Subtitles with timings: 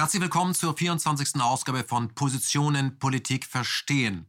[0.00, 1.42] Herzlich willkommen zur 24.
[1.42, 4.24] Ausgabe von Positionen Politik verstehen.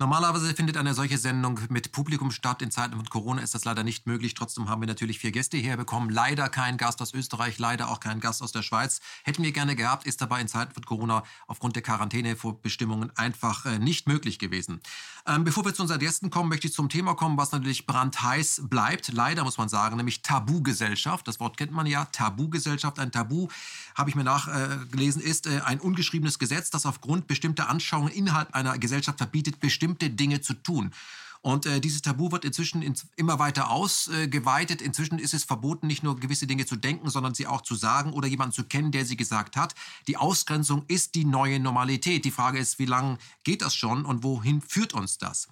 [0.00, 2.62] Normalerweise findet eine solche Sendung mit Publikum statt.
[2.62, 4.34] In Zeiten von Corona ist das leider nicht möglich.
[4.34, 6.08] Trotzdem haben wir natürlich vier Gäste hier bekommen.
[6.08, 9.00] Leider kein Gast aus Österreich, leider auch kein Gast aus der Schweiz.
[9.24, 13.80] Hätten wir gerne gehabt, ist dabei in Zeiten von Corona aufgrund der Quarantänebestimmungen einfach äh,
[13.80, 14.80] nicht möglich gewesen.
[15.26, 18.62] Ähm, bevor wir zu unseren Gästen kommen, möchte ich zum Thema kommen, was natürlich brandheiß
[18.70, 19.12] bleibt.
[19.12, 21.26] Leider muss man sagen, nämlich Tabugesellschaft.
[21.26, 22.04] Das Wort kennt man ja.
[22.04, 23.00] Tabugesellschaft.
[23.00, 23.48] Ein Tabu,
[23.96, 28.54] habe ich mir nachgelesen, äh, ist äh, ein ungeschriebenes Gesetz, das aufgrund bestimmter Anschauungen innerhalb
[28.54, 30.92] einer Gesellschaft verbietet, bestimmte bestimmte Dinge zu tun.
[31.40, 34.82] Und äh, dieses Tabu wird inzwischen in, immer weiter ausgeweitet.
[34.82, 37.76] Äh, inzwischen ist es verboten, nicht nur gewisse Dinge zu denken, sondern sie auch zu
[37.76, 39.74] sagen oder jemanden zu kennen, der sie gesagt hat.
[40.08, 42.24] Die Ausgrenzung ist die neue Normalität.
[42.24, 45.48] Die Frage ist, wie lange geht das schon und wohin führt uns das?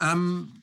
[0.00, 0.62] Ähm,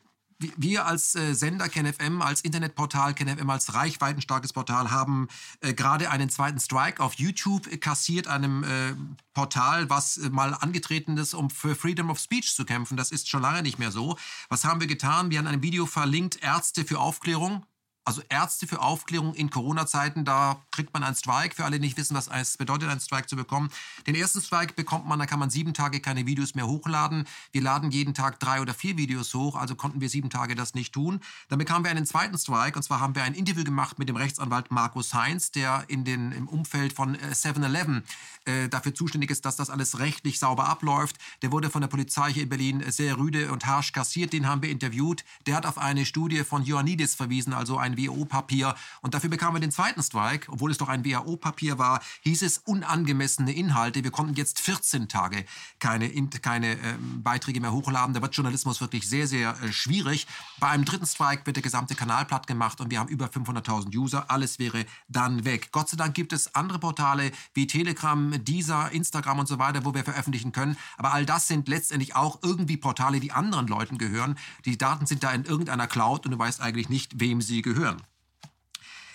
[0.58, 5.28] wir als äh, Sender KenFM, als Internetportal KenFM, als reichweitenstarkes Portal haben
[5.62, 8.94] äh, gerade einen zweiten Strike auf YouTube kassiert, einem äh,
[9.34, 12.98] Portal, was äh, mal angetreten ist, um für Freedom of Speech zu kämpfen.
[12.98, 14.18] Das ist schon lange nicht mehr so.
[14.50, 15.32] Was haben wir getan?
[15.32, 17.66] Wir haben ein Video verlinkt, Ärzte für Aufklärung.
[18.04, 21.56] Also Ärzte für Aufklärung in Corona-Zeiten, da kriegt man einen Strike.
[21.56, 23.70] Für alle, die nicht wissen, was es bedeutet, einen Strike zu bekommen.
[24.08, 27.28] Den ersten Strike bekommt man, da kann man sieben Tage keine Videos mehr hochladen.
[27.52, 30.74] Wir laden jeden Tag drei oder vier Videos hoch, also konnten wir sieben Tage das
[30.74, 31.20] nicht tun.
[31.50, 34.16] Dann bekamen wir einen zweiten Strike und zwar haben wir ein Interview gemacht mit dem
[34.16, 38.04] Rechtsanwalt Markus Heinz, der in den, im Umfeld von 7-Eleven
[38.46, 41.18] äh, äh, dafür zuständig ist, dass das alles rechtlich sauber abläuft.
[41.42, 44.34] Der wurde von der Polizei hier in Berlin sehr rüde und harsch kassiert.
[44.34, 45.24] Den haben wir interviewt.
[45.46, 48.76] Der hat auf eine Studie von Ioannidis verwiesen, also ein ein WHO-Papier.
[49.02, 52.60] Und dafür bekamen wir den zweiten Strike, obwohl es doch ein WHO-Papier war, hieß es
[52.60, 54.04] unangemessene Inhalte.
[54.04, 55.46] Wir konnten jetzt 14 Tage
[55.80, 56.10] keine,
[56.42, 56.78] keine äh,
[57.18, 58.14] Beiträge mehr hochladen.
[58.14, 60.28] Da wird Journalismus wirklich sehr, sehr äh, schwierig.
[60.60, 63.96] Bei einem dritten Strike wird der gesamte Kanal platt gemacht und wir haben über 500.000
[63.96, 64.30] User.
[64.30, 65.70] Alles wäre dann weg.
[65.72, 69.94] Gott sei Dank gibt es andere Portale wie Telegram, Deezer, Instagram und so weiter, wo
[69.94, 70.78] wir veröffentlichen können.
[70.98, 74.38] Aber all das sind letztendlich auch irgendwie Portale, die anderen Leuten gehören.
[74.66, 77.81] Die Daten sind da in irgendeiner Cloud und du weißt eigentlich nicht, wem sie gehören
[77.82, 78.02] hören.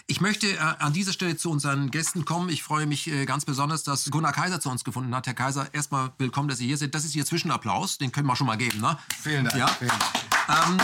[0.08, 2.48] Ich möchte äh, an dieser Stelle zu unseren Gästen kommen.
[2.48, 5.26] Ich freue mich äh, ganz besonders, dass Gunnar Kaiser zu uns gefunden hat.
[5.26, 6.94] Herr Kaiser, erstmal willkommen, dass Sie hier sind.
[6.94, 7.98] Das ist Ihr Zwischenapplaus.
[7.98, 8.80] Den können wir schon mal geben.
[8.80, 8.96] Ne?
[9.20, 9.56] Vielen Dank.
[9.56, 9.66] Ja?
[9.66, 10.02] Vielen Dank.
[10.48, 10.78] Ähm,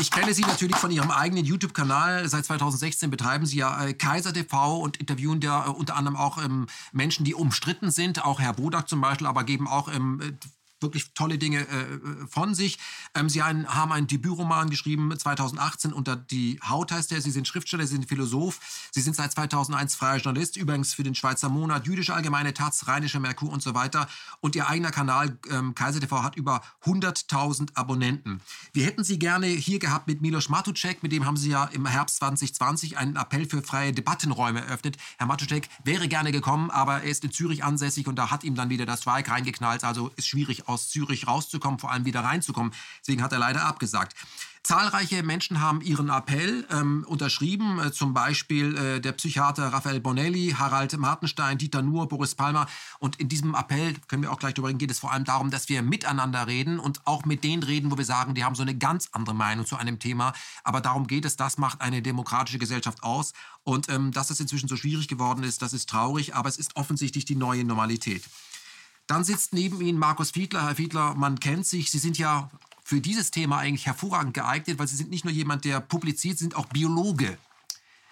[0.00, 2.28] ich kenne Sie natürlich von Ihrem eigenen YouTube-Kanal.
[2.28, 6.66] Seit 2016 betreiben Sie ja äh, Kaiser TV und interviewen da unter anderem auch ähm,
[6.92, 8.22] Menschen, die umstritten sind.
[8.22, 10.38] Auch Herr Bodak zum Beispiel, aber geben auch ähm,
[10.80, 12.78] wirklich tolle Dinge äh, von sich.
[13.14, 17.20] Ähm, Sie ein, haben einen Debütroman geschrieben 2018 unter Die Haut heißt er.
[17.20, 18.60] Sie sind Schriftsteller, Sie sind Philosoph.
[18.92, 23.20] Sie sind seit 2001 freier Journalist, übrigens für den Schweizer Monat, Jüdische Allgemeine Taz, Rheinischer
[23.20, 24.08] Merkur und so weiter.
[24.40, 28.40] Und Ihr eigener Kanal ähm, Kaiser TV hat über 100.000 Abonnenten.
[28.72, 31.86] Wir hätten Sie gerne hier gehabt mit Milos Matucek, mit dem haben Sie ja im
[31.86, 34.96] Herbst 2020 einen Appell für freie Debattenräume eröffnet.
[35.16, 38.54] Herr Matucek wäre gerne gekommen, aber er ist in Zürich ansässig und da hat ihm
[38.54, 39.84] dann wieder das Strike reingeknallt.
[39.84, 42.72] Also ist schwierig aus Zürich rauszukommen, vor allem wieder reinzukommen.
[43.00, 44.14] Deswegen hat er leider abgesagt.
[44.68, 50.54] Zahlreiche Menschen haben ihren Appell ähm, unterschrieben, äh, zum Beispiel äh, der Psychiater Raphael Bonelli,
[50.58, 52.66] Harald Martenstein, Dieter Nuhr, Boris Palmer.
[52.98, 55.50] Und in diesem Appell, können wir auch gleich darüber reden, geht es vor allem darum,
[55.50, 58.62] dass wir miteinander reden und auch mit denen reden, wo wir sagen, die haben so
[58.62, 60.34] eine ganz andere Meinung zu einem Thema.
[60.64, 63.32] Aber darum geht es, das macht eine demokratische Gesellschaft aus.
[63.64, 66.76] Und ähm, dass es inzwischen so schwierig geworden ist, das ist traurig, aber es ist
[66.76, 68.22] offensichtlich die neue Normalität.
[69.08, 70.66] Dann sitzt neben Ihnen Markus Fiedler.
[70.66, 71.90] Herr Fiedler, man kennt sich.
[71.90, 72.50] Sie sind ja
[72.84, 76.44] für dieses Thema eigentlich hervorragend geeignet, weil Sie sind nicht nur jemand, der publiziert, Sie
[76.44, 77.38] sind auch Biologe.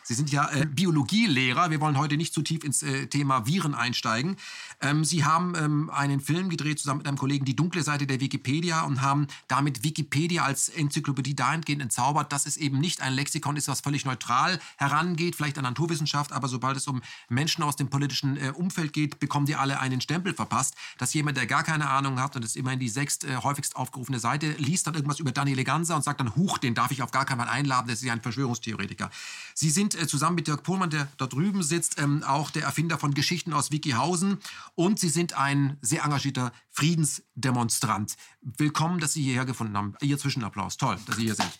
[0.06, 1.70] Sie sind ja äh, Biologielehrer.
[1.72, 4.36] Wir wollen heute nicht zu tief ins äh, Thema Viren einsteigen.
[4.80, 8.20] Ähm, Sie haben ähm, einen Film gedreht zusammen mit einem Kollegen, die dunkle Seite der
[8.20, 13.56] Wikipedia, und haben damit Wikipedia als Enzyklopädie dahingehend entzaubert, dass es eben nicht ein Lexikon
[13.56, 17.90] ist, was völlig neutral herangeht, vielleicht an Naturwissenschaft, aber sobald es um Menschen aus dem
[17.90, 21.90] politischen äh, Umfeld geht, bekommen die alle einen Stempel verpasst, dass jemand, der gar keine
[21.90, 25.32] Ahnung hat und ist immerhin die sechst äh, häufigst aufgerufene Seite, liest dann irgendwas über
[25.32, 27.98] Daniele Ganser und sagt dann, huch, den darf ich auf gar keinen Fall einladen, das
[27.98, 29.10] ist ja ein Verschwörungstheoretiker.
[29.52, 32.98] Sie sind äh, zusammen mit Dirk Pohlmann, der da drüben sitzt, ähm, auch der Erfinder
[32.98, 34.38] von Geschichten aus Wikihausen.
[34.74, 38.16] Und Sie sind ein sehr engagierter Friedensdemonstrant.
[38.40, 39.94] Willkommen, dass Sie hierher gefunden haben.
[40.00, 40.76] Ihr Zwischenapplaus.
[40.76, 41.58] Toll, dass Sie hier sind.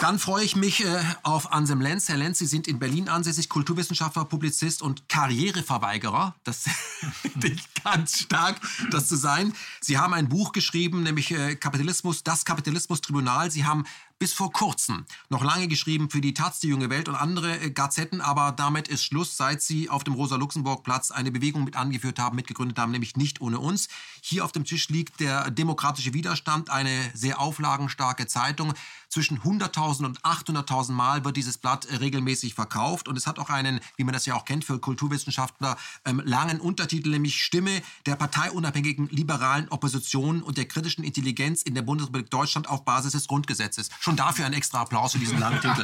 [0.00, 2.08] Dann freue ich mich äh, auf Ansem Lenz.
[2.08, 6.36] Herr Lenz, Sie sind in Berlin ansässig, Kulturwissenschaftler, Publizist und Karriereverweigerer.
[6.44, 6.66] Das
[7.22, 8.60] finde ich ganz stark,
[8.92, 9.52] das zu sein.
[9.80, 13.50] Sie haben ein Buch geschrieben, nämlich äh, Kapitalismus, das Kapitalismus-Tribunal.
[13.50, 13.86] Sie haben
[14.18, 17.70] bis vor kurzem noch lange geschrieben für die Taz, die Junge Welt und andere äh,
[17.70, 22.36] Gazetten, aber damit ist Schluss, seit sie auf dem Rosa-Luxemburg-Platz eine Bewegung mit angeführt haben,
[22.36, 23.88] mitgegründet haben, nämlich nicht ohne uns.
[24.20, 28.74] Hier auf dem Tisch liegt der demokratische Widerstand, eine sehr auflagenstarke Zeitung.
[29.08, 33.50] Zwischen 100.000 und 800.000 Mal wird dieses Blatt äh, regelmäßig verkauft und es hat auch
[33.50, 38.16] einen, wie man das ja auch kennt für Kulturwissenschaftler, ähm, langen Untertitel, nämlich Stimme der
[38.16, 43.88] parteiunabhängigen liberalen Opposition und der kritischen Intelligenz in der Bundesrepublik Deutschland auf Basis des Grundgesetzes.
[44.08, 45.82] Schon dafür ein extra Applaus für diesen langen Titel.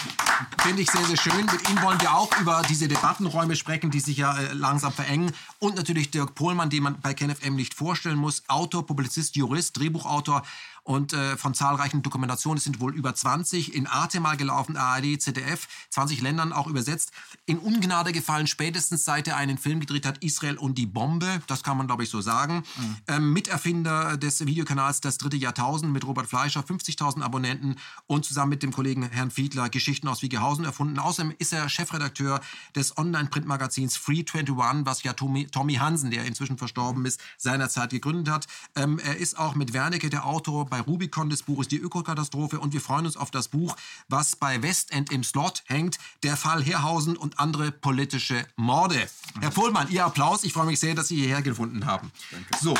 [0.62, 1.44] Finde ich sehr, sehr schön.
[1.44, 5.30] Mit Ihnen wollen wir auch über diese Debattenräume sprechen, die sich ja äh, langsam verengen.
[5.58, 8.44] Und natürlich Dirk Pohlmann, den man bei KenFM nicht vorstellen muss.
[8.48, 10.42] Autor, Publizist, Jurist, Drehbuchautor
[10.86, 12.58] und äh, von zahlreichen Dokumentationen.
[12.58, 17.10] Es sind wohl über 20 in Arte mal gelaufen, ARD, ZDF, 20 Ländern auch übersetzt.
[17.44, 21.42] In Ungnade gefallen spätestens seit er einen Film gedreht hat, Israel und die Bombe.
[21.48, 22.62] Das kann man, glaube ich, so sagen.
[22.76, 22.96] Mhm.
[23.08, 28.62] Ähm, Miterfinder des Videokanals Das dritte Jahrtausend mit Robert Fleischer, 50.000 Abonnenten und zusammen mit
[28.62, 31.00] dem Kollegen Herrn Fiedler Geschichten aus Wiegehausen erfunden.
[31.00, 32.40] Außerdem ist er Chefredakteur
[32.76, 38.32] des Online-Printmagazins Free 21, was ja Tommy, Tommy Hansen, der inzwischen verstorben ist, seinerzeit gegründet
[38.32, 38.46] hat.
[38.76, 42.60] Ähm, er ist auch mit Wernicke der Autor bei bei Rubicon des Buches Die Ökokatastrophe
[42.60, 43.76] und wir freuen uns auf das Buch,
[44.08, 49.08] was bei Westend im Slot hängt, Der Fall Herrhausen und andere politische Morde.
[49.40, 50.44] Herr Pohlmann, Ihr Applaus.
[50.44, 52.12] Ich freue mich sehr, dass Sie hierher gefunden haben.
[52.30, 52.58] Danke.
[52.60, 52.74] So.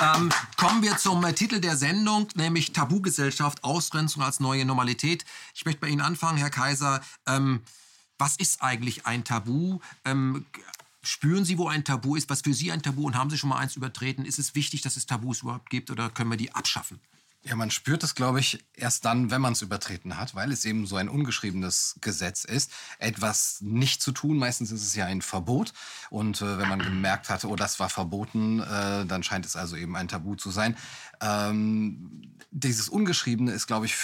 [0.00, 5.24] Ähm, kommen wir zum äh, Titel der Sendung, nämlich Tabugesellschaft, Ausgrenzung als neue Normalität.
[5.54, 7.00] Ich möchte bei Ihnen anfangen, Herr Kaiser.
[7.26, 7.62] Ähm,
[8.18, 9.80] was ist eigentlich ein Tabu?
[10.04, 10.46] Ähm,
[11.06, 12.28] Spüren Sie, wo ein Tabu ist?
[12.30, 13.06] Was für Sie ein Tabu?
[13.06, 14.24] Und haben Sie schon mal eins übertreten?
[14.24, 16.98] Ist es wichtig, dass es Tabus überhaupt gibt oder können wir die abschaffen?
[17.44, 20.64] Ja, man spürt es, glaube ich, erst dann, wenn man es übertreten hat, weil es
[20.64, 24.36] eben so ein ungeschriebenes Gesetz ist, etwas nicht zu tun.
[24.36, 25.72] Meistens ist es ja ein Verbot.
[26.10, 29.76] Und äh, wenn man gemerkt hat, oh, das war verboten, äh, dann scheint es also
[29.76, 30.76] eben ein Tabu zu sein.
[31.20, 33.94] Ähm, dieses Ungeschriebene ist, glaube ich,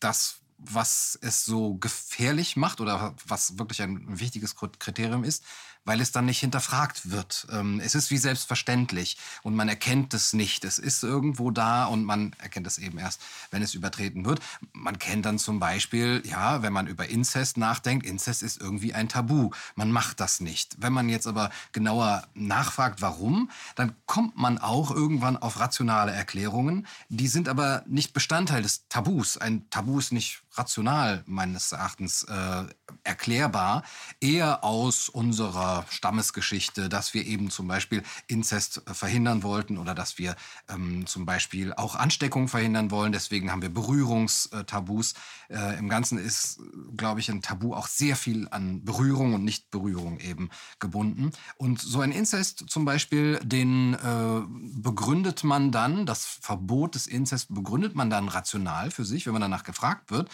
[0.00, 5.44] das, was es so gefährlich macht oder was wirklich ein wichtiges Kriterium ist
[5.84, 7.46] weil es dann nicht hinterfragt wird.
[7.50, 10.64] Ähm, es ist wie selbstverständlich und man erkennt es nicht.
[10.64, 13.20] Es ist irgendwo da und man erkennt es eben erst,
[13.50, 14.40] wenn es übertreten wird.
[14.72, 19.08] Man kennt dann zum Beispiel, ja, wenn man über Inzest nachdenkt, Inzest ist irgendwie ein
[19.08, 19.50] Tabu.
[19.74, 20.76] Man macht das nicht.
[20.78, 26.86] Wenn man jetzt aber genauer nachfragt, warum, dann kommt man auch irgendwann auf rationale Erklärungen.
[27.08, 29.36] Die sind aber nicht Bestandteil des Tabus.
[29.36, 32.64] Ein Tabu ist nicht rational meines Erachtens äh,
[33.04, 33.82] erklärbar,
[34.20, 40.18] eher aus unserer Stammesgeschichte, dass wir eben zum Beispiel Inzest äh, verhindern wollten oder dass
[40.18, 40.36] wir
[40.68, 43.12] ähm, zum Beispiel auch Ansteckung verhindern wollen.
[43.12, 45.14] Deswegen haben wir Berührungstabus.
[45.48, 46.60] Äh, Im Ganzen ist,
[46.96, 51.32] glaube ich, ein Tabu auch sehr viel an Berührung und Nicht-Berührung eben gebunden.
[51.56, 57.54] Und so ein Inzest zum Beispiel, den äh, begründet man dann, das Verbot des Inzest
[57.54, 60.28] begründet man dann rational für sich, wenn man danach gefragt wird.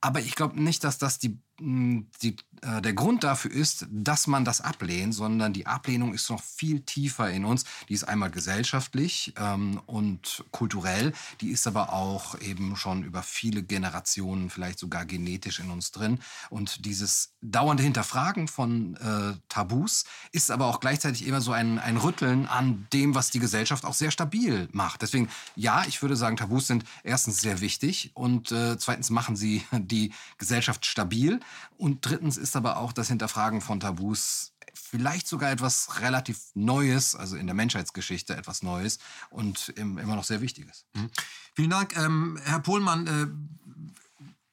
[0.00, 4.44] Aber ich glaube nicht, dass das die die, äh, der Grund dafür ist, dass man
[4.44, 7.64] das ablehnt, sondern die Ablehnung ist noch viel tiefer in uns.
[7.88, 13.62] Die ist einmal gesellschaftlich ähm, und kulturell, die ist aber auch eben schon über viele
[13.62, 16.20] Generationen, vielleicht sogar genetisch in uns drin.
[16.50, 21.96] Und dieses dauernde Hinterfragen von äh, Tabus ist aber auch gleichzeitig immer so ein, ein
[21.96, 25.02] Rütteln an dem, was die Gesellschaft auch sehr stabil macht.
[25.02, 29.64] Deswegen, ja, ich würde sagen, Tabus sind erstens sehr wichtig und äh, zweitens machen sie
[29.72, 31.40] die Gesellschaft stabil.
[31.76, 37.36] Und drittens ist aber auch das Hinterfragen von Tabus vielleicht sogar etwas relativ Neues, also
[37.36, 38.98] in der Menschheitsgeschichte etwas Neues
[39.30, 40.86] und immer noch sehr Wichtiges.
[40.94, 41.10] Mhm.
[41.54, 41.96] Vielen Dank.
[41.96, 43.26] Ähm, Herr Pohlmann, äh,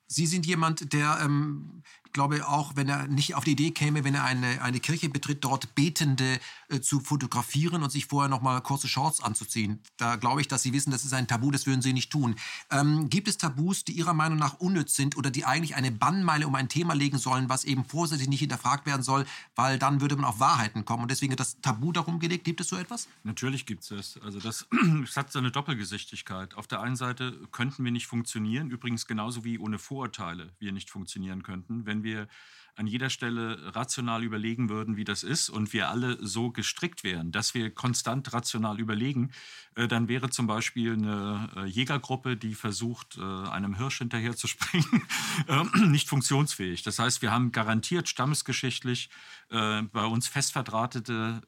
[0.08, 1.84] Sie sind jemand, der ähm,
[2.16, 5.44] glaube auch, wenn er nicht auf die Idee käme, wenn er eine, eine Kirche betritt,
[5.44, 9.82] dort Betende äh, zu fotografieren und sich vorher noch mal kurze Shorts anzuziehen.
[9.98, 12.36] Da glaube ich, dass Sie wissen, das ist ein Tabu, das würden Sie nicht tun.
[12.72, 16.48] Ähm, gibt es Tabus, die Ihrer Meinung nach unnütz sind oder die eigentlich eine Bannmeile
[16.48, 20.16] um ein Thema legen sollen, was eben vorsätzlich nicht hinterfragt werden soll, weil dann würde
[20.16, 22.46] man auf Wahrheiten kommen und deswegen das Tabu darum gelegt.
[22.46, 23.10] Gibt es so etwas?
[23.24, 24.20] Natürlich gibt es das.
[24.24, 24.68] Also das,
[25.02, 26.56] das hat so eine Doppelgesichtigkeit.
[26.56, 30.90] Auf der einen Seite könnten wir nicht funktionieren, übrigens genauso wie ohne Vorurteile wir nicht
[30.90, 32.28] funktionieren könnten, wenn wir
[32.76, 37.32] an jeder Stelle rational überlegen würden, wie das ist und wir alle so gestrickt wären,
[37.32, 39.32] dass wir konstant rational überlegen,
[39.76, 44.48] äh, dann wäre zum Beispiel eine äh, Jägergruppe, die versucht, äh, einem Hirsch hinterher zu
[44.48, 45.08] springen,
[45.92, 46.84] nicht funktionsfähig.
[46.84, 49.10] Das heißt, wir haben garantiert stammesgeschichtlich
[49.48, 51.42] bei uns fest verdrahtete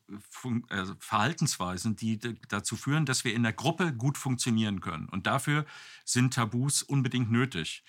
[0.99, 5.09] Verhaltensweisen, die dazu führen, dass wir in der Gruppe gut funktionieren können.
[5.09, 5.65] Und dafür
[6.05, 7.83] sind Tabus unbedingt nötig.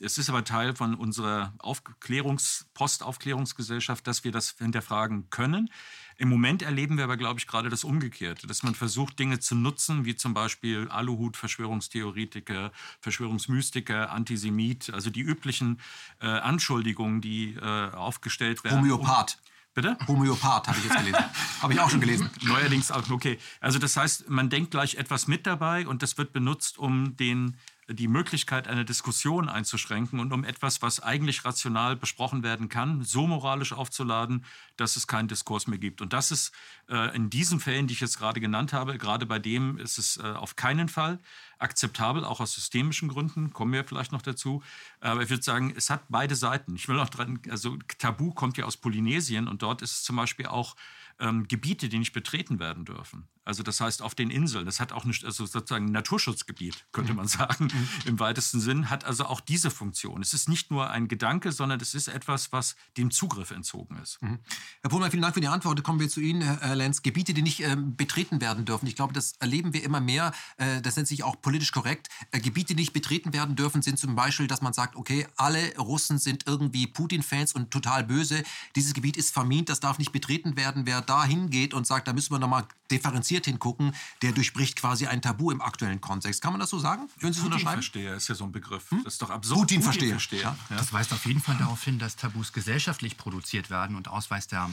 [0.00, 5.70] Es ist aber Teil von unserer Aufklärungs Postaufklärungsgesellschaft, dass wir das hinterfragen können.
[6.16, 9.54] Im Moment erleben wir aber, glaube ich, gerade das Umgekehrte, dass man versucht, Dinge zu
[9.54, 15.80] nutzen, wie zum Beispiel Aluhut, Verschwörungstheoretiker, Verschwörungsmystiker, Antisemit, also die üblichen
[16.20, 18.80] äh, Anschuldigungen, die äh, aufgestellt werden.
[18.80, 19.38] Homöopath.
[19.40, 19.96] Um Bitte?
[20.08, 21.24] Homöopath habe ich jetzt gelesen.
[21.62, 22.28] habe ich auch schon gelesen.
[22.42, 23.38] Neuerdings auch, okay.
[23.60, 27.56] Also das heißt, man denkt gleich etwas mit dabei und das wird benutzt, um den
[27.94, 33.26] die Möglichkeit einer Diskussion einzuschränken und um etwas, was eigentlich rational besprochen werden kann, so
[33.26, 34.44] moralisch aufzuladen,
[34.76, 36.00] dass es keinen Diskurs mehr gibt.
[36.00, 36.52] Und das ist
[36.88, 40.16] äh, in diesen Fällen, die ich jetzt gerade genannt habe, gerade bei dem ist es
[40.18, 41.18] äh, auf keinen Fall
[41.58, 44.62] akzeptabel, auch aus systemischen Gründen, kommen wir vielleicht noch dazu.
[45.00, 46.74] Aber ich würde sagen, es hat beide Seiten.
[46.74, 50.16] Ich will noch dran, also Tabu kommt ja aus Polynesien und dort ist es zum
[50.16, 50.74] Beispiel auch
[51.20, 53.28] ähm, Gebiete, die nicht betreten werden dürfen.
[53.44, 57.14] Also das heißt auf den Inseln, das hat auch nicht, also sozusagen ein Naturschutzgebiet, könnte
[57.14, 57.88] man sagen, mhm.
[58.04, 60.22] im weitesten Sinn, hat also auch diese Funktion.
[60.22, 64.22] Es ist nicht nur ein Gedanke, sondern es ist etwas, was dem Zugriff entzogen ist.
[64.22, 64.38] Mhm.
[64.82, 65.82] Herr Pohlmann, vielen Dank für die Antwort.
[65.82, 67.02] Kommen wir zu Ihnen, Herr Lenz.
[67.02, 68.86] Gebiete, die nicht ähm, betreten werden dürfen.
[68.86, 70.32] Ich glaube, das erleben wir immer mehr.
[70.58, 72.08] Äh, das nennt sich auch politisch korrekt.
[72.30, 75.76] Äh, Gebiete, die nicht betreten werden dürfen, sind zum Beispiel, dass man sagt, okay, alle
[75.76, 78.42] Russen sind irgendwie Putin-Fans und total böse.
[78.76, 80.86] Dieses Gebiet ist vermint, das darf nicht betreten werden.
[80.86, 85.20] Wer da hingeht und sagt, da müssen wir nochmal differenziert hingucken, der durchbricht quasi ein
[85.20, 86.40] Tabu im aktuellen Kontext.
[86.40, 87.08] Kann man das so sagen?
[87.18, 87.82] Würden Sie so unterschreiben?
[87.82, 88.90] Versteher ist ja so ein Begriff.
[88.90, 89.02] Hm?
[89.02, 89.60] Das ist doch absurd.
[89.60, 90.42] Putin, Putin verstehe.
[90.42, 90.56] Ja?
[90.68, 94.70] Das weist auf jeden Fall darauf hin, dass Tabus gesellschaftlich produziert werden und Ausweis der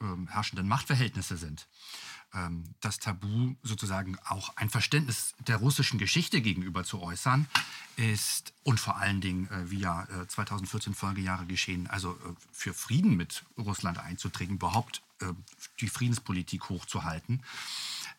[0.00, 1.66] äh, herrschenden Machtverhältnisse sind.
[2.34, 7.48] Ähm, das Tabu sozusagen auch ein Verständnis der russischen Geschichte gegenüber zu äußern,
[7.96, 12.74] ist und vor allen Dingen, äh, wie ja äh, 2014 Folgejahre geschehen, also äh, für
[12.74, 15.02] Frieden mit Russland einzutreten, überhaupt
[15.80, 17.42] die Friedenspolitik hochzuhalten,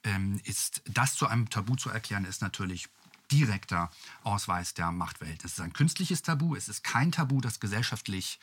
[0.04, 2.90] ähm, ist das zu einem Tabu zu erklären, ist natürlich
[3.32, 3.90] direkter
[4.24, 5.44] Ausweis der Machtwelt.
[5.46, 8.40] Es ist ein künstliches Tabu, es ist kein Tabu, das gesellschaftlich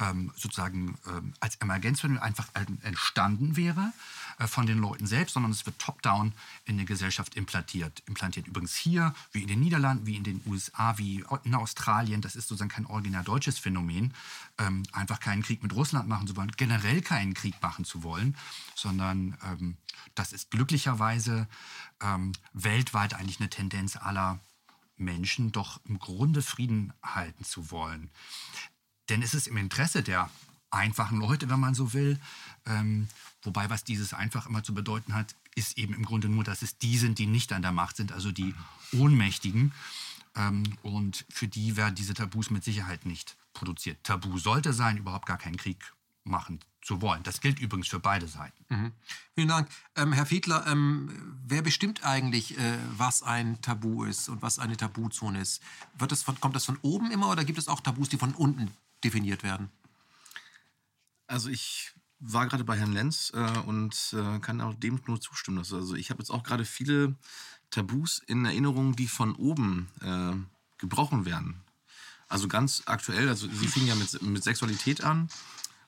[0.00, 2.48] ähm, sozusagen ähm, als Emergenzmittel einfach
[2.82, 3.92] entstanden wäre
[4.38, 6.32] äh, von den Leuten selbst, sondern es wird top-down
[6.64, 8.02] in der Gesellschaft implantiert.
[8.06, 12.20] Implantiert übrigens hier, wie in den Niederlanden, wie in den USA, wie in Australien.
[12.20, 14.14] Das ist sozusagen kein originär deutsches Phänomen,
[14.58, 18.36] ähm, einfach keinen Krieg mit Russland machen zu wollen, generell keinen Krieg machen zu wollen,
[18.74, 19.76] sondern ähm,
[20.14, 21.48] das ist glücklicherweise
[22.00, 24.40] ähm, weltweit eigentlich eine Tendenz aller
[24.96, 28.10] Menschen, doch im Grunde Frieden halten zu wollen.
[29.08, 30.30] Denn es ist im Interesse der
[30.70, 32.18] einfachen Leute, wenn man so will.
[32.66, 33.08] Ähm,
[33.42, 36.78] wobei, was dieses einfach immer zu bedeuten hat, ist eben im Grunde nur, dass es
[36.78, 38.54] die sind, die nicht an der Macht sind, also die
[38.92, 39.72] Ohnmächtigen.
[40.36, 44.02] Ähm, und für die werden diese Tabus mit Sicherheit nicht produziert.
[44.02, 45.92] Tabu sollte sein, überhaupt gar keinen Krieg
[46.24, 47.22] machen zu wollen.
[47.22, 48.64] Das gilt übrigens für beide Seiten.
[48.68, 48.92] Mhm.
[49.34, 49.68] Vielen Dank.
[49.96, 54.76] Ähm, Herr Fiedler, ähm, wer bestimmt eigentlich, äh, was ein Tabu ist und was eine
[54.76, 55.62] Tabuzone ist?
[55.96, 58.34] Wird das von, kommt das von oben immer oder gibt es auch Tabus, die von
[58.34, 58.70] unten
[59.04, 59.70] definiert werden?
[61.26, 65.58] Also ich war gerade bei Herrn Lenz äh, und äh, kann auch dem nur zustimmen.
[65.58, 67.16] Also ich habe jetzt auch gerade viele
[67.70, 70.32] Tabus in Erinnerung, die von oben äh,
[70.78, 71.60] gebrochen werden.
[72.28, 75.28] Also ganz aktuell, also Sie fingen ja mit, mit Sexualität an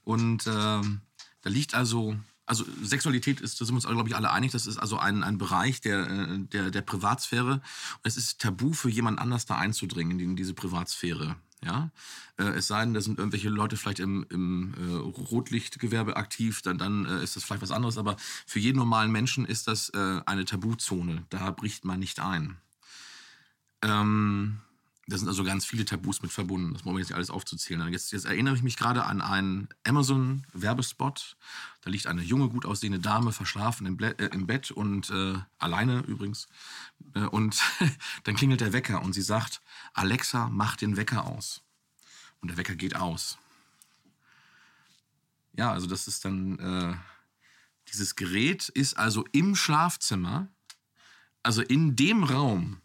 [0.05, 1.01] und ähm,
[1.43, 4.67] da liegt also, also Sexualität ist, da sind wir uns, glaube ich, alle einig, das
[4.67, 8.91] ist also ein, ein Bereich der, äh, der, der Privatsphäre und es ist tabu für
[8.91, 11.37] jemand anders da einzudringen in diese Privatsphäre.
[11.65, 11.91] Ja,
[12.37, 16.77] äh, es sei denn, da sind irgendwelche Leute vielleicht im, im äh, Rotlichtgewerbe aktiv, dann,
[16.79, 17.99] dann äh, ist das vielleicht was anderes.
[17.99, 21.25] Aber für jeden normalen Menschen ist das äh, eine Tabuzone.
[21.31, 22.59] Da bricht man nicht ein.
[23.83, 24.61] Ähm,
[25.09, 26.75] da sind also ganz viele Tabus mit verbunden.
[26.75, 27.93] Das wollen wir jetzt nicht alles aufzuzählen.
[27.93, 31.37] Jetzt, jetzt erinnere ich mich gerade an einen Amazon-Werbespot.
[31.83, 35.39] Da liegt eine junge, gut aussehende Dame verschlafen im, Ble äh, im Bett und äh,
[35.59, 36.49] alleine übrigens.
[37.15, 37.63] Äh, und
[38.25, 39.63] dann klingelt der Wecker und sie sagt:
[39.95, 41.63] Alexa, mach den Wecker aus.
[42.41, 43.39] Und der Wecker geht aus.
[45.53, 46.59] Ja, also das ist dann.
[46.59, 46.97] Äh,
[47.93, 50.49] dieses Gerät ist also im Schlafzimmer,
[51.45, 52.81] also in dem Raum?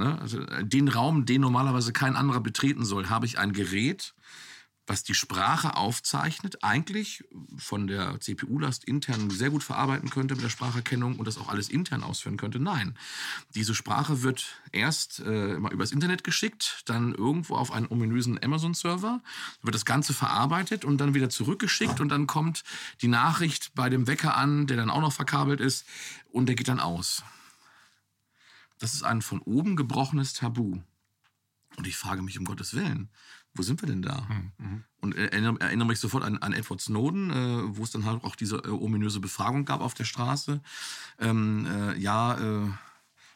[0.00, 4.14] Also äh, den Raum, den normalerweise kein anderer betreten soll, habe ich ein Gerät,
[4.90, 7.22] was die Sprache aufzeichnet, eigentlich
[7.56, 11.68] von der CPU-Last intern sehr gut verarbeiten könnte mit der Spracherkennung und das auch alles
[11.68, 12.58] intern ausführen könnte.
[12.58, 12.98] Nein,
[13.54, 19.22] diese Sprache wird erst äh, immer übers Internet geschickt, dann irgendwo auf einen ominösen Amazon-Server,
[19.62, 22.64] wird das Ganze verarbeitet und dann wieder zurückgeschickt und dann kommt
[23.00, 25.86] die Nachricht bei dem Wecker an, der dann auch noch verkabelt ist
[26.32, 27.22] und der geht dann aus.
[28.80, 30.80] Das ist ein von oben gebrochenes Tabu.
[31.76, 33.10] Und ich frage mich um Gottes Willen,
[33.54, 34.26] wo sind wir denn da?
[34.28, 34.52] Mhm.
[34.58, 34.84] mhm.
[35.00, 38.36] Und erinnere, erinnere, mich sofort an, an Edward Snowden, äh, wo es dann halt auch
[38.36, 40.60] diese äh, ominöse Befragung gab auf der Straße.
[41.18, 42.70] Ähm, äh, ja, äh,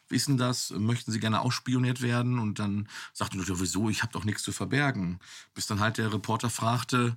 [0.08, 2.38] wissen das, möchten sie gerne ausspioniert werden?
[2.38, 5.20] Und dann sagte er, wieso, ich habe doch nichts zu verbergen.
[5.54, 7.16] Bis dann halt der Reporter fragte,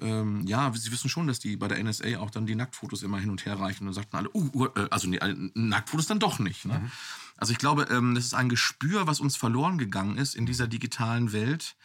[0.00, 3.18] ähm, ja, Sie wissen schon, dass die bei der NSA auch dann die Nacktfotos immer
[3.18, 5.18] hin und her reichen und sagten alle, uh, uh, äh, also nee,
[5.54, 6.64] Nacktfotos dann doch nicht.
[6.64, 6.78] Ne?
[6.78, 6.90] Mhm.
[7.36, 10.66] Also ich glaube, ähm, das ist ein Gespür, was uns verloren gegangen ist in dieser
[10.66, 11.76] digitalen Welt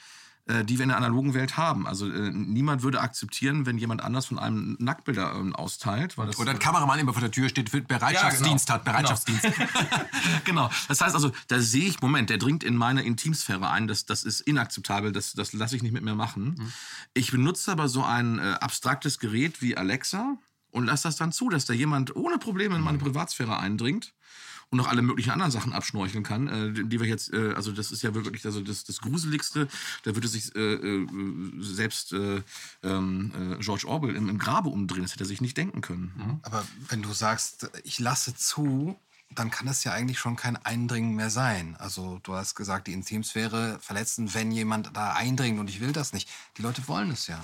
[0.48, 1.88] die wir in der analogen Welt haben.
[1.88, 6.18] Also äh, niemand würde akzeptieren, wenn jemand anders von einem Nacktbilder äh, austeilt.
[6.18, 8.86] Weil das, Oder ein Kameramann immer vor der Tür steht, für Bereitschaftsdienst ja, genau.
[8.88, 9.44] hat, Bereitschaftsdienst.
[9.44, 9.70] Genau.
[10.46, 10.70] genau.
[10.88, 14.24] Das heißt also, da sehe ich, Moment, der dringt in meine Intimsphäre ein, das, das
[14.24, 16.56] ist inakzeptabel, das, das lasse ich nicht mit mir machen.
[16.58, 16.74] Mhm.
[17.16, 20.38] Ich benutze aber so ein äh, abstraktes Gerät wie Alexa
[20.70, 24.14] und lasse das dann zu, dass da jemand ohne Probleme in meine Privatsphäre eindringt
[24.69, 27.91] und noch alle möglichen anderen Sachen abschnorcheln kann, äh, die wir jetzt, äh, also das
[27.91, 29.67] ist ja wirklich also das, das Gruseligste,
[30.03, 31.07] da würde sich äh, äh
[31.60, 32.41] selbst äh,
[32.84, 36.13] ähm, äh, George Orwell im, im, Grabe umdrehen, das hätte er sich nicht denken können.
[36.15, 36.39] Mhm.
[36.43, 38.98] Aber wenn du sagst, ich lasse zu,
[39.34, 41.75] dann kann es ja eigentlich schon kein Eindringen mehr sein.
[41.77, 46.13] Also du hast gesagt, die Intimsphäre verletzen, wenn jemand da eindringt und ich will das
[46.13, 46.29] nicht.
[46.57, 47.43] Die Leute wollen es ja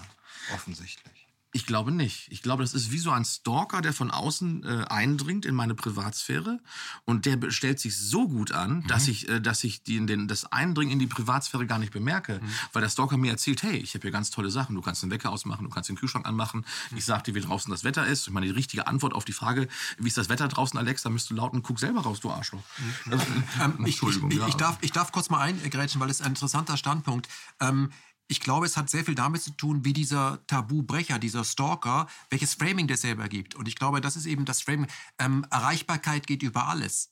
[0.54, 1.21] offensichtlich.
[1.54, 2.28] Ich glaube nicht.
[2.32, 5.76] Ich glaube, das ist wie so ein Stalker, der von außen äh, eindringt in meine
[5.76, 6.62] Privatsphäre
[7.04, 8.88] und der stellt sich so gut an, mhm.
[8.88, 12.40] dass ich, äh, dass ich die, den, das Eindringen in die Privatsphäre gar nicht bemerke,
[12.42, 12.50] mhm.
[12.72, 14.76] weil der Stalker mir erzählt, hey, ich habe hier ganz tolle Sachen.
[14.76, 16.66] Du kannst den Wecker ausmachen, du kannst den Kühlschrank anmachen.
[16.92, 16.98] Mhm.
[16.98, 18.28] Ich sag dir, wie draußen das Wetter ist.
[18.28, 19.68] Ich meine, die richtige Antwort auf die Frage,
[19.98, 22.64] wie ist das Wetter draußen, Alex, da müsst du lauten, guck selber raus, du Arschloch.
[23.06, 23.20] Mhm.
[23.60, 24.32] Ähm, Entschuldigung.
[24.32, 27.28] Ich, ich, ich, darf, ich darf kurz mal eingrätschen, weil es ein interessanter Standpunkt.
[27.60, 27.92] Ähm,
[28.32, 32.54] ich glaube, es hat sehr viel damit zu tun, wie dieser Tabubrecher, dieser Stalker, welches
[32.54, 33.56] Framing der selber gibt.
[33.56, 34.88] Und ich glaube, das ist eben das Framing.
[35.20, 37.11] Ähm, Erreichbarkeit geht über alles.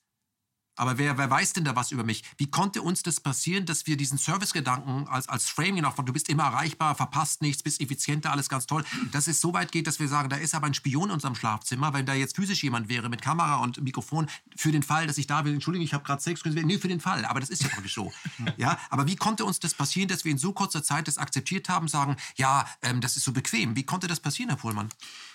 [0.80, 2.24] Aber wer, wer weiß denn da was über mich?
[2.38, 6.14] Wie konnte uns das passieren, dass wir diesen Servicegedanken als, als Framing noch von du
[6.14, 9.88] bist immer erreichbar, verpasst nichts, bist effizienter, alles ganz toll, dass es so weit geht,
[9.88, 12.64] dass wir sagen, da ist aber ein Spion in unserem Schlafzimmer, wenn da jetzt physisch
[12.64, 15.94] jemand wäre mit Kamera und Mikrofon, für den Fall, dass ich da will, Entschuldigung, ich
[15.94, 18.14] habe gerade Sex, nee, für den Fall, aber das ist ja wirklich so.
[18.58, 21.68] ja, aber wie konnte uns das passieren, dass wir in so kurzer Zeit das akzeptiert
[21.68, 23.76] haben, sagen, ja, ähm, das ist so bequem.
[23.76, 24.88] Wie konnte das passieren, Herr Pohlmann?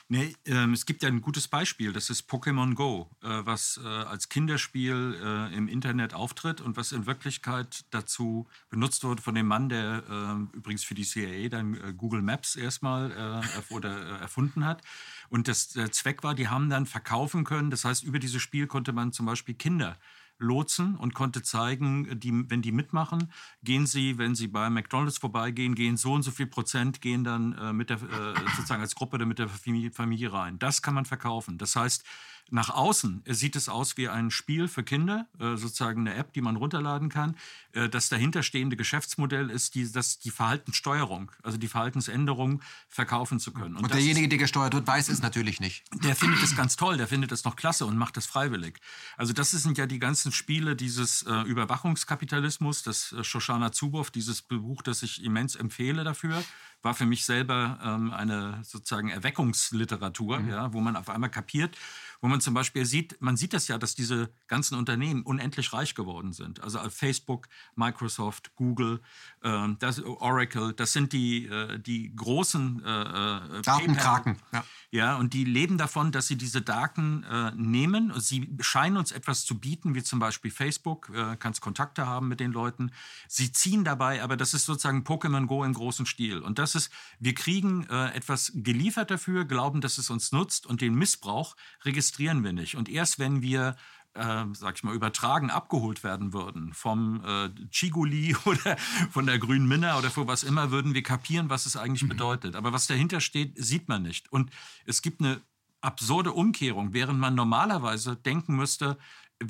[0.08, 3.88] Nee, ähm, es gibt ja ein gutes Beispiel, das ist Pokémon Go, äh, was äh,
[3.88, 9.46] als Kinderspiel äh, im Internet auftritt und was in Wirklichkeit dazu benutzt wurde von dem
[9.46, 14.66] Mann, der äh, übrigens für die CIA dann äh, Google Maps erstmal äh, oder, erfunden
[14.66, 14.82] hat.
[15.30, 18.66] Und das, der Zweck war, die haben dann verkaufen können, das heißt, über dieses Spiel
[18.66, 19.96] konnte man zum Beispiel Kinder
[20.38, 25.74] lotsen und konnte zeigen, die, wenn die mitmachen, gehen sie, wenn sie bei McDonalds vorbeigehen,
[25.74, 29.16] gehen so und so viel Prozent gehen dann äh, mit der, äh, sozusagen als Gruppe
[29.16, 30.58] oder mit der Familie rein.
[30.58, 31.58] Das kann man verkaufen.
[31.58, 32.04] Das heißt,
[32.50, 36.40] nach außen sieht es aus wie ein Spiel für Kinder, äh, sozusagen eine App, die
[36.40, 37.36] man runterladen kann.
[37.72, 43.76] Äh, das dahinterstehende Geschäftsmodell ist die, das, die Verhaltenssteuerung, also die Verhaltensänderung verkaufen zu können.
[43.76, 45.84] Und, und derjenige, der gesteuert wird, weiß es natürlich nicht.
[46.04, 48.78] Der findet es ganz toll, der findet es noch klasse und macht es freiwillig.
[49.16, 54.42] Also das sind ja die ganzen Spiele dieses äh, Überwachungskapitalismus, das äh, Shoshana Zuboff, dieses
[54.42, 56.44] Buch, das ich immens empfehle dafür
[56.84, 60.48] war für mich selber ähm, eine sozusagen Erweckungsliteratur, mhm.
[60.50, 61.76] ja, wo man auf einmal kapiert,
[62.24, 65.94] wo man zum Beispiel sieht, man sieht das ja, dass diese ganzen Unternehmen unendlich reich
[65.94, 66.62] geworden sind.
[66.62, 69.02] Also Facebook, Microsoft, Google,
[69.42, 74.38] äh, das, Oracle, das sind die, äh, die großen äh, äh Datenkraken.
[74.52, 74.64] Ja.
[74.90, 78.12] ja, und die leben davon, dass sie diese Daten äh, nehmen.
[78.18, 82.40] Sie scheinen uns etwas zu bieten, wie zum Beispiel Facebook, äh, kannst Kontakte haben mit
[82.40, 82.90] den Leuten.
[83.28, 86.38] Sie ziehen dabei, aber das ist sozusagen Pokémon Go im großen Stil.
[86.38, 90.94] Und das ist, wir kriegen etwas geliefert dafür, glauben, dass es uns nutzt und den
[90.94, 92.74] Missbrauch registrieren registrieren wir nicht.
[92.76, 93.76] Und erst wenn wir
[94.14, 98.76] äh, sag ich mal, übertragen abgeholt werden würden vom äh, Chiguli oder
[99.10, 102.10] von der grünen Minna oder für was immer, würden wir kapieren, was es eigentlich mhm.
[102.10, 102.54] bedeutet.
[102.54, 104.30] Aber was dahinter steht, sieht man nicht.
[104.32, 104.50] Und
[104.86, 105.40] es gibt eine
[105.80, 108.96] absurde Umkehrung, während man normalerweise denken müsste,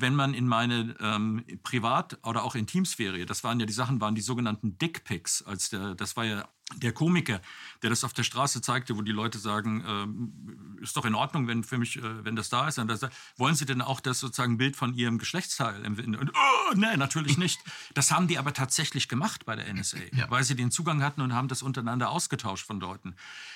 [0.01, 4.15] wenn man in meine ähm, Privat- oder auch Intimsphäre, das waren ja die Sachen, waren
[4.15, 7.41] die sogenannten Dickpics, als der, das war ja der Komiker,
[7.83, 11.47] der das auf der Straße zeigte, wo die Leute sagen, ähm, ist doch in Ordnung,
[11.47, 12.79] wenn für mich, äh, wenn das da ist.
[12.79, 13.01] Das,
[13.37, 16.15] wollen Sie denn auch das sozusagen Bild von Ihrem Geschlechtsteil empfinden?
[16.15, 17.59] Und, oh, nee, natürlich nicht.
[17.93, 20.29] Das haben die aber tatsächlich gemacht bei der NSA, ja.
[20.29, 23.15] weil sie den Zugang hatten und haben das untereinander ausgetauscht von Leuten.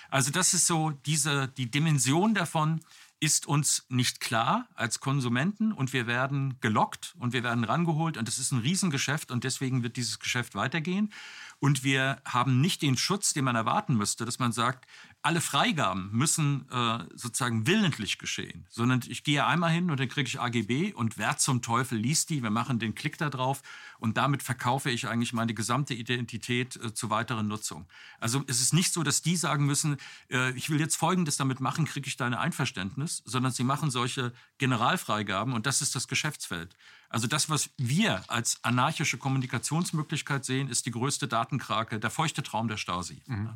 [0.10, 2.80] Also das ist so diese, die Dimension davon,
[3.20, 8.28] ist uns nicht klar als Konsumenten und wir werden gelockt und wir werden rangeholt und
[8.28, 11.12] es ist ein Riesengeschäft und deswegen wird dieses Geschäft weitergehen.
[11.60, 14.88] Und wir haben nicht den Schutz, den man erwarten müsste, dass man sagt,
[15.22, 20.28] alle Freigaben müssen äh, sozusagen willentlich geschehen, sondern ich gehe einmal hin und dann kriege
[20.28, 23.62] ich AGB und wer zum Teufel liest die, wir machen den Klick da drauf
[24.00, 27.86] und damit verkaufe ich eigentlich meine gesamte Identität äh, zur weiteren Nutzung.
[28.20, 29.98] Also es ist nicht so, dass die sagen müssen,
[30.32, 34.32] äh, ich will jetzt Folgendes damit machen, kriege ich deine Einverständnis, sondern sie machen solche
[34.58, 36.74] Generalfreigaben und das ist das Geschäftsfeld.
[37.10, 42.68] Also das, was wir als anarchische Kommunikationsmöglichkeit sehen, ist die größte Datenkrake, der feuchte Traum
[42.68, 43.22] der Stasi.
[43.26, 43.50] Mhm.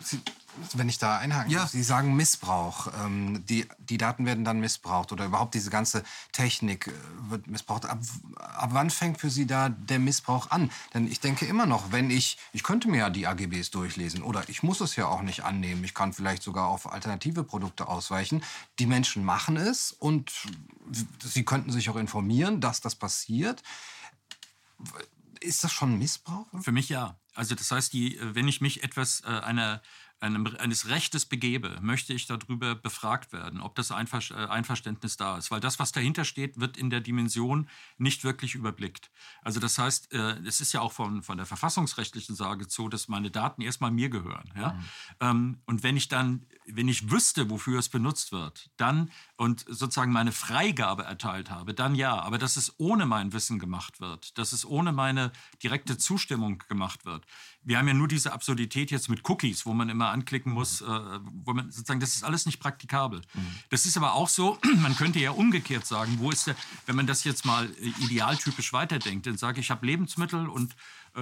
[0.00, 0.20] Sie,
[0.74, 1.60] wenn ich da einhaken Ja.
[1.60, 2.88] darf, Sie sagen Missbrauch.
[3.04, 6.92] Ähm, die, die Daten werden dann missbraucht oder überhaupt diese ganze Technik äh,
[7.30, 7.86] wird missbraucht.
[7.86, 8.00] Ab,
[8.36, 10.70] ab wann fängt für Sie da der Missbrauch an?
[10.94, 14.48] Denn ich denke immer noch, wenn ich, ich könnte mir ja die AGBs durchlesen oder
[14.48, 15.84] ich muss es ja auch nicht annehmen.
[15.84, 18.42] Ich kann vielleicht sogar auf alternative Produkte ausweichen.
[18.78, 20.32] Die Menschen machen es und
[21.24, 23.62] sie könnten sich auch informieren, dass das passiert.
[25.40, 26.46] Ist das schon Missbrauch?
[26.60, 27.16] Für mich ja.
[27.34, 29.80] Also das heißt, die, wenn ich mich etwas äh, einer,
[30.22, 35.36] einem, eines Rechtes begebe, möchte ich darüber befragt werden, ob das Einver äh, Einverständnis da
[35.36, 35.50] ist.
[35.50, 39.10] Weil das, was dahinter steht, wird in der Dimension nicht wirklich überblickt.
[39.42, 43.08] Also das heißt, äh, es ist ja auch von, von der verfassungsrechtlichen Sage so, dass
[43.08, 44.50] meine Daten erstmal mir gehören.
[44.56, 44.78] Ja?
[45.20, 50.12] Ähm, und wenn ich dann, wenn ich wüsste, wofür es benutzt wird, dann und sozusagen
[50.12, 52.20] meine Freigabe erteilt habe, dann ja.
[52.20, 55.32] Aber dass es ohne mein Wissen gemacht wird, dass es ohne meine
[55.62, 57.26] direkte Zustimmung gemacht wird.
[57.64, 60.86] Wir haben ja nur diese Absurdität jetzt mit Cookies, wo man immer anklicken muss, äh,
[60.86, 63.20] wo man sozusagen, das ist alles nicht praktikabel.
[63.70, 67.06] Das ist aber auch so, man könnte ja umgekehrt sagen, wo ist der, wenn man
[67.06, 70.74] das jetzt mal äh, idealtypisch weiterdenkt, dann sage ich, ich habe Lebensmittel und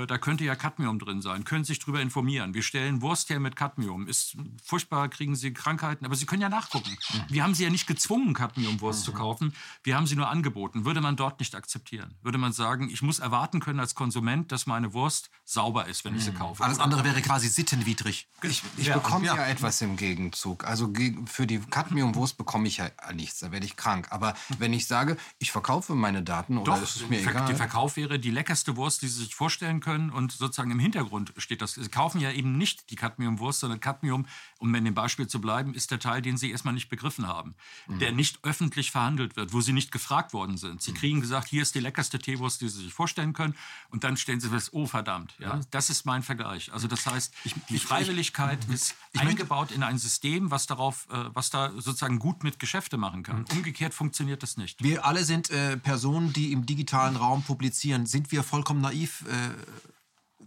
[0.07, 2.55] da könnte ja Cadmium drin sein, können sich darüber informieren.
[2.55, 6.49] Wir stellen Wurst her mit Cadmium, ist furchtbar, kriegen Sie Krankheiten, aber Sie können ja
[6.49, 6.97] nachgucken.
[7.29, 10.85] Wir haben Sie ja nicht gezwungen, Cadmiumwurst zu kaufen, wir haben sie nur angeboten.
[10.85, 12.15] Würde man dort nicht akzeptieren?
[12.23, 16.15] Würde man sagen, ich muss erwarten können als Konsument, dass meine Wurst sauber ist, wenn
[16.17, 16.63] ich sie kaufe?
[16.63, 18.29] Alles andere wäre quasi sittenwidrig.
[18.43, 19.37] Ich, ich Ja, bekomme ja.
[19.37, 19.47] ja.
[19.47, 20.65] etwas im Gegenzug.
[20.65, 20.93] Also
[21.27, 24.09] für die Cadmiumwurst bekomme ich ja nichts, da werde ich krank.
[24.11, 27.47] Aber wenn ich sage, ich verkaufe meine Daten oder Doch, es ist mir Ver- egal.
[27.47, 30.11] der Verkauf wäre die leckerste Wurst, die Sie sich vorstellen können.
[30.11, 31.75] Und sozusagen im Hintergrund steht das.
[31.75, 34.27] Sie kaufen ja eben nicht die Cadmiumwurst, sondern Cadmium,
[34.59, 37.55] um in dem Beispiel zu bleiben, ist der Teil, den Sie erstmal nicht begriffen haben.
[37.89, 37.99] Mhm.
[37.99, 40.75] Der nicht öffentlich verhandelt wird, wo Sie nicht gefragt worden sind.
[40.75, 40.81] Mhm.
[40.81, 43.55] Sie kriegen gesagt, hier ist die leckerste Teewurst, die Sie sich vorstellen können.
[43.91, 45.35] Und dann stellen Sie fest, oh verdammt.
[45.39, 46.73] Ja, Das ist mein Vergleich.
[46.73, 47.35] Also das heißt,
[47.69, 52.59] die Freiwilligkeit ist eingebaut in ein System, was, darauf, äh, was da sozusagen gut mit
[52.59, 53.45] Geschäfte machen kann.
[53.53, 54.83] Umgekehrt funktioniert das nicht.
[54.83, 58.07] Wir alle sind äh, Personen, die im digitalen Raum publizieren.
[58.07, 59.51] Sind wir vollkommen naiv äh,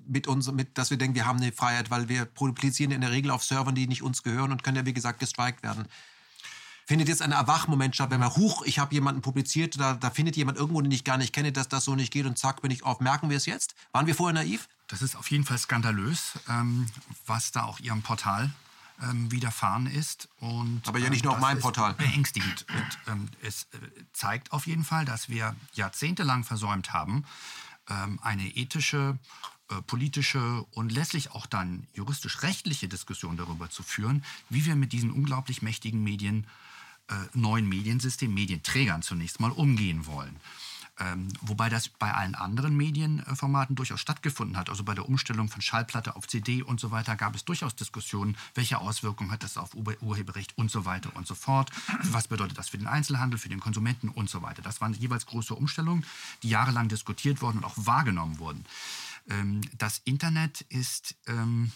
[0.06, 3.12] mit uns, mit, dass wir denken, wir haben eine Freiheit, weil wir publizieren in der
[3.12, 5.88] Regel auf Servern, die nicht uns gehören und können ja, wie gesagt, gestrikt werden.
[6.86, 10.36] Findet jetzt ein Erwachmoment statt, wenn man, huch, ich habe jemanden publiziert, da, da findet
[10.36, 12.72] jemand irgendwo, den ich gar nicht kenne, dass das so nicht geht und zack, bin
[12.72, 13.00] ich auf.
[13.00, 13.74] Merken wir es jetzt?
[13.94, 14.68] Waren wir vorher naiv?
[14.88, 16.88] Das ist auf jeden Fall skandalös, ähm,
[17.26, 18.52] was da auch Ihrem Portal
[19.02, 20.28] ähm, widerfahren ist.
[20.40, 21.94] Und, Aber ja nicht ähm, nur auf meinem Portal.
[21.94, 22.66] Beängstigend.
[22.70, 23.78] Und ähm, es äh,
[24.12, 27.24] zeigt auf jeden Fall, dass wir jahrzehntelang versäumt haben,
[28.22, 29.18] eine ethische,
[29.70, 35.12] äh, politische und letztlich auch dann juristisch-rechtliche Diskussion darüber zu führen, wie wir mit diesen
[35.12, 36.48] unglaublich mächtigen Medien,
[37.08, 40.36] äh, neuen Mediensystemen, Medienträgern zunächst mal umgehen wollen.
[41.00, 44.70] Ähm, wobei das bei allen anderen Medienformaten durchaus stattgefunden hat.
[44.70, 48.38] Also bei der Umstellung von Schallplatte auf CD und so weiter gab es durchaus Diskussionen,
[48.54, 51.72] welche Auswirkungen hat das auf Ur Urheberrecht und so weiter und so fort.
[52.04, 54.62] Was bedeutet das für den Einzelhandel, für den Konsumenten und so weiter.
[54.62, 56.06] Das waren jeweils große Umstellungen,
[56.44, 58.64] die jahrelang diskutiert wurden und auch wahrgenommen wurden.
[59.30, 61.16] Ähm, das Internet ist...
[61.28, 61.72] Ähm,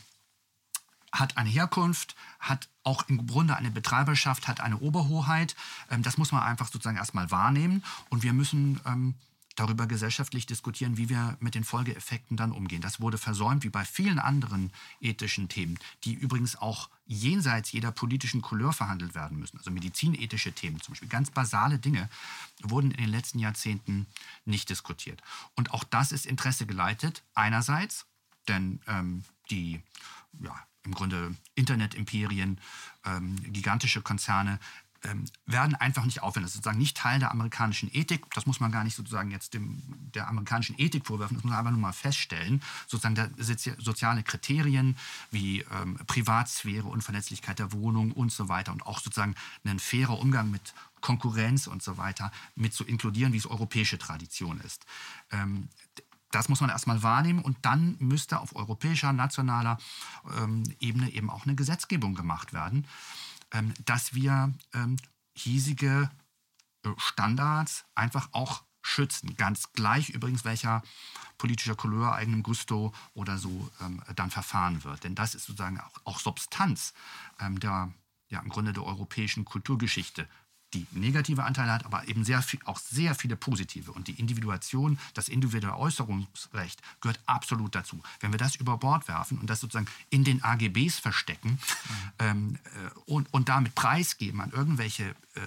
[1.20, 5.56] hat eine Herkunft, hat auch im Grunde eine Betreiberschaft, hat eine Oberhoheit.
[5.90, 7.84] Ähm, das muss man einfach sozusagen erstmal wahrnehmen.
[8.10, 9.16] Und wir müssen ähm,
[9.58, 12.82] darüber gesellschaftlich diskutieren, wie wir mit den Folgeeffekten dann umgehen.
[12.82, 18.42] Das wurde versäumt, wie bei vielen anderen ethischen Themen, die übrigens auch jenseits jeder politischen
[18.42, 19.58] Couleur verhandelt werden müssen.
[19.58, 22.08] Also medizinethische Themen zum Beispiel, ganz basale Dinge,
[22.62, 24.06] wurden in den letzten Jahrzehnten
[24.46, 25.22] nicht diskutiert.
[25.56, 28.06] Und auch das ist Interesse geleitet, einerseits,
[28.48, 29.82] denn ähm, die
[30.40, 30.56] ja,
[30.88, 32.60] im Grunde Internetimperien,
[33.06, 34.60] ähm, gigantische Konzerne
[35.04, 36.44] ähm, werden einfach nicht aufhören.
[36.44, 38.26] Das ist sozusagen nicht Teil der amerikanischen Ethik.
[38.34, 39.84] Das muss man gar nicht sozusagen jetzt dem,
[40.16, 41.38] der amerikanischen Ethik vorwerfen.
[41.38, 42.62] Das muss man einfach nur mal feststellen.
[42.88, 44.98] Sozusagen der sozi soziale Kriterien
[45.30, 50.50] wie ähm, Privatsphäre, Unverletzlichkeit der Wohnung und so weiter und auch sozusagen ein fairer Umgang
[50.50, 54.86] mit Konkurrenz und so weiter mit zu inkludieren, wie es europäische Tradition ist.
[55.32, 55.70] Ähm,
[56.32, 59.78] das muss man erstmal wahrnehmen und dann müsste auf europäischer, nationaler
[60.38, 62.86] ähm, Ebene eben auch eine Gesetzgebung gemacht werden,
[63.52, 64.98] ähm, dass wir ähm,
[65.34, 66.10] hiesige
[66.84, 69.36] äh, Standards einfach auch schützen.
[69.36, 70.82] Ganz gleich übrigens, welcher
[71.38, 75.04] politischer Couleur, eigenem Gusto oder so ähm, dann verfahren wird.
[75.04, 76.94] Denn das ist sozusagen auch, auch Substanz
[77.40, 77.92] ähm, der,
[78.30, 80.28] ja, im Grunde der europäischen Kulturgeschichte
[80.74, 83.92] die negative Anteile hat, aber eben sehr viel, auch sehr viele positive.
[83.92, 88.02] Und die Individuation, das individuelle Äußerungsrecht gehört absolut dazu.
[88.20, 91.60] Wenn wir das über Bord werfen und das sozusagen in den AGBs verstecken
[92.20, 95.42] ähm, äh, und, und damit preisgeben an irgendwelche äh,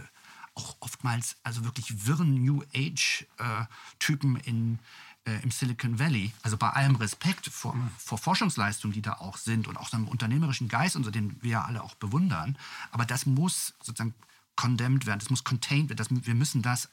[0.54, 4.78] auch oftmals also wirklich wirren New Age-Typen in,
[5.24, 9.68] äh, im Silicon Valley, also bei allem Respekt vor, vor Forschungsleistungen, die da auch sind
[9.68, 12.58] und auch einem unternehmerischen Geist, unter den wir ja alle auch bewundern,
[12.90, 14.14] aber das muss sozusagen
[14.56, 16.88] condemned werden, das muss contained werden, das, wir müssen das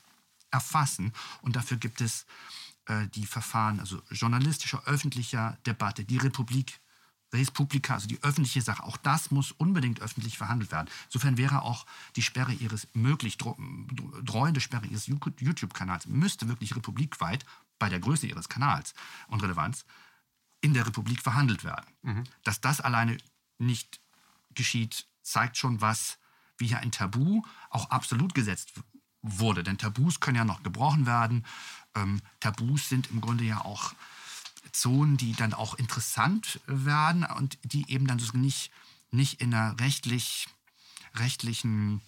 [0.52, 2.26] erfassen und dafür gibt es
[2.86, 6.80] äh, die Verfahren, also journalistischer, öffentlicher Debatte, die Republik
[7.34, 10.90] Res Publica, also die öffentliche Sache, auch das muss unbedingt öffentlich verhandelt werden.
[11.08, 17.46] Insofern wäre auch die Sperre ihres möglich dreuende Sperre ihres YouTube-Kanals müsste wirklich republikweit
[17.80, 18.94] bei der Größe ihres Kanals
[19.28, 19.86] und Relevanz
[20.62, 21.86] in der Republik verhandelt werden.
[22.02, 22.24] Mhm.
[22.44, 23.18] Dass das alleine
[23.58, 24.00] nicht
[24.54, 26.18] geschieht, zeigt schon, was
[26.58, 28.74] wie hier ein Tabu auch absolut gesetzt
[29.22, 29.64] wurde.
[29.64, 31.46] Denn Tabus können ja noch gebrochen werden.
[31.96, 33.94] Ähm, Tabus sind im Grunde ja auch
[34.72, 38.72] Zonen, die dann auch interessant werden und die eben dann nicht,
[39.12, 40.48] nicht in einer rechtlich,
[41.16, 42.02] rechtlichen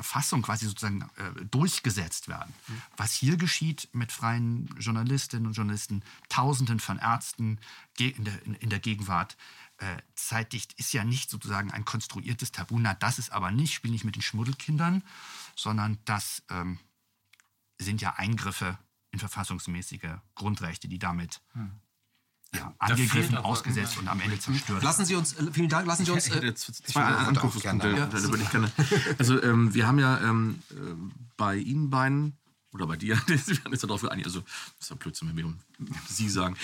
[0.00, 2.52] Fassung quasi sozusagen äh, durchgesetzt werden.
[2.66, 2.82] Mhm.
[2.96, 7.58] Was hier geschieht mit freien Journalistinnen und Journalisten, Tausenden von Ärzten
[7.98, 9.36] in der, in, der Gegenwart,
[9.78, 12.78] äh, zeitdicht ist ja nicht sozusagen ein konstruiertes Tabu.
[12.78, 15.02] Na, das ist aber nicht, spiel nicht mit den Schmuddelkindern,
[15.56, 16.78] sondern das ähm,
[17.78, 18.78] sind ja Eingriffe
[19.10, 21.70] in verfassungsmäßige Grundrechte, die damit hm.
[22.54, 24.82] Ja, angegriffen, ausgesetzt und am Ende zerstört.
[24.82, 27.90] Lassen Sie uns, äh, vielen Dank, lassen Sie uns äh, zwei Anknüpfungspunkte.
[27.90, 28.08] Ja.
[28.12, 28.70] ich gerne.
[29.18, 30.74] Also ähm, wir haben ja ähm, äh,
[31.36, 32.36] bei Ihnen beiden
[32.72, 35.46] oder bei dir, wir haben jetzt darauf geeinigt, also das ist ja Blödsinn, wenn wir
[35.46, 35.58] um
[36.08, 36.56] Sie sagen.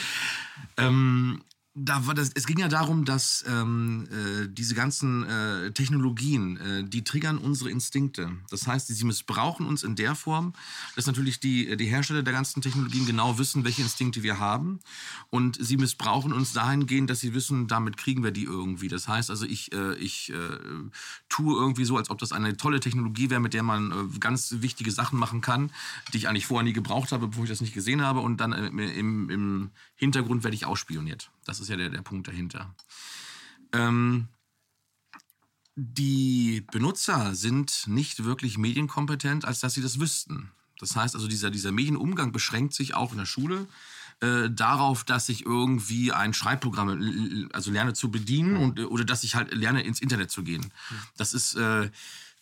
[0.76, 1.42] Ähm,
[1.74, 6.84] da war das, es ging ja darum, dass ähm, äh, diese ganzen äh, Technologien, äh,
[6.84, 8.32] die triggern unsere Instinkte.
[8.50, 10.52] Das heißt, sie missbrauchen uns in der Form,
[10.96, 14.80] dass natürlich die, die Hersteller der ganzen Technologien genau wissen, welche Instinkte wir haben.
[15.30, 18.88] Und sie missbrauchen uns dahingehend, dass sie wissen, damit kriegen wir die irgendwie.
[18.88, 20.58] Das heißt also, ich, äh, ich äh,
[21.28, 24.56] tue irgendwie so, als ob das eine tolle Technologie wäre, mit der man äh, ganz
[24.58, 25.70] wichtige Sachen machen kann,
[26.12, 28.18] die ich eigentlich vorher nie gebraucht habe, bevor ich das nicht gesehen habe.
[28.18, 31.30] Und dann im, im Hintergrund werde ich ausspioniert.
[31.44, 32.74] Das ist ja der, der Punkt dahinter.
[33.72, 34.28] Ähm,
[35.76, 40.50] die Benutzer sind nicht wirklich medienkompetent, als dass sie das wüssten.
[40.78, 43.66] Das heißt also, dieser, dieser Medienumgang beschränkt sich auch in der Schule
[44.20, 49.34] äh, darauf, dass ich irgendwie ein Schreibprogramm also lerne zu bedienen und, oder dass ich
[49.34, 50.72] halt lerne, ins Internet zu gehen.
[51.16, 51.54] Das ist...
[51.54, 51.90] Äh,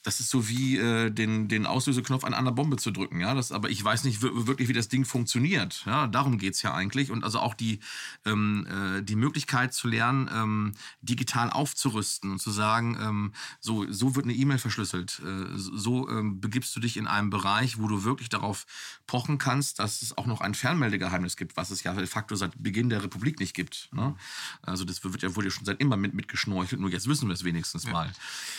[0.09, 3.21] das ist so wie äh, den, den Auslöseknopf an einer Bombe zu drücken.
[3.21, 3.35] Ja?
[3.35, 5.83] Das, aber ich weiß nicht wirklich, wie das Ding funktioniert.
[5.85, 6.07] Ja?
[6.07, 7.11] Darum geht es ja eigentlich.
[7.11, 7.81] Und also auch die,
[8.25, 14.17] ähm, äh, die Möglichkeit zu lernen, ähm, digital aufzurüsten und zu sagen, ähm, so, so
[14.17, 15.21] wird eine E-Mail verschlüsselt.
[15.23, 18.65] Äh, so ähm, begibst du dich in einem Bereich, wo du wirklich darauf
[19.07, 22.53] pochen kannst, dass es auch noch ein Fernmeldegeheimnis gibt, was es ja de facto seit
[22.57, 23.91] Beginn der Republik nicht gibt.
[23.93, 24.17] Ne?
[24.63, 27.35] Also das wird ja, wurde ja schon seit immer mit, mitgeschnorchelt, nur jetzt wissen wir
[27.35, 27.93] es wenigstens ja.
[27.93, 28.11] mal.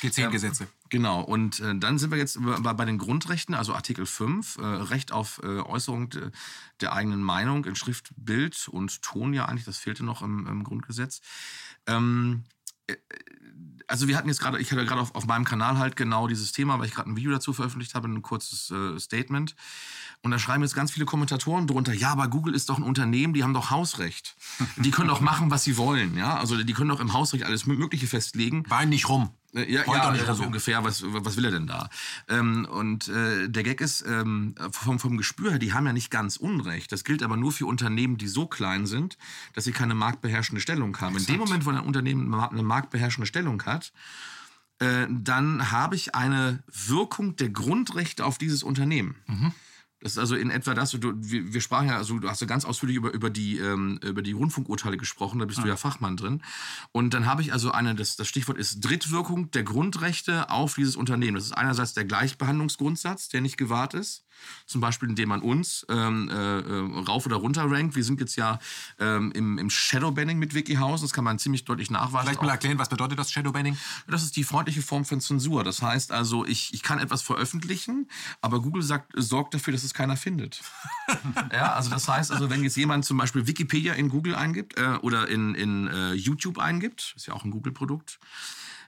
[0.03, 0.65] G10-Gesetze.
[0.65, 1.21] Ähm, genau.
[1.21, 5.41] Und äh, dann sind wir jetzt bei, den Grundrechten, also Artikel 5, äh, Recht auf
[5.43, 6.32] äh, Äußerung de,
[6.82, 10.63] der eigenen Meinung in Schrift, Bild und Ton ja eigentlich, das fehlte noch im, im
[10.63, 11.21] Grundgesetz.
[11.88, 12.43] Ähm,
[12.88, 12.95] äh,
[13.89, 16.52] also wir hatten jetzt gerade, ich hatte gerade auf, auf meinem Kanal halt genau dieses
[16.52, 19.56] Thema, weil ich gerade ein Video dazu veröffentlicht habe, ein kurzes äh, Statement.
[20.21, 23.34] Und da schreiben jetzt ganz viele Kommentatoren drunter, ja, aber Google ist doch ein Unternehmen,
[23.34, 24.36] die haben doch Hausrecht.
[24.78, 26.17] Die können doch machen, was sie wollen.
[26.17, 26.38] Ja?
[26.38, 28.63] Also die können doch im Hausrecht alles Mögliche festlegen.
[28.69, 29.30] Wein nicht rum.
[29.53, 31.89] Äh, ja, ja, ja so ungefähr, was, was will er denn da?
[32.27, 36.12] Ähm, und äh, der Gag ist, ähm, vom, vom Gespür her, die haben ja nicht
[36.12, 36.91] ganz Unrecht.
[36.91, 39.17] Das gilt aber nur für Unternehmen, die so klein sind,
[39.53, 41.15] dass sie keine marktbeherrschende Stellung haben.
[41.15, 41.29] Exakt.
[41.29, 43.91] In dem Moment, wo ein Unternehmen eine marktbeherrschende Stellung hat,
[44.79, 49.15] äh, dann habe ich eine Wirkung der Grundrechte auf dieses Unternehmen.
[49.27, 49.53] Mhm.
[50.01, 52.47] Das ist also in etwa das, du, wir, wir, sprachen ja, also du hast ja
[52.47, 55.63] ganz ausführlich über, über, die, ähm, über die Rundfunkurteile gesprochen, da bist ja.
[55.63, 56.41] du ja Fachmann drin.
[56.93, 60.95] Und dann habe ich also eine, das, das Stichwort ist Drittwirkung der Grundrechte auf dieses
[60.95, 61.35] Unternehmen.
[61.35, 64.23] Das ist einerseits der Gleichbehandlungsgrundsatz, der nicht gewahrt ist.
[64.65, 67.95] Zum Beispiel, indem man uns ähm, äh, äh, rauf oder runter rankt.
[67.95, 68.60] Wir sind jetzt ja
[68.99, 71.02] ähm, im, im Shadowbanning mit WikiHouse.
[71.02, 72.28] Das kann man ziemlich deutlich nachweisen.
[72.28, 73.78] Vielleicht mal erklären, was bedeutet das Shadowbanning?
[74.08, 75.63] Das ist die freundliche Form von Zensur.
[75.63, 78.10] Das heißt also, ich, ich kann etwas veröffentlichen,
[78.41, 80.62] aber Google sagt, sorgt dafür, dass es keiner findet.
[81.52, 84.97] ja, also das heißt also, wenn jetzt jemand zum Beispiel Wikipedia in Google eingibt äh,
[85.02, 88.19] oder in, in äh, YouTube eingibt, ist ja auch ein Google-Produkt,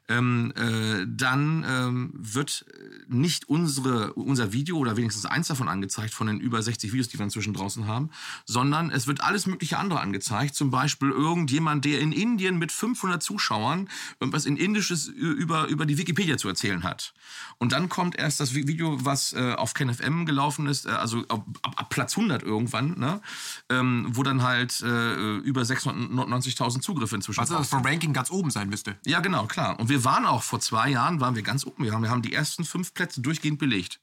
[0.07, 2.65] ähm, äh, dann ähm, wird
[3.07, 7.19] nicht unsere, unser Video oder wenigstens eins davon angezeigt von den über 60 Videos, die
[7.19, 8.09] wir inzwischen draußen haben,
[8.45, 10.55] sondern es wird alles mögliche andere angezeigt.
[10.55, 15.97] Zum Beispiel irgendjemand, der in Indien mit 500 Zuschauern irgendwas in Indisches über, über die
[15.97, 17.13] Wikipedia zu erzählen hat.
[17.57, 21.45] Und dann kommt erst das Video, was äh, auf KenFM gelaufen ist, äh, also ab,
[21.61, 23.21] ab, Platz 100 irgendwann, ne?
[23.69, 28.49] ähm, wo dann halt äh, über 690.000 Zugriffe inzwischen Also das vom Ranking ganz oben
[28.49, 28.97] sein müsste.
[29.05, 29.79] Ja, genau, klar.
[29.79, 31.83] Und wir waren auch vor zwei Jahren, waren wir ganz oben.
[31.83, 33.99] Wir haben, wir haben die ersten fünf Plätze durchgehend belegt.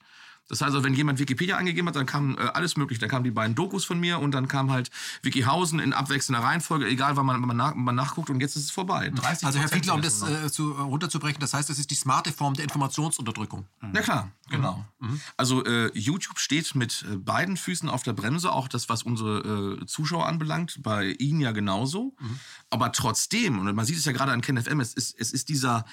[0.49, 3.01] Das heißt, also, wenn jemand Wikipedia eingegeben hat, dann kam äh, alles mögliche.
[3.01, 4.91] Dann kamen die beiden Dokus von mir und dann kam halt
[5.23, 8.71] Wikihausen in abwechselnder Reihenfolge, egal wann man, man, nach, man nachguckt und jetzt ist es
[8.71, 9.11] vorbei.
[9.11, 11.95] 30 Also Herr Fiedler, um das äh, zu, äh, runterzubrechen, das heißt, das ist die
[11.95, 13.67] smarte Form der Informationsunterdrückung.
[13.81, 14.85] Na klar, genau.
[15.37, 19.79] Also äh, YouTube steht mit äh, beiden Füßen auf der Bremse, auch das, was unsere
[19.81, 22.15] äh, Zuschauer anbelangt, bei Ihnen ja genauso.
[22.71, 25.85] Aber trotzdem, und man sieht es ja gerade an KenFM, es ist, es ist dieser,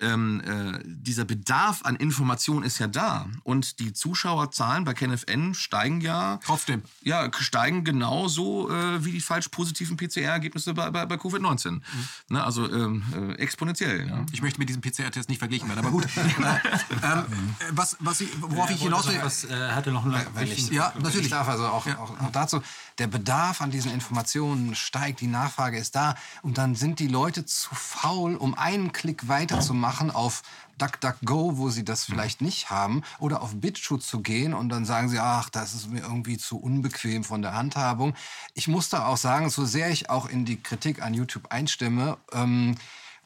[0.00, 3.28] ähm, äh, dieser Bedarf an Information ist ja da.
[3.44, 6.40] Und die Zuschauerzahlen bei KenFM steigen ja.
[6.44, 6.82] Trotzdem.
[7.02, 11.80] Ja, steigen genauso äh, wie die falsch positiven PCR-Ergebnisse bei, bei, bei Covid-19.
[12.28, 14.08] Ne, also ähm, äh, exponentiell.
[14.08, 14.26] Ja.
[14.32, 16.04] Ich möchte mit diesem PCR-Test nicht verglichen werden, aber gut.
[16.16, 17.24] äh, ähm,
[17.60, 19.18] äh, was, was ich, worauf ich hinaus will.
[19.22, 21.26] Was, äh, hatte noch einen Wenn ich, Ja, natürlich.
[21.26, 22.62] Ich darf also auch, auch, auch dazu,
[22.98, 27.44] der Bedarf an diesen Informationen steigt, die Nachfrage ist da und dann sind die Leute
[27.44, 30.42] zu faul, um einen Klick weiterzumachen auf
[30.78, 35.08] DuckDuckGo, wo sie das vielleicht nicht haben, oder auf BitChute zu gehen und dann sagen
[35.08, 38.14] sie, ach, das ist mir irgendwie zu unbequem von der Handhabung.
[38.54, 42.18] Ich muss da auch sagen, so sehr ich auch in die Kritik an YouTube einstimme,
[42.32, 42.74] ähm,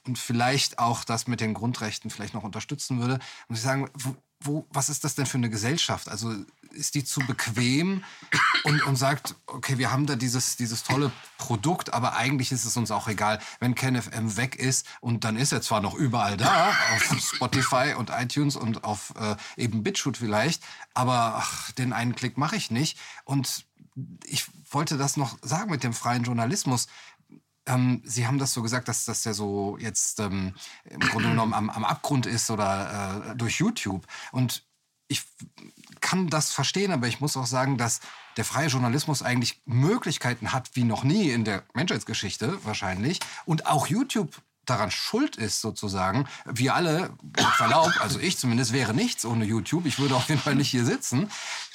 [0.07, 3.19] und vielleicht auch das mit den Grundrechten vielleicht noch unterstützen würde,
[3.49, 3.91] muss ich sagen,
[4.41, 6.09] wo, was ist das denn für eine Gesellschaft?
[6.09, 6.35] Also
[6.71, 8.05] ist die zu bequem
[8.65, 12.77] und, und sagt, okay, wir haben da dieses, dieses tolle Produkt, aber eigentlich ist es
[12.77, 16.71] uns auch egal, wenn KenFM weg ist und dann ist er zwar noch überall da,
[16.95, 20.63] auf Spotify und iTunes und auf äh, eben BitChute vielleicht,
[20.95, 22.99] aber ach, den einen Klick mache ich nicht.
[23.25, 23.67] Und
[24.25, 26.87] ich wollte das noch sagen mit dem freien Journalismus.
[27.69, 30.55] Ähm, Sie haben das so gesagt, dass das ja so jetzt ähm,
[30.85, 34.07] im Grunde genommen am, am Abgrund ist oder äh, durch YouTube.
[34.33, 34.67] Und
[35.09, 35.23] ich
[36.01, 38.01] kann das verstehen, aber ich muss auch sagen, dass
[38.37, 43.87] der freie Journalismus eigentlich Möglichkeiten hat wie noch nie in der Menschheitsgeschichte wahrscheinlich und auch
[43.87, 46.29] YouTube daran schuld ist sozusagen.
[46.45, 49.87] Wir alle, mit Verlaub, also ich zumindest, wäre nichts ohne YouTube.
[49.87, 51.31] Ich würde auf jeden Fall nicht hier sitzen.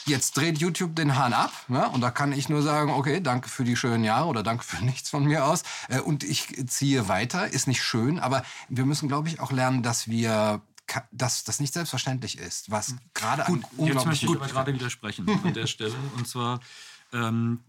[0.06, 1.88] Jetzt dreht YouTube den Hahn ab ne?
[1.89, 4.84] und da kann ich nur sagen, okay, danke für die schönen Jahre oder danke für
[4.86, 7.47] nichts von mir aus äh, und ich ziehe weiter.
[7.47, 10.62] Ist nicht schön, aber wir müssen, glaube ich, auch lernen, dass wir
[11.12, 15.53] dass das nicht selbstverständlich ist, was gerade an Jetzt möchte ich aber gerade widersprechen an
[15.53, 15.95] der Stelle.
[16.17, 16.60] Und zwar,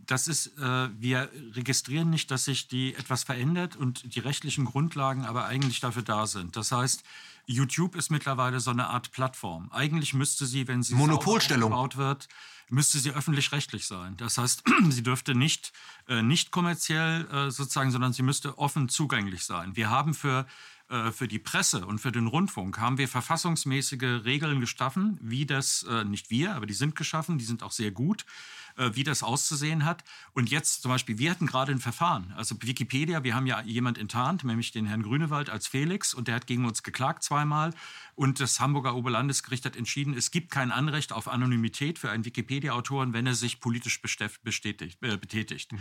[0.07, 5.27] das ist, äh, wir registrieren nicht, dass sich die etwas verändert und die rechtlichen Grundlagen
[5.27, 6.57] aber eigentlich dafür da sind.
[6.57, 7.05] Das heißt,
[7.45, 9.71] YouTube ist mittlerweile so eine Art Plattform.
[9.71, 11.75] Eigentlich müsste sie, wenn sie Monopolstellung.
[11.75, 12.29] aufgebaut wird,
[12.71, 14.17] müsste sie öffentlich-rechtlich sein.
[14.17, 15.75] Das heißt, sie dürfte nicht,
[16.09, 19.77] äh, nicht kommerziell äh, sozusagen, sondern sie müsste offen zugänglich sein.
[19.77, 20.47] Wir haben für
[21.13, 26.29] für die Presse und für den Rundfunk haben wir verfassungsmäßige Regeln geschaffen, wie das, nicht
[26.29, 28.27] wir, aber die sind geschaffen, die sind auch sehr gut,
[28.77, 30.05] wie das auszusehen hat.
[30.33, 33.99] Und jetzt zum Beispiel, wir hatten gerade ein Verfahren, also Wikipedia, wir haben ja jemand
[33.99, 37.73] enttarnt, nämlich den Herrn Grünewald als Felix und der hat gegen uns geklagt zweimal
[38.15, 43.13] und das Hamburger Oberlandesgericht hat entschieden, es gibt kein Anrecht auf Anonymität für einen Wikipedia-Autoren,
[43.13, 45.73] wenn er sich politisch bestätigt, äh, betätigt.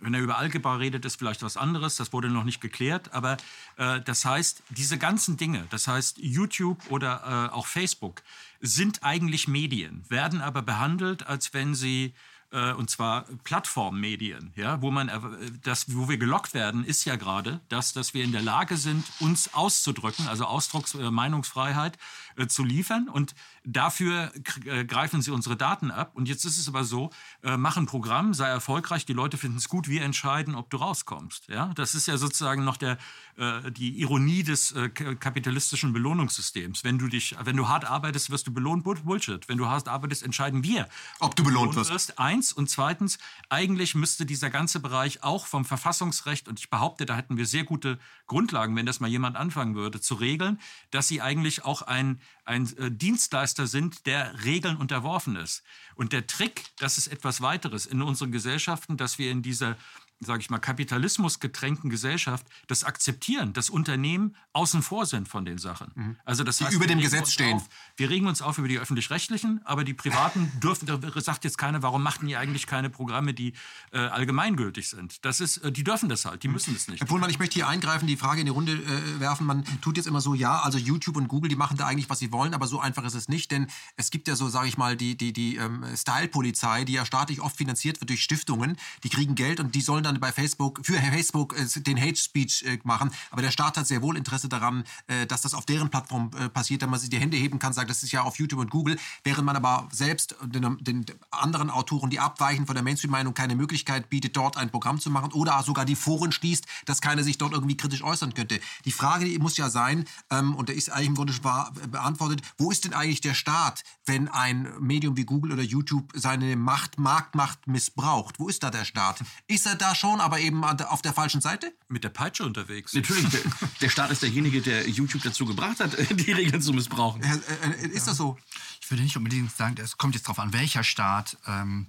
[0.00, 1.96] Wenn er über Algebra redet, ist vielleicht was anderes.
[1.96, 3.12] Das wurde noch nicht geklärt.
[3.12, 3.36] Aber
[3.76, 8.22] äh, das heißt, diese ganzen Dinge, das heißt YouTube oder äh, auch Facebook,
[8.60, 12.14] sind eigentlich Medien, werden aber behandelt, als wenn sie
[12.52, 15.20] äh, und zwar Plattformmedien, ja, wo man äh,
[15.62, 19.04] das, wo wir gelockt werden, ist ja gerade, dass, dass wir in der Lage sind,
[19.20, 21.98] uns auszudrücken, also Ausdrucks- äh, Meinungsfreiheit
[22.36, 24.32] äh, zu liefern und dafür
[24.64, 26.12] äh, greifen sie unsere Daten ab.
[26.14, 27.10] Und jetzt ist es aber so,
[27.42, 30.76] äh, mach ein Programm, sei erfolgreich, die Leute finden es gut, wir entscheiden, ob du
[30.76, 31.48] rauskommst.
[31.48, 32.98] Ja, das ist ja sozusagen noch der,
[33.36, 34.74] äh, die Ironie des
[35.20, 36.84] kapitalistischen Belohnungssystems.
[36.84, 38.84] Wenn du dich, wenn du hart arbeitest, wirst du belohnt.
[38.84, 39.48] Bull- Bullshit.
[39.48, 40.88] Wenn du hart arbeitest, entscheiden wir,
[41.20, 41.90] Ob du belohnt wirst.
[41.90, 42.18] wirst.
[42.18, 43.18] Eins und zweitens,
[43.48, 47.64] eigentlich müsste dieser ganze Bereich auch vom Verfassungsrecht und ich behaupte, da hätten wir sehr
[47.64, 52.20] gute Grundlagen, wenn das mal jemand anfangen würde, zu regeln, dass sie eigentlich auch ein
[52.44, 55.62] ein äh, Dienstleister sind, der Regeln unterworfen ist.
[55.94, 59.76] Und der Trick, das ist etwas weiteres in unseren Gesellschaften, dass wir in dieser
[60.20, 65.58] sage ich mal, Kapitalismus getränkten Gesellschaft das akzeptieren, dass Unternehmen außen vor sind von den
[65.58, 66.18] Sachen.
[66.24, 67.56] Also das heißt, über dem Gesetz stehen.
[67.56, 71.58] Auf, wir regen uns auf über die öffentlich-rechtlichen, aber die privaten dürfen, da sagt jetzt
[71.58, 73.52] keiner, warum machten die eigentlich keine Programme, die
[73.92, 75.24] äh, allgemeingültig sind.
[75.24, 77.00] Das ist, äh, die dürfen das halt, die müssen das nicht.
[77.00, 79.46] Herr Pohlmann, ich möchte hier eingreifen, die Frage in die Runde äh, werfen.
[79.46, 82.18] Man tut jetzt immer so, ja, also YouTube und Google, die machen da eigentlich, was
[82.18, 84.78] sie wollen, aber so einfach ist es nicht, denn es gibt ja so, sage ich
[84.78, 89.10] mal, die, die, die ähm, Style-Polizei, die ja staatlich oft finanziert wird durch Stiftungen, die
[89.10, 92.78] kriegen Geld und die sollen dann bei Facebook, für Facebook äh, den Hate Speech äh,
[92.84, 93.10] machen.
[93.30, 96.82] Aber der Staat hat sehr wohl Interesse daran, äh, dass das auf deren Plattform passiert,
[96.82, 98.98] dass man sich die Hände heben kann, sagt, das ist ja auf YouTube und Google,
[99.24, 104.08] während man aber selbst den, den anderen Autoren, die abweichen von der Mainstream-Meinung, keine Möglichkeit
[104.08, 107.52] bietet, dort ein Programm zu machen oder sogar die Foren schließt, dass keiner sich dort
[107.52, 108.60] irgendwie kritisch äußern könnte.
[108.84, 111.42] Die Frage die muss ja sein, ähm, und der ist eigentlich im Grunde schon
[111.90, 116.56] beantwortet, wo ist denn eigentlich der Staat, wenn ein Medium wie Google oder YouTube seine
[116.56, 118.38] Macht, Marktmacht missbraucht?
[118.38, 119.22] Wo ist da der Staat?
[119.46, 121.72] Ist er da schon, aber eben auf der falschen Seite?
[121.88, 122.92] Mit der Peitsche unterwegs.
[122.94, 123.40] Natürlich, der,
[123.80, 127.22] der Staat ist derjenige, der YouTube dazu gebracht hat, die Regeln zu missbrauchen.
[127.22, 127.38] Äh,
[127.84, 128.38] äh, ist das so?
[128.80, 131.36] Ich würde nicht unbedingt sagen, es kommt jetzt darauf an, welcher Staat.
[131.46, 131.86] Ähm,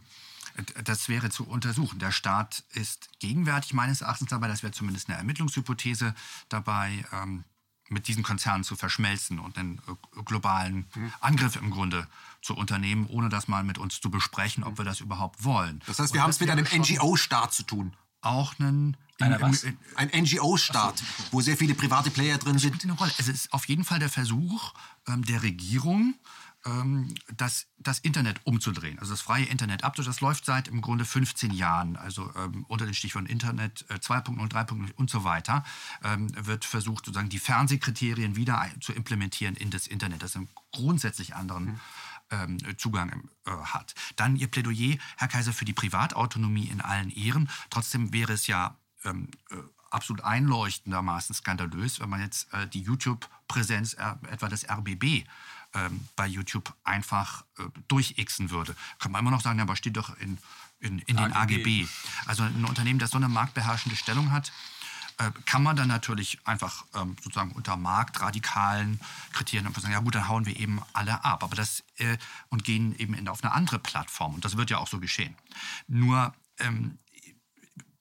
[0.84, 2.00] das wäre zu untersuchen.
[2.00, 6.16] Der Staat ist gegenwärtig meines Erachtens dabei, das wäre zumindest eine Ermittlungshypothese
[6.50, 7.44] dabei, ähm,
[7.90, 10.86] mit diesen Konzernen zu verschmelzen und einen äh, globalen
[11.20, 12.08] Angriff im Grunde
[12.42, 15.82] zu unternehmen, ohne das mal mit uns zu besprechen, ob wir das überhaupt wollen.
[15.86, 17.94] Das heißt, wir haben es mit einem NGO-Staat zu tun.
[18.22, 21.06] Auch einen in, in, ein NGO-Staat, so.
[21.32, 22.86] wo sehr viele private Player drin sind.
[23.18, 24.74] Es ist auf jeden Fall der Versuch
[25.08, 26.14] ähm, der Regierung,
[27.36, 29.00] das, das Internet umzudrehen.
[29.00, 29.96] Also das freie Internet ab.
[29.96, 31.96] Das läuft seit im Grunde 15 Jahren.
[31.96, 35.64] Also ähm, unter den Stichworten Internet äh, 2.0, 3.0 und so weiter
[36.04, 41.36] ähm, wird versucht, sozusagen die Fernsehkriterien wieder zu implementieren in das Internet, das einen grundsätzlich
[41.36, 41.80] anderen mhm.
[42.30, 43.96] Ähm, Zugang äh, hat.
[44.18, 47.50] Dann Ihr Plädoyer, Herr Kaiser, für die Privatautonomie in allen Ehren.
[47.70, 49.56] Trotzdem wäre es ja ähm, äh,
[49.90, 55.26] absolut einleuchtendermaßen skandalös, wenn man jetzt äh, die YouTube-Präsenz äh, etwa des RBB
[55.74, 58.76] ähm, bei YouTube einfach äh, durchixen würde.
[59.00, 60.38] Kann man immer noch sagen, aber steht doch in,
[60.80, 61.84] in, in den AGB.
[61.84, 61.88] AGB.
[62.26, 64.52] Also ein Unternehmen, das so eine marktbeherrschende Stellung hat,
[65.20, 69.00] äh, kann man dann natürlich einfach ähm, sozusagen unter marktradikalen
[69.34, 71.44] Kriterien einfach sagen, ja gut, dann hauen wir eben alle ab.
[71.44, 72.18] Aber das äh,
[72.50, 74.36] und gehen eben in, auf eine andere Plattform.
[74.36, 75.36] Und das wird ja auch so geschehen.
[75.88, 77.00] Nur ähm,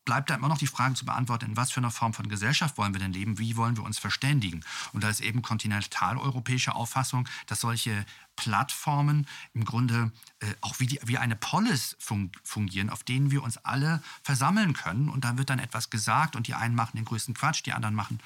[0.06, 2.78] bleibt da immer noch die Frage zu beantworten, in was für einer Form von Gesellschaft
[2.78, 4.64] wollen wir denn leben, wie wollen wir uns verständigen.
[4.94, 11.00] Und da ist eben kontinentaleuropäische Auffassung, dass solche Plattformen im Grunde äh, auch wie, die,
[11.04, 15.08] wie eine Polis fun fungieren, auf denen wir uns alle versammeln können.
[15.08, 17.94] Und da wird dann etwas gesagt und die einen machen den größten Quatsch, die anderen
[17.94, 18.20] machen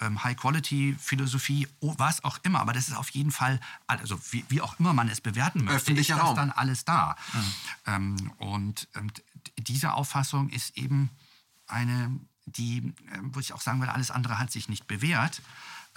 [0.00, 2.60] ähm, High-Quality-Philosophie, oh, was auch immer.
[2.60, 5.76] Aber das ist auf jeden Fall, also wie, wie auch immer man es bewerten möchte,
[5.76, 6.36] Öffentlicher ist das Raum.
[6.36, 7.16] dann alles da.
[7.32, 7.54] Mhm.
[7.86, 9.10] Ähm, und ähm,
[9.58, 11.10] diese Auffassung ist eben
[11.66, 15.42] eine, die, äh, wo ich auch sagen will, alles andere hat sich nicht bewährt.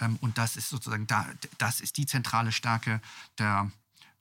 [0.00, 1.26] Ähm, und das ist sozusagen da,
[1.58, 3.00] das ist die zentrale Stärke
[3.38, 3.70] der,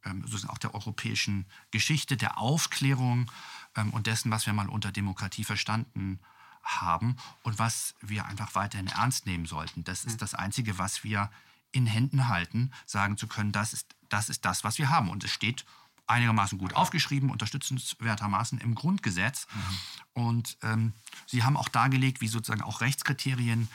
[0.06, 3.32] ähm, sozusagen auch der europäischen Geschichte, der Aufklärung
[3.76, 6.20] ähm, und dessen, was wir mal unter Demokratie verstanden
[6.64, 9.84] haben und was wir einfach weiterhin ernst nehmen sollten.
[9.84, 10.20] Das ist hm.
[10.20, 11.32] das Einzige, was wir
[11.72, 15.10] in Händen halten, sagen zu können, das ist das, ist das was wir haben.
[15.10, 15.66] Und es steht
[16.10, 19.48] einigermaßen gut aufgeschrieben, unterstützenswertermaßen im Grundgesetz.
[19.54, 20.24] Mhm.
[20.24, 20.94] Und ähm,
[21.26, 23.68] Sie haben auch dargelegt, wie sozusagen auch Rechtskriterien,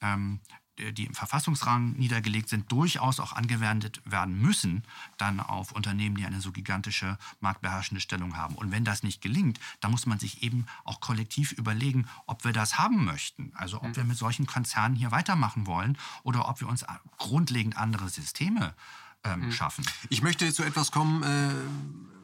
[0.00, 0.40] ähm,
[0.78, 4.84] die im Verfassungsrang niedergelegt sind, durchaus auch angewendet werden müssen,
[5.16, 8.54] dann auf Unternehmen, die eine so gigantische marktbeherrschende Stellung haben.
[8.54, 12.52] Und wenn das nicht gelingt, dann muss man sich eben auch kollektiv überlegen, ob wir
[12.52, 13.50] das haben möchten.
[13.56, 13.96] Also ob mhm.
[13.96, 16.84] wir mit solchen Konzernen hier weitermachen wollen oder ob wir uns
[17.16, 18.74] grundlegend andere Systeme
[19.24, 19.52] ähm, mhm.
[19.52, 19.84] schaffen.
[20.10, 21.50] Ich möchte zu etwas kommen, äh,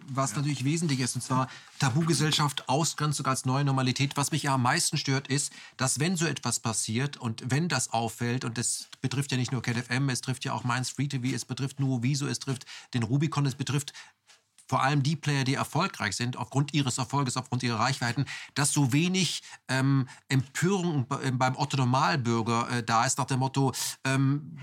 [0.09, 0.39] was ja.
[0.39, 4.17] natürlich wesentlich ist, und zwar Tabugesellschaft, Ausgrenzung als neue Normalität.
[4.17, 7.93] Was mich ja am meisten stört, ist, dass wenn so etwas passiert und wenn das
[7.93, 11.35] auffällt, und das betrifft ja nicht nur KFM, es trifft ja auch Mainz Free TV,
[11.35, 13.93] es betrifft nur Wieso, es trifft den Rubicon, es betrifft
[14.67, 18.93] vor allem die Player, die erfolgreich sind, aufgrund ihres Erfolges, aufgrund ihrer Reichweiten, dass so
[18.93, 23.73] wenig ähm, Empörung beim Otto Normalbürger äh, da ist, nach dem Motto,
[24.05, 24.59] ähm,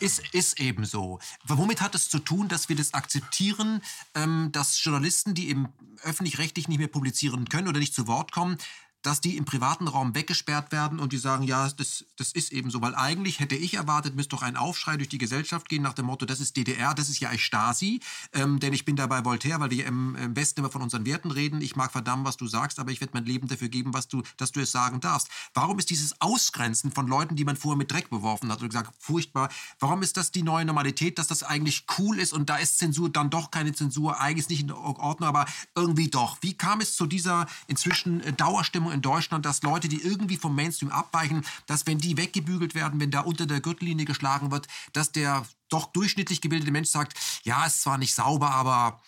[0.00, 1.18] ist, ist eben so.
[1.44, 3.80] Womit hat es zu tun, dass wir das akzeptieren,
[4.14, 5.68] ähm, dass Journalisten, die im
[6.02, 8.58] öffentlich-rechtlich nicht mehr publizieren können oder nicht zu Wort kommen,
[9.06, 12.70] dass die im privaten Raum weggesperrt werden und die sagen, ja, das, das ist eben
[12.70, 12.82] so.
[12.82, 16.06] Weil eigentlich hätte ich erwartet, müsste doch ein Aufschrei durch die Gesellschaft gehen nach dem
[16.06, 18.00] Motto, das ist DDR, das ist ja Stasi.
[18.32, 21.30] Ähm, denn ich bin dabei Voltaire, weil wir im, im, Westen immer von unseren Werten
[21.30, 21.60] reden.
[21.60, 24.22] Ich mag verdammt, was du sagst, aber ich werde mein Leben dafür geben, was du,
[24.38, 25.28] dass du es sagen darfst.
[25.54, 28.92] Warum ist dieses Ausgrenzen von Leuten, die man vorher mit Dreck beworfen hat und gesagt,
[28.98, 32.78] furchtbar, warum ist das die neue Normalität, dass das eigentlich cool ist und da ist
[32.78, 35.46] Zensur dann doch keine Zensur, eigentlich nicht in Ordnung, aber
[35.76, 36.38] irgendwie doch.
[36.40, 40.54] Wie kam es zu dieser inzwischen äh, Dauerstimmung in Deutschland, dass Leute, die irgendwie vom
[40.54, 45.12] Mainstream abweichen, dass wenn die weggebügelt werden, wenn da unter der Gürtellinie geschlagen wird, dass
[45.12, 49.00] der doch durchschnittlich gebildete Mensch sagt, ja, ist zwar nicht sauber, aber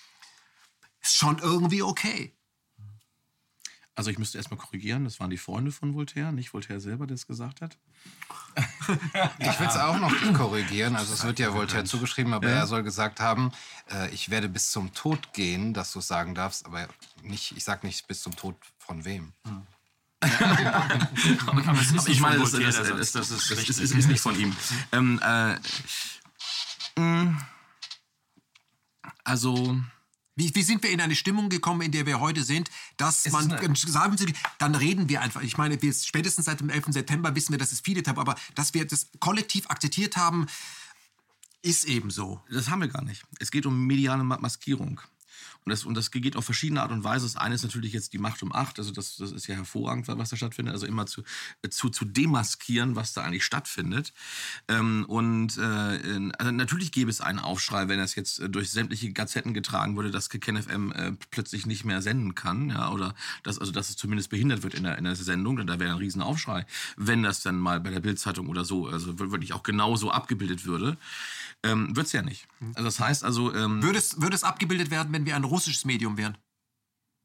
[1.01, 2.33] ist schon irgendwie okay.
[3.99, 7.17] Also ich müsste erstmal korrigieren, das waren die Freunde von Voltaire, nicht Voltaire selber, der
[7.17, 7.77] es gesagt hat.
[9.41, 10.95] Ich will es auch noch korrigieren.
[10.95, 12.57] Also es wird ja Voltaire zugeschrieben, aber ja.
[12.59, 13.51] er soll gesagt haben,
[13.91, 16.89] äh, ich werde bis zum Tod gehen, dass du es sagen darfst, aber
[17.23, 19.33] nicht, ich sage nicht bis zum Tod von wem.
[19.45, 19.67] Hm.
[20.21, 23.69] Aber ist nicht ich meine, das, das, das, das, Richtig.
[23.81, 24.55] ist, ist nicht von ihm.
[24.93, 25.59] Ähm, äh,
[27.01, 27.47] mh,
[29.25, 29.79] also,
[30.35, 33.33] Wie, wie sind wir in eine Stimmung gekommen, in der wir heute sind, dass Es
[33.33, 35.43] man, ist sagen Sie, dann reden wir einfach.
[35.43, 36.87] Ich meine, wir, spätestens seit dem 11.
[36.91, 40.47] September wissen wir, dass es viele Tabu, aber dass wir das kollektiv akzeptiert haben,
[41.63, 42.41] ist eben so.
[42.51, 43.25] das haben wir gar nicht.
[43.41, 45.01] Es geht um mediale Ma- Maskierung.
[45.69, 47.27] Und das, und das geht auf verschiedene Art und Weise.
[47.27, 48.79] Das eine ist natürlich jetzt die Macht um acht.
[48.79, 50.73] Also das, das ist ja hervorragend, was da stattfindet.
[50.73, 51.25] Also immer zu,
[51.61, 54.15] äh, zu, zu demaskieren, was da eigentlich stattfindet.
[54.69, 59.13] Ähm, und äh, also natürlich gäbe es einen Aufschrei, wenn das jetzt äh, durch sämtliche
[59.13, 62.71] Gazetten getragen würde, dass KenFM äh, plötzlich nicht mehr senden kann.
[62.71, 65.67] Ja, oder dass, also, dass es zumindest behindert wird in der, in der Sendung.
[65.67, 66.65] Da wäre ein Riesenaufschrei,
[66.97, 70.97] wenn das dann mal bei der Bildzeitung oder so, also wirklich auch genauso abgebildet würde.
[71.65, 72.47] Ähm, Wird es ja nicht.
[72.75, 75.85] Also das heißt also, ähm, Würde es, würde es abgebildet werden, wenn wir ein russisches
[75.85, 76.39] Medium wären?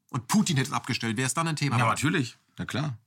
[0.09, 1.77] Und Putin hätte es abgestellt, wäre es dann ein Thema?
[1.77, 2.97] Ja, natürlich, na klar.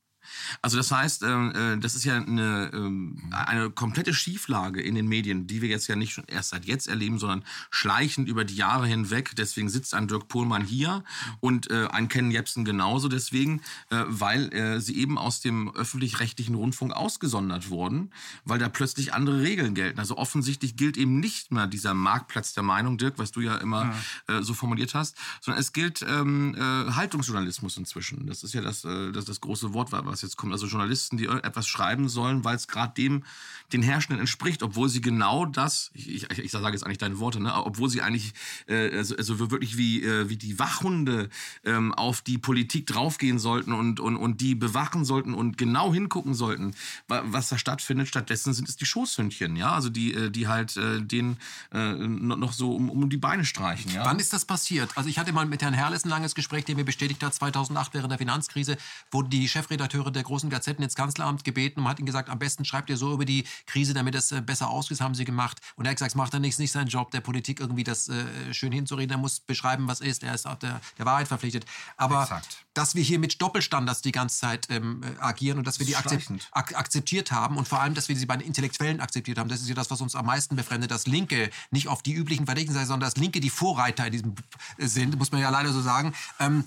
[0.62, 5.06] Also das heißt, äh, äh, das ist ja eine, ähm, eine komplette Schieflage in den
[5.06, 8.56] Medien, die wir jetzt ja nicht schon erst seit jetzt erleben, sondern schleichend über die
[8.56, 9.32] Jahre hinweg.
[9.36, 11.04] Deswegen sitzt ein Dirk Pohlmann hier
[11.40, 13.60] und äh, ein Ken Jebsen genauso deswegen,
[13.90, 18.10] äh, weil äh, sie eben aus dem öffentlich-rechtlichen Rundfunk ausgesondert wurden,
[18.44, 19.98] weil da plötzlich andere Regeln gelten.
[19.98, 23.94] Also offensichtlich gilt eben nicht mehr dieser Marktplatz der Meinung, Dirk, was du ja immer
[24.26, 28.26] äh, so formuliert hast, sondern es gilt ähm, äh, Haltungsjournalismus inzwischen.
[28.26, 30.52] Das ist ja das, äh, das, das große Wort, was jetzt kommt.
[30.52, 33.24] Also Journalisten, die etwas schreiben sollen, weil es gerade dem
[33.72, 37.40] den Herrschenden entspricht, obwohl sie genau das, ich, ich, ich sage jetzt eigentlich deine Worte,
[37.40, 38.32] ne, obwohl sie eigentlich
[38.68, 41.28] äh, also, also wirklich wie, äh, wie die Wachhunde
[41.64, 46.34] ähm, auf die Politik draufgehen sollten und, und, und die bewachen sollten und genau hingucken
[46.34, 46.74] sollten,
[47.08, 48.06] wa- was da stattfindet.
[48.06, 51.36] Stattdessen sind es die Schoßhündchen, ja, also die, äh, die halt äh, den
[51.72, 54.04] äh, noch noch so um, um die Beine streichen, ja.
[54.04, 54.90] Wann ist das passiert?
[54.96, 57.94] Also ich hatte mal mit Herrn Herrles ein langes Gespräch, der mir bestätigt hat, 2008
[57.94, 58.76] während der Finanzkrise
[59.10, 62.64] wurden die Chefredakteure der großen Gazetten ins Kanzleramt gebeten und hat ihnen gesagt, am besten
[62.64, 65.60] schreibt ihr so über die Krise, damit es äh, besser aussieht, haben sie gemacht.
[65.76, 68.08] Und er hat gesagt, es macht er nicht, nicht seinen Job, der Politik irgendwie das
[68.08, 69.12] äh, schön hinzureden.
[69.12, 70.22] Er muss beschreiben, was ist.
[70.22, 71.64] Er ist auch der, der Wahrheit verpflichtet.
[71.96, 72.64] Aber Exakt.
[72.74, 75.96] dass wir hier mit Doppelstandards die ganze Zeit ähm, äh, agieren und dass wir die
[75.96, 76.48] akzep schleichend.
[76.52, 79.48] ak akzeptiert haben und vor allem, dass wir sie bei den Intellektuellen akzeptiert haben.
[79.48, 82.46] Das ist ja das, was uns am meisten befremdet, dass Linke nicht auf die üblichen
[82.46, 84.34] Verdächtigen sein, sondern dass Linke die Vorreiter in diesem
[84.78, 86.14] äh, sind, muss man ja leider so sagen.
[86.38, 86.64] Ähm,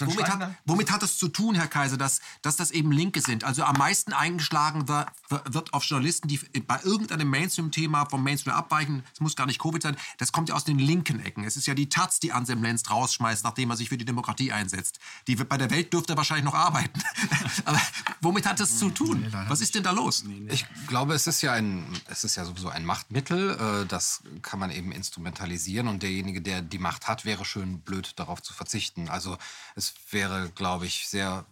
[0.00, 3.44] Womit hat, womit hat es zu tun, Herr Kaiser, dass, dass das eben Linke sind?
[3.44, 9.02] Also am meisten eingeschlagen wird, wird auf Journalisten, die bei irgendeinem Mainstream-Thema vom Mainstream abweichen.
[9.12, 9.96] Es muss gar nicht Covid sein.
[10.18, 11.44] Das kommt ja aus den linken Ecken.
[11.44, 14.52] Es ist ja die Taz, die Anselm Lenz rausschmeißt, nachdem er sich für die Demokratie
[14.52, 14.98] einsetzt.
[15.26, 17.00] Die, wird- bei der Welt dürfte er wahrscheinlich noch arbeiten.
[17.64, 17.80] Aber
[18.20, 19.26] womit hat das zu tun?
[19.48, 20.24] Was ist denn da los?
[20.48, 23.82] Ich glaube, es ist ja ein, es ist ja sowieso ein Machtmittel.
[23.82, 28.12] Äh, das kann man eben instrumentalisieren und derjenige, der die Macht hat, wäre schön blöd
[28.16, 29.08] darauf zu verzichten.
[29.08, 29.36] Also
[29.76, 31.44] es wäre, glaube ich, sehr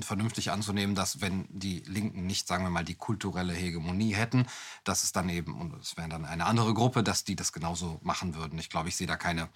[0.00, 4.46] vernünftig anzunehmen, dass wenn die Linken nicht, sagen wir mal, die kulturelle Hegemonie hätten,
[4.84, 8.00] dass es dann eben, und es wäre dann eine andere Gruppe, dass die das genauso
[8.02, 8.58] machen würden.
[8.58, 9.48] Ich glaube, ich sehe da keine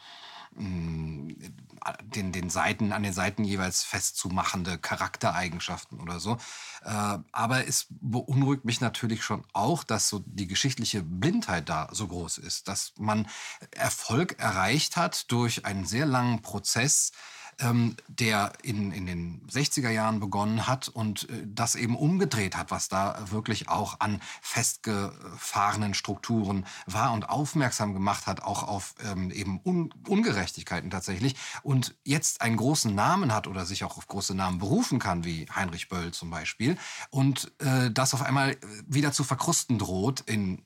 [0.55, 6.37] den, den Seiten, an den Seiten jeweils festzumachende Charaktereigenschaften oder so.
[6.85, 12.07] Äh, aber es beunruhigt mich natürlich schon auch, dass so die geschichtliche Blindheit da so
[12.07, 13.27] groß ist, dass man
[13.71, 17.13] Erfolg erreicht hat durch einen sehr langen Prozess,
[17.61, 22.71] ähm, der in, in den 60er Jahren begonnen hat und äh, das eben umgedreht hat,
[22.71, 29.31] was da wirklich auch an festgefahrenen Strukturen war und aufmerksam gemacht hat, auch auf ähm,
[29.31, 34.35] eben Un Ungerechtigkeiten tatsächlich und jetzt einen großen Namen hat oder sich auch auf große
[34.35, 36.77] Namen berufen kann, wie Heinrich Böll zum Beispiel
[37.11, 40.63] und äh, das auf einmal wieder zu verkrusten droht in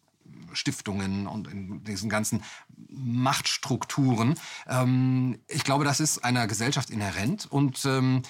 [0.57, 2.43] Stiftungen und in diesen ganzen
[2.89, 4.35] Machtstrukturen.
[4.67, 8.23] Ähm, ich glaube, das ist einer Gesellschaft inhärent und ähm,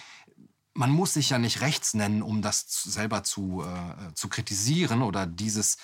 [0.77, 5.27] man muss sich ja nicht rechts nennen, um das selber zu, äh, zu kritisieren oder
[5.27, 5.79] dieses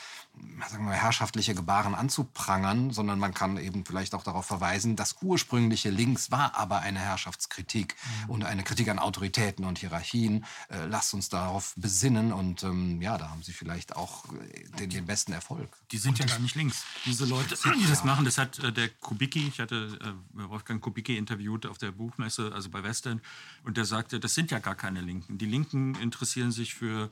[0.68, 5.16] sagen wir, mal, herrschaftliche Gebaren anzuprangern, sondern man kann eben vielleicht auch darauf verweisen, das
[5.22, 7.96] ursprüngliche Links war aber eine Herrschaftskritik
[8.28, 10.44] und eine Kritik an Autoritäten und Hierarchien.
[10.68, 14.90] Äh, lasst uns darauf besinnen und ähm, ja, da haben sie vielleicht auch äh, den,
[14.90, 15.68] den besten Erfolg.
[15.90, 16.84] Die sind ja gar nicht links.
[17.04, 21.16] Diese Leute, die das machen, das hat äh, der Kubicki, ich hatte äh, Wolfgang Kubicki
[21.16, 23.20] interviewt auf der Buchmesse, also bei Western,
[23.64, 25.38] und der sagte, das sind ja gar keine Linken.
[25.38, 27.10] Die Linken interessieren sich für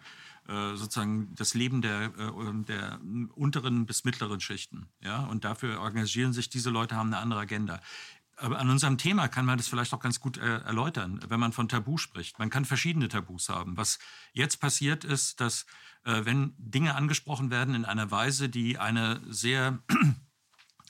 [0.76, 3.00] sozusagen das Leben der, äh, der
[3.34, 4.88] unteren bis mittleren Schichten.
[5.00, 5.24] Ja?
[5.26, 7.80] Und dafür engagieren sich diese Leute, haben eine andere Agenda.
[8.36, 11.52] Aber an unserem Thema kann man das vielleicht auch ganz gut äh, erläutern, wenn man
[11.52, 12.38] von Tabu spricht.
[12.38, 13.76] Man kann verschiedene Tabus haben.
[13.76, 13.98] Was
[14.32, 15.66] jetzt passiert ist, dass
[16.04, 19.78] äh, wenn Dinge angesprochen werden in einer Weise, die eine sehr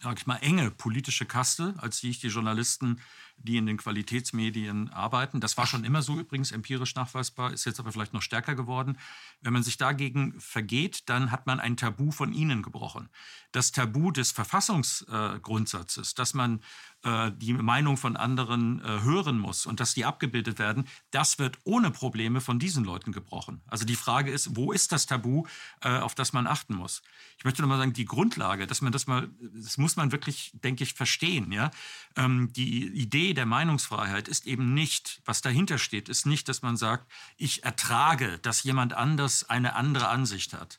[0.02, 3.00] sag ich mal, enge politische Kaste, als die ich die Journalisten
[3.42, 5.40] die in den Qualitätsmedien arbeiten.
[5.40, 8.98] Das war schon immer so übrigens empirisch nachweisbar, ist jetzt aber vielleicht noch stärker geworden.
[9.40, 13.08] Wenn man sich dagegen vergeht, dann hat man ein Tabu von ihnen gebrochen.
[13.52, 16.60] Das Tabu des Verfassungsgrundsatzes, dass man
[17.02, 21.58] äh, die Meinung von anderen äh, hören muss und dass die abgebildet werden, das wird
[21.64, 23.62] ohne Probleme von diesen Leuten gebrochen.
[23.68, 25.46] Also die Frage ist, wo ist das Tabu,
[25.80, 27.02] äh, auf das man achten muss?
[27.38, 30.84] Ich möchte nochmal sagen, die Grundlage, dass man das mal, das muss man wirklich, denke
[30.84, 31.52] ich, verstehen.
[31.52, 31.70] Ja?
[32.16, 36.76] Ähm, die Idee der Meinungsfreiheit ist eben nicht, was dahinter steht, ist nicht, dass man
[36.76, 40.78] sagt, ich ertrage, dass jemand anders eine andere Ansicht hat.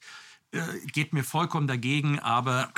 [0.51, 2.71] Äh, geht mir vollkommen dagegen, aber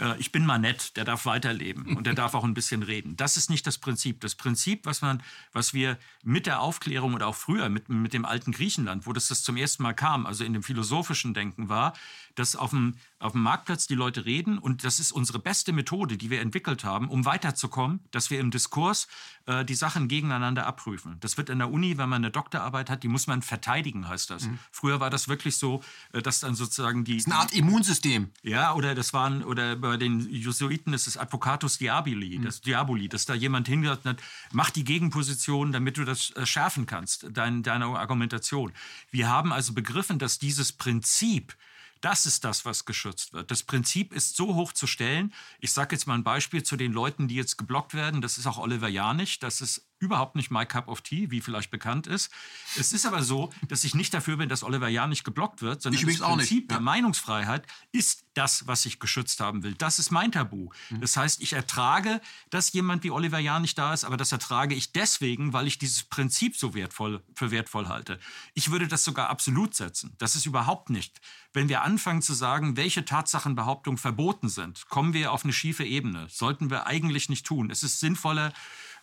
[0.00, 3.16] äh, ich bin mal nett, der darf weiterleben und der darf auch ein bisschen reden.
[3.16, 4.20] Das ist nicht das Prinzip.
[4.20, 5.22] Das Prinzip, was, man,
[5.52, 9.28] was wir mit der Aufklärung oder auch früher mit, mit dem alten Griechenland, wo das,
[9.28, 11.94] das zum ersten Mal kam, also in dem philosophischen Denken war,
[12.34, 16.16] dass auf dem, auf dem Marktplatz die Leute reden und das ist unsere beste Methode,
[16.16, 19.08] die wir entwickelt haben, um weiterzukommen, dass wir im Diskurs
[19.46, 21.16] äh, die Sachen gegeneinander abprüfen.
[21.20, 24.30] Das wird in der Uni, wenn man eine Doktorarbeit hat, die muss man verteidigen, heißt
[24.30, 24.46] das.
[24.46, 24.58] Mhm.
[24.70, 27.16] Früher war das wirklich so, äh, dass dann sozusagen die...
[27.16, 28.30] Das ist eine Art Immunsystem.
[28.42, 32.44] Ja, oder das waren, oder bei den Jesuiten ist es Advocatus Diaboli, mhm.
[32.44, 36.86] das Diaboli, dass da jemand hingesagt hat, mach die Gegenposition, damit du das äh, schärfen
[36.86, 38.72] kannst, dein, deine Argumentation.
[39.10, 41.56] Wir haben also begriffen, dass dieses Prinzip,
[42.04, 43.50] das ist das, was geschützt wird.
[43.50, 45.32] Das Prinzip ist so hoch zu stellen.
[45.58, 48.20] Ich sage jetzt mal ein Beispiel zu den Leuten, die jetzt geblockt werden.
[48.20, 49.38] Das ist auch Oliver Janich.
[49.38, 52.30] Das ist überhaupt nicht my cup of tea, wie vielleicht bekannt ist.
[52.78, 56.00] Es ist aber so, dass ich nicht dafür bin, dass Oliver Janich geblockt wird, sondern
[56.08, 59.74] ich das Prinzip der Meinungsfreiheit ist das, was ich geschützt haben will.
[59.74, 60.70] Das ist mein Tabu.
[60.90, 61.00] Mhm.
[61.00, 64.92] Das heißt, ich ertrage, dass jemand wie Oliver Janich da ist, aber das ertrage ich
[64.92, 68.18] deswegen, weil ich dieses Prinzip so wertvoll, für wertvoll halte.
[68.54, 70.14] Ich würde das sogar absolut setzen.
[70.18, 71.20] Das ist überhaupt nicht
[71.54, 76.26] wenn wir anfangen zu sagen, welche Tatsachenbehauptungen verboten sind, kommen wir auf eine schiefe Ebene.
[76.28, 77.70] Sollten wir eigentlich nicht tun.
[77.70, 78.52] Es ist sinnvoller,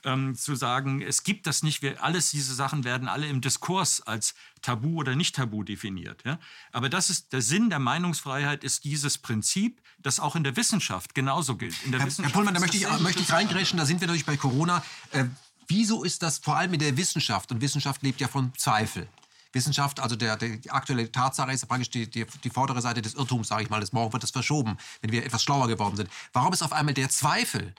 [0.03, 1.81] ähm, zu sagen, es gibt das nicht.
[1.81, 6.23] Wir, alles diese Sachen werden alle im Diskurs als Tabu oder nicht Tabu definiert.
[6.25, 6.39] Ja?
[6.71, 11.13] Aber das ist der Sinn der Meinungsfreiheit ist dieses Prinzip, das auch in der Wissenschaft
[11.15, 11.75] genauso gilt.
[11.89, 13.77] Herr, Herr Pullmann, da möchte ich, möchte ich reingrätschen.
[13.77, 14.83] Da sind wir natürlich bei Corona.
[15.11, 15.25] Äh,
[15.67, 17.51] wieso ist das vor allem in der Wissenschaft?
[17.51, 19.07] Und Wissenschaft lebt ja von Zweifel.
[19.53, 23.15] Wissenschaft, also der, der die aktuelle Tatsache ist praktisch die, die, die vordere Seite des
[23.15, 23.81] Irrtums, sage ich mal.
[23.81, 26.09] Das morgen wird das verschoben, wenn wir etwas schlauer geworden sind.
[26.33, 27.73] Warum ist auf einmal der Zweifel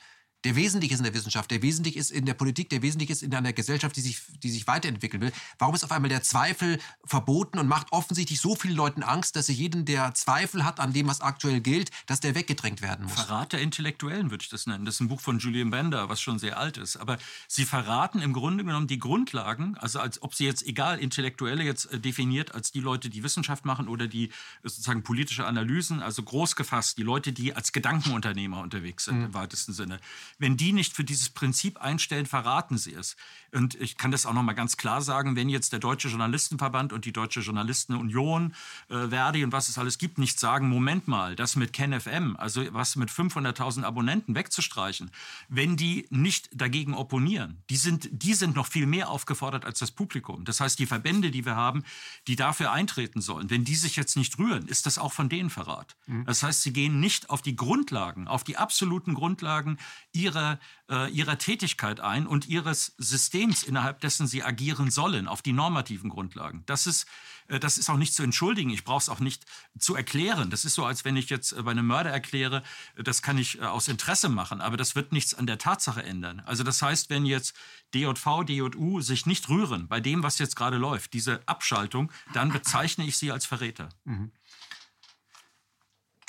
[0.45, 3.22] der wesentlich ist in der Wissenschaft, der wesentlich ist in der Politik, der wesentlich ist
[3.22, 5.32] in einer Gesellschaft, die sich, die sich weiterentwickeln will.
[5.59, 9.47] Warum ist auf einmal der Zweifel verboten und macht offensichtlich so vielen Leuten Angst, dass
[9.47, 13.14] sie jeden, der Zweifel hat an dem, was aktuell gilt, dass der weggedrängt werden muss?
[13.14, 14.84] Verrat der Intellektuellen würde ich das nennen.
[14.84, 16.97] Das ist ein Buch von Julian Bender, was schon sehr alt ist.
[16.97, 21.62] Aber sie verraten im Grunde genommen die Grundlagen, also als ob sie jetzt, egal, Intellektuelle
[21.62, 24.30] jetzt äh, definiert als die Leute, die Wissenschaft machen oder die
[24.62, 29.24] sozusagen politische Analysen, also groß gefasst, die Leute, die als Gedankenunternehmer unterwegs sind mhm.
[29.26, 30.01] im weitesten Sinne
[30.38, 33.16] wenn die nicht für dieses Prinzip einstellen, verraten sie es.
[33.52, 36.92] Und ich kann das auch noch mal ganz klar sagen, wenn jetzt der Deutsche Journalistenverband
[36.92, 38.54] und die Deutsche Journalistenunion,
[38.88, 42.62] äh, Verdi und was es alles gibt, nicht sagen, Moment mal, das mit KenFM, also
[42.72, 45.10] was mit 500.000 Abonnenten wegzustreichen,
[45.48, 49.90] wenn die nicht dagegen opponieren, die sind, die sind noch viel mehr aufgefordert als das
[49.90, 50.44] Publikum.
[50.44, 51.84] Das heißt, die Verbände, die wir haben,
[52.26, 55.50] die dafür eintreten sollen, wenn die sich jetzt nicht rühren, ist das auch von denen
[55.50, 55.96] Verrat.
[56.06, 56.24] Mhm.
[56.24, 59.76] Das heißt, sie gehen nicht auf die Grundlagen, auf die absoluten Grundlagen
[60.22, 60.58] ihrer
[60.92, 66.10] äh, ihrer Tätigkeit ein und ihres Systems, innerhalb dessen sie agieren sollen, auf die normativen
[66.10, 66.64] Grundlagen.
[66.66, 67.06] Das ist,
[67.48, 68.70] äh, das ist auch nicht zu entschuldigen.
[68.70, 69.46] Ich brauche es auch nicht
[69.78, 70.50] zu erklären.
[70.50, 72.62] Das ist so, als wenn ich jetzt äh, bei einem Mörder erkläre,
[72.96, 76.40] das kann ich äh, aus Interesse machen, aber das wird nichts an der Tatsache ändern.
[76.40, 77.54] Also das heißt, wenn jetzt
[77.94, 83.04] DJV, DJU sich nicht rühren bei dem, was jetzt gerade läuft, diese Abschaltung, dann bezeichne
[83.04, 83.88] ich sie als Verräter.
[84.04, 84.32] Mhm.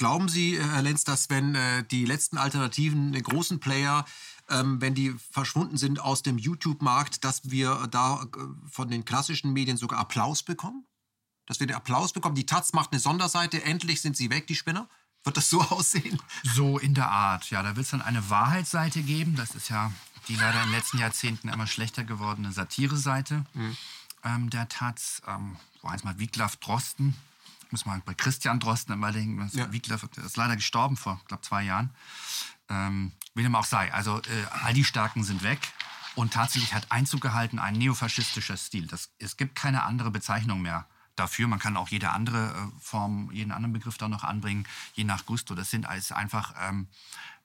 [0.03, 4.03] Glauben Sie, Herr Lenz, dass wenn äh, die letzten Alternativen, die großen Player,
[4.49, 8.27] ähm, wenn die verschwunden sind aus dem YouTube-Markt, dass wir da äh,
[8.69, 10.85] von den klassischen Medien sogar Applaus bekommen?
[11.45, 12.35] Dass wir den Applaus bekommen?
[12.35, 14.89] Die Taz macht eine Sonderseite, endlich sind sie weg, die Spinner?
[15.23, 16.21] Wird das so aussehen?
[16.43, 17.63] So in der Art, ja.
[17.63, 19.37] Da wird es dann eine Wahrheitsseite geben.
[19.37, 19.89] Das ist ja
[20.27, 23.77] die leider in den letzten Jahrzehnten immer schlechter gewordene Satire-Seite mhm.
[24.25, 25.21] ähm, der Taz.
[25.25, 27.15] Ähm, wo einmal Wiglaf Drosten
[27.73, 29.71] muss man bei Christian Drosten immer denken, ja.
[29.73, 31.89] Wiegler ist leider gestorben vor, glaube zwei Jahren.
[32.69, 33.91] Ähm, wie dem auch sei.
[33.91, 35.59] Also äh, all die Stärken sind weg.
[36.13, 38.85] Und tatsächlich hat Einzug gehalten ein neofaschistischer Stil.
[38.85, 41.47] Das, es gibt keine andere Bezeichnung mehr dafür.
[41.47, 45.25] Man kann auch jede andere äh, Form, jeden anderen Begriff da noch anbringen, je nach
[45.25, 45.55] Gusto.
[45.55, 46.87] Das sind alles einfach, ähm,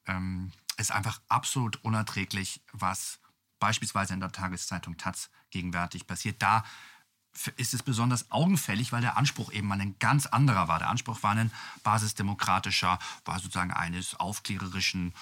[0.06, 3.18] ähm, ist einfach absolut unerträglich, was
[3.58, 6.42] beispielsweise in der Tageszeitung Taz gegenwärtig passiert.
[6.42, 6.64] Da
[7.56, 10.78] ist es besonders augenfällig, weil der Anspruch eben mal ein ganz anderer war.
[10.78, 11.52] Der Anspruch war ein
[11.84, 15.12] basisdemokratischer, war sozusagen eines aufklärerischen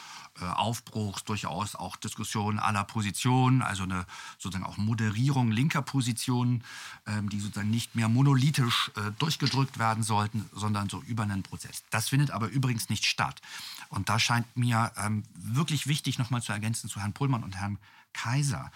[0.40, 4.06] äh, Aufbruchs, durchaus auch Diskussionen aller Positionen, also eine
[4.38, 6.64] sozusagen auch Moderierung linker Positionen,
[7.06, 11.84] ähm, die sozusagen nicht mehr monolithisch äh, durchgedrückt werden sollten, sondern so über einen Prozess.
[11.90, 13.40] Das findet aber übrigens nicht statt.
[13.88, 17.78] Und da scheint mir ähm, wirklich wichtig, nochmal zu ergänzen zu Herrn Pullmann und Herrn
[18.12, 18.70] Kaiser.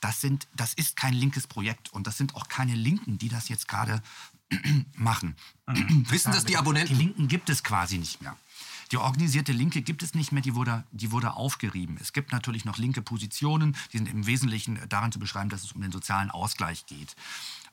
[0.00, 3.48] Das, sind, das ist kein linkes Projekt und das sind auch keine Linken, die das
[3.48, 4.02] jetzt gerade
[4.94, 5.36] machen.
[6.08, 6.96] Wissen das die Abonnenten?
[6.96, 8.36] Die Linken gibt es quasi nicht mehr.
[8.92, 11.98] Die organisierte Linke gibt es nicht mehr, die wurde, die wurde aufgerieben.
[12.00, 15.72] Es gibt natürlich noch linke Positionen, die sind im Wesentlichen daran zu beschreiben, dass es
[15.72, 17.16] um den sozialen Ausgleich geht.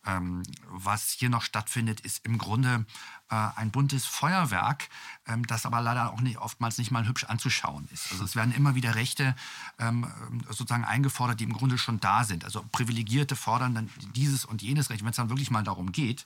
[0.05, 2.85] Ähm, was hier noch stattfindet, ist im Grunde
[3.29, 4.89] äh, ein buntes Feuerwerk,
[5.27, 8.11] ähm, das aber leider auch nicht, oftmals nicht mal hübsch anzuschauen ist.
[8.11, 9.35] Also es werden immer wieder Rechte
[9.79, 10.05] ähm,
[10.47, 12.43] sozusagen eingefordert, die im Grunde schon da sind.
[12.43, 15.03] Also Privilegierte fordern dann dieses und jenes Recht.
[15.03, 16.25] Wenn es dann wirklich mal darum geht,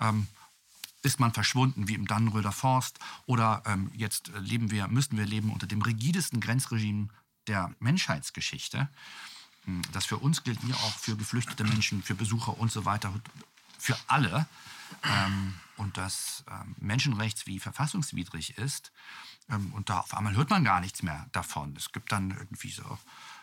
[0.00, 0.26] ähm,
[1.02, 2.98] ist man verschwunden, wie im Dannenröder Forst.
[3.26, 7.08] Oder ähm, jetzt leben wir, müssen wir leben unter dem rigidesten Grenzregime
[7.46, 8.88] der Menschheitsgeschichte.
[9.64, 13.12] Hm, das für uns gilt, wie auch für geflüchtete Menschen, für Besucher und so weiter,
[13.78, 14.46] für alle.
[15.04, 18.92] Ähm, und das ähm, Menschenrechts wie verfassungswidrig ist.
[19.48, 21.74] Ähm, und da auf einmal hört man gar nichts mehr davon.
[21.76, 22.98] Es gibt dann irgendwie so,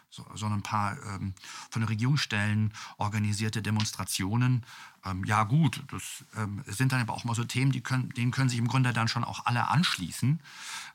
[0.10, 1.34] so, so ein paar ähm,
[1.70, 4.66] von den Regierungsstellen organisierte Demonstrationen.
[5.06, 8.32] Ähm, ja gut, das ähm, sind dann aber auch mal so Themen, die können, denen
[8.32, 10.42] können sich im Grunde dann schon auch alle anschließen.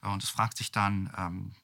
[0.02, 1.54] Und es fragt sich dann,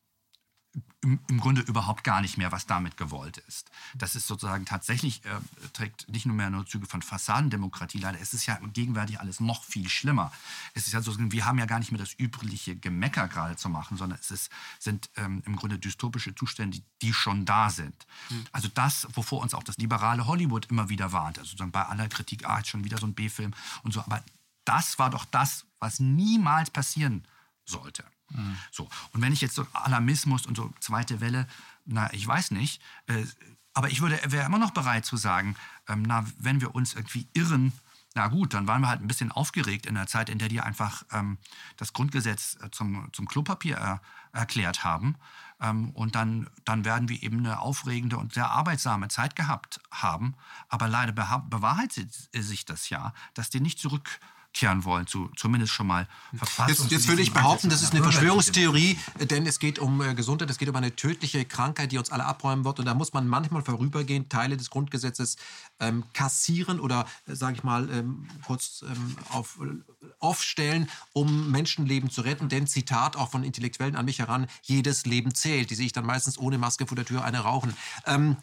[1.03, 3.71] im, im, Grunde überhaupt gar nicht mehr, was damit gewollt ist.
[3.95, 5.31] Das ist sozusagen tatsächlich, äh,
[5.73, 9.64] trägt nicht nur mehr nur Züge von Fassadendemokratie, leider es ist ja gegenwärtig alles noch
[9.64, 10.31] viel schlimmer.
[10.75, 13.68] Es ist ja so, wir haben ja gar nicht mehr das übliche Gemecker gerade zu
[13.68, 18.07] machen, sondern es ist, sind ähm, im Grunde dystopische Zustände, die, die schon da sind.
[18.29, 18.45] Mhm.
[18.53, 22.09] Also das, wovor uns auch das liberale Hollywood immer wieder warnt, also sozusagen bei aller
[22.09, 24.23] Kritik, ah, jetzt schon wieder so ein B-Film und so, aber
[24.64, 27.25] das war doch das, was niemals passieren
[27.64, 28.05] sollte.
[28.31, 28.57] Mhm.
[28.70, 28.89] So.
[29.12, 31.47] Und wenn ich jetzt so Alarmismus und so zweite Welle,
[31.85, 33.24] na, ich weiß nicht, äh,
[33.72, 35.57] aber ich würde, wäre immer noch bereit zu sagen,
[35.89, 37.72] ähm, na, wenn wir uns irgendwie irren,
[38.14, 40.61] na gut, dann waren wir halt ein bisschen aufgeregt in der Zeit, in der die
[40.61, 41.39] einfach ähm,
[41.76, 44.01] das Grundgesetz äh, zum, zum Klopapier er,
[44.33, 45.16] erklärt haben.
[45.61, 50.35] Ähm, und dann, dann werden wir eben eine aufregende und sehr arbeitsame Zeit gehabt haben.
[50.68, 54.18] Aber leider bewahrheitet sich das ja, dass die nicht zurück
[54.53, 56.68] kehren wollen, zu, zumindest schon mal verfasst.
[56.68, 60.51] Jetzt, jetzt würde ich behaupten, das ist eine Verschwörungstheorie, denn es geht um äh, Gesundheit,
[60.51, 62.80] es geht um eine tödliche Krankheit, die uns alle abräumen wird.
[62.80, 65.36] Und da muss man manchmal vorübergehend Teile des Grundgesetzes
[65.78, 72.11] ähm, kassieren oder, äh, sage ich mal, ähm, kurz ähm, auf, äh, aufstellen, um Menschenleben
[72.11, 72.48] zu retten.
[72.48, 75.70] Denn Zitat auch von Intellektuellen an mich heran, jedes Leben zählt.
[75.70, 77.74] Die sehe ich dann meistens ohne Maske vor der Tür eine rauchen.
[78.05, 78.36] Ähm,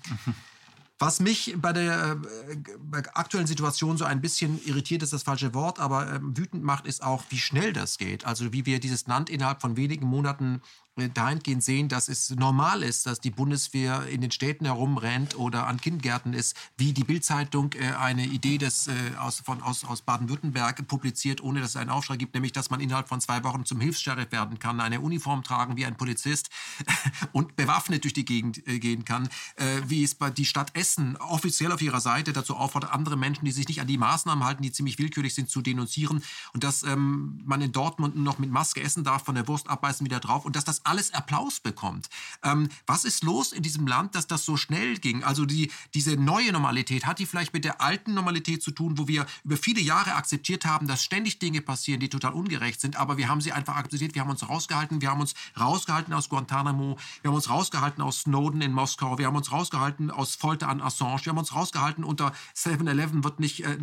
[1.00, 2.18] was mich bei der
[2.50, 6.88] äh, aktuellen Situation so ein bisschen irritiert, ist das falsche Wort, aber äh, wütend macht,
[6.88, 8.26] ist auch, wie schnell das geht.
[8.26, 10.62] Also wie wir dieses Land innerhalb von wenigen Monaten
[10.98, 15.80] dahingehend sehen, dass es normal ist, dass die Bundeswehr in den Städten herumrennt oder an
[15.80, 21.42] Kindergärten ist, wie die Bildzeitung äh, eine Idee des, äh, aus, aus, aus Baden-Württemberg publiziert,
[21.42, 24.32] ohne dass es einen Aufschrei gibt, nämlich dass man innerhalb von zwei Wochen zum Hilfssheriff
[24.32, 26.50] werden kann, eine Uniform tragen wie ein Polizist
[27.32, 31.18] und bewaffnet durch die Gegend äh, gehen kann, äh, wie es bei die Stadt Essen
[31.18, 34.64] offiziell auf ihrer Seite dazu auffordert, andere Menschen, die sich nicht an die Maßnahmen halten,
[34.64, 36.24] die ziemlich willkürlich sind, zu denunzieren
[36.54, 40.06] und dass ähm, man in Dortmund noch mit Maske essen darf, von der Wurst abbeißen
[40.06, 42.10] wieder drauf und dass das alles Applaus bekommt.
[42.44, 45.24] Ähm, was ist los in diesem Land, dass das so schnell ging?
[45.24, 49.08] Also die, diese neue Normalität, hat die vielleicht mit der alten Normalität zu tun, wo
[49.08, 53.18] wir über viele Jahre akzeptiert haben, dass ständig Dinge passieren, die total ungerecht sind, aber
[53.18, 56.98] wir haben sie einfach akzeptiert, wir haben uns rausgehalten, wir haben uns rausgehalten aus Guantanamo,
[57.22, 60.82] wir haben uns rausgehalten aus Snowden in Moskau, wir haben uns rausgehalten aus Folter an
[60.82, 63.78] Assange, wir haben uns rausgehalten unter 7-Eleven wird nicht, äh,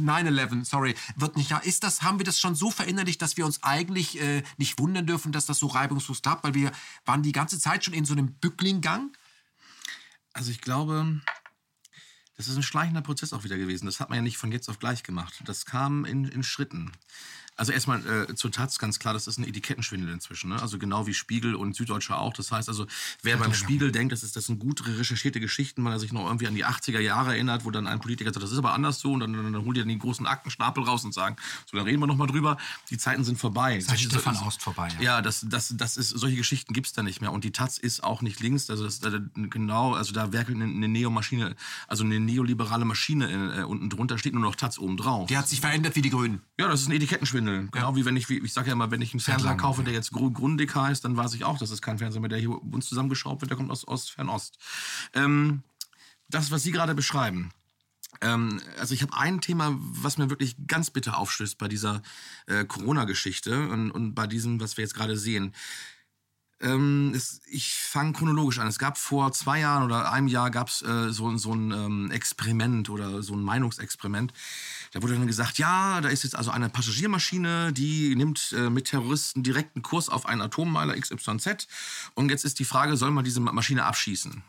[0.00, 3.62] 9-11, sorry, wird nicht, ist das, haben wir das schon so verinnerlicht, dass wir uns
[3.62, 6.44] eigentlich äh, nicht wundern dürfen, dass das so reibungslos es klappt?
[6.44, 6.72] Weil wir
[7.04, 9.16] waren die ganze Zeit schon in so einem Bücklinggang.
[10.32, 11.20] Also ich glaube,
[12.36, 13.86] das ist ein schleichender Prozess auch wieder gewesen.
[13.86, 15.42] Das hat man ja nicht von jetzt auf gleich gemacht.
[15.44, 16.92] Das kam in, in Schritten.
[17.60, 20.48] Also erstmal äh, zur Taz ganz klar, das ist ein Etikettenschwindel inzwischen.
[20.48, 20.62] Ne?
[20.62, 22.32] Also genau wie Spiegel und Süddeutsche auch.
[22.32, 22.86] Das heißt also,
[23.22, 26.24] wer beim Spiegel denkt, das, ist, das sind gut recherchierte Geschichten, weil er sich noch
[26.24, 29.00] irgendwie an die 80er Jahre erinnert, wo dann ein Politiker sagt, das ist aber anders
[29.00, 31.36] so und dann, dann, dann holt er den großen Aktenstapel raus und sagen,
[31.70, 32.56] so, dann reden wir nochmal drüber.
[32.88, 33.76] Die Zeiten sind vorbei.
[33.76, 34.88] Das ist Stefan Aust vorbei.
[34.96, 37.30] Ja, ja das, das, das ist, solche Geschichten gibt es da nicht mehr.
[37.30, 38.70] Und die Taz ist auch nicht links.
[38.70, 41.56] Also das, äh, genau, also da werkelt eine, eine Neomaschine,
[41.88, 45.28] also eine neoliberale Maschine äh, unten drunter, steht nur noch Taz oben drauf.
[45.28, 46.40] Die hat sich verändert wie die Grünen.
[46.58, 47.49] Ja, das ist ein Etikettenschwindel.
[47.70, 47.96] Genau ja.
[47.96, 50.12] wie wenn ich wie, ich sage ja immer, wenn ich einen Fernseher kaufe, der jetzt
[50.12, 53.40] Grundig heißt, dann weiß ich auch, dass es kein Fernseher mehr, der hier uns zusammengeschraubt
[53.40, 54.58] wird, der kommt aus, aus Fernost.
[55.14, 55.62] Ähm,
[56.28, 57.50] das, was Sie gerade beschreiben,
[58.20, 62.02] ähm, also ich habe ein Thema, was mir wirklich ganz bitter aufstößt bei dieser
[62.46, 65.54] äh, Corona-Geschichte und, und bei diesem, was wir jetzt gerade sehen.
[66.62, 68.66] Ähm, es, ich fange chronologisch an.
[68.66, 72.10] Es gab vor zwei Jahren oder einem Jahr gab es äh, so, so ein ähm,
[72.10, 74.34] Experiment oder so ein Meinungsexperiment.
[74.92, 78.86] Da wurde dann gesagt, ja, da ist jetzt also eine Passagiermaschine, die nimmt äh, mit
[78.86, 81.68] Terroristen direkten Kurs auf einen Atommeiler XYZ.
[82.14, 84.42] Und jetzt ist die Frage, soll man diese Maschine abschießen?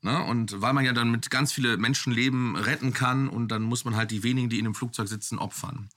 [0.00, 0.24] Ne?
[0.24, 3.96] Und weil man ja dann mit ganz viele Menschenleben retten kann und dann muss man
[3.96, 5.88] halt die wenigen, die in dem Flugzeug sitzen, opfern.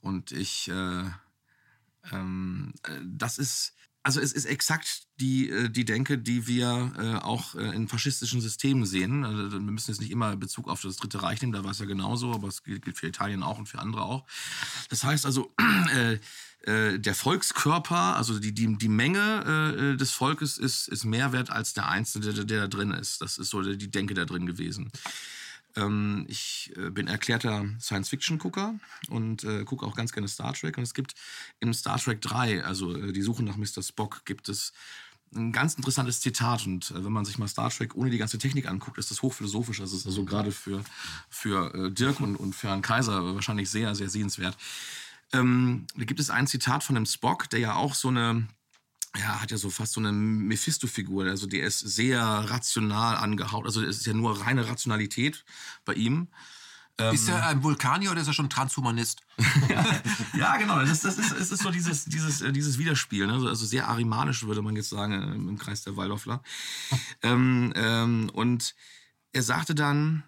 [0.00, 1.04] Und ich, äh,
[2.12, 7.24] ähm, äh, das ist, also es ist exakt die, äh, die Denke, die wir äh,
[7.24, 9.24] auch äh, in faschistischen Systemen sehen.
[9.24, 11.78] Also wir müssen jetzt nicht immer Bezug auf das Dritte Reich nehmen, da war es
[11.78, 14.24] ja genauso, aber es gilt für Italien auch und für andere auch.
[14.88, 15.54] Das heißt also,
[15.94, 16.18] äh,
[16.64, 21.50] äh, der Volkskörper, also die, die, die Menge äh, des Volkes ist, ist mehr wert
[21.50, 23.20] als der Einzelne, der, der da drin ist.
[23.20, 24.90] Das ist so die Denke da drin gewesen.
[25.76, 30.76] Ähm, ich äh, bin erklärter Science-Fiction-Gucker und äh, gucke auch ganz gerne Star Trek.
[30.76, 31.14] Und es gibt
[31.60, 33.82] im Star Trek 3, also äh, die Suche nach Mr.
[33.82, 34.72] Spock, gibt es
[35.34, 36.66] ein ganz interessantes Zitat.
[36.66, 39.22] Und äh, wenn man sich mal Star Trek ohne die ganze Technik anguckt, ist das
[39.22, 39.78] hochphilosophisch.
[39.78, 40.84] Das ist also gerade für,
[41.28, 44.56] für äh, Dirk und, und für Herrn Kaiser wahrscheinlich sehr, sehr sehenswert.
[45.32, 48.46] Ähm, da gibt es ein Zitat von dem Spock, der ja auch so eine
[49.16, 51.26] ja, hat ja so fast so eine Mephisto-Figur.
[51.26, 53.66] Also der ist sehr rational angehaut.
[53.66, 55.44] Also es ist ja nur reine Rationalität
[55.84, 56.28] bei ihm.
[57.12, 59.20] ist er ein Vulkanier oder ist er schon Transhumanist?
[60.34, 60.80] ja, genau.
[60.80, 63.26] Das ist, das ist, es ist so dieses, dieses, äh, dieses Widerspiel.
[63.26, 63.34] Ne?
[63.34, 66.42] Also sehr arimanisch, würde man jetzt sagen, äh, im Kreis der Waldorfler.
[67.22, 68.74] ähm, ähm, und
[69.32, 70.24] er sagte dann,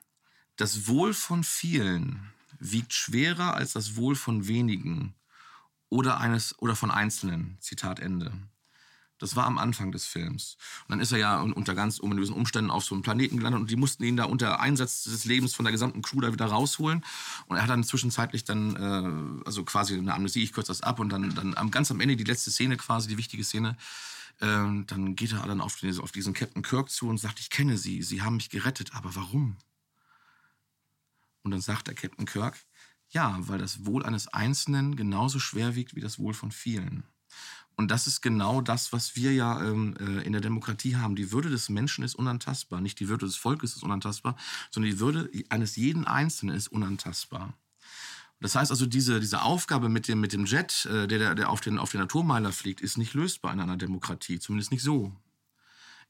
[0.56, 5.14] das Wohl von vielen wiegt schwerer als das Wohl von wenigen
[5.88, 7.56] oder eines oder von Einzelnen.
[7.60, 8.32] Zitat Ende.
[9.18, 10.56] Das war am Anfang des Films.
[10.82, 13.70] Und dann ist er ja unter ganz ominösen Umständen auf so einem Planeten gelandet und
[13.70, 17.04] die mussten ihn da unter Einsatz des Lebens von der gesamten Crew da wieder rausholen.
[17.46, 20.98] Und er hat dann zwischenzeitlich dann, äh, also quasi eine Amnesie, ich kürze das ab
[20.98, 23.76] und dann, dann am, ganz am Ende die letzte Szene quasi, die wichtige Szene,
[24.40, 24.46] äh,
[24.86, 27.78] dann geht er dann auf, den, auf diesen Captain Kirk zu und sagt, ich kenne
[27.78, 29.56] Sie, Sie haben mich gerettet, aber warum?
[31.44, 32.58] Und dann sagt der Captain Kirk,
[33.10, 37.04] ja, weil das Wohl eines Einzelnen genauso schwer wiegt wie das Wohl von vielen.
[37.76, 41.16] Und das ist genau das, was wir ja ähm, äh, in der Demokratie haben.
[41.16, 42.80] Die Würde des Menschen ist unantastbar.
[42.80, 44.36] Nicht die Würde des Volkes ist unantastbar,
[44.70, 47.54] sondern die Würde eines jeden Einzelnen ist unantastbar.
[48.40, 51.60] Das heißt also, diese, diese Aufgabe mit dem, mit dem Jet, äh, der, der auf
[51.60, 54.38] den, auf den Atommeiler fliegt, ist nicht lösbar in einer Demokratie.
[54.38, 55.12] Zumindest nicht so.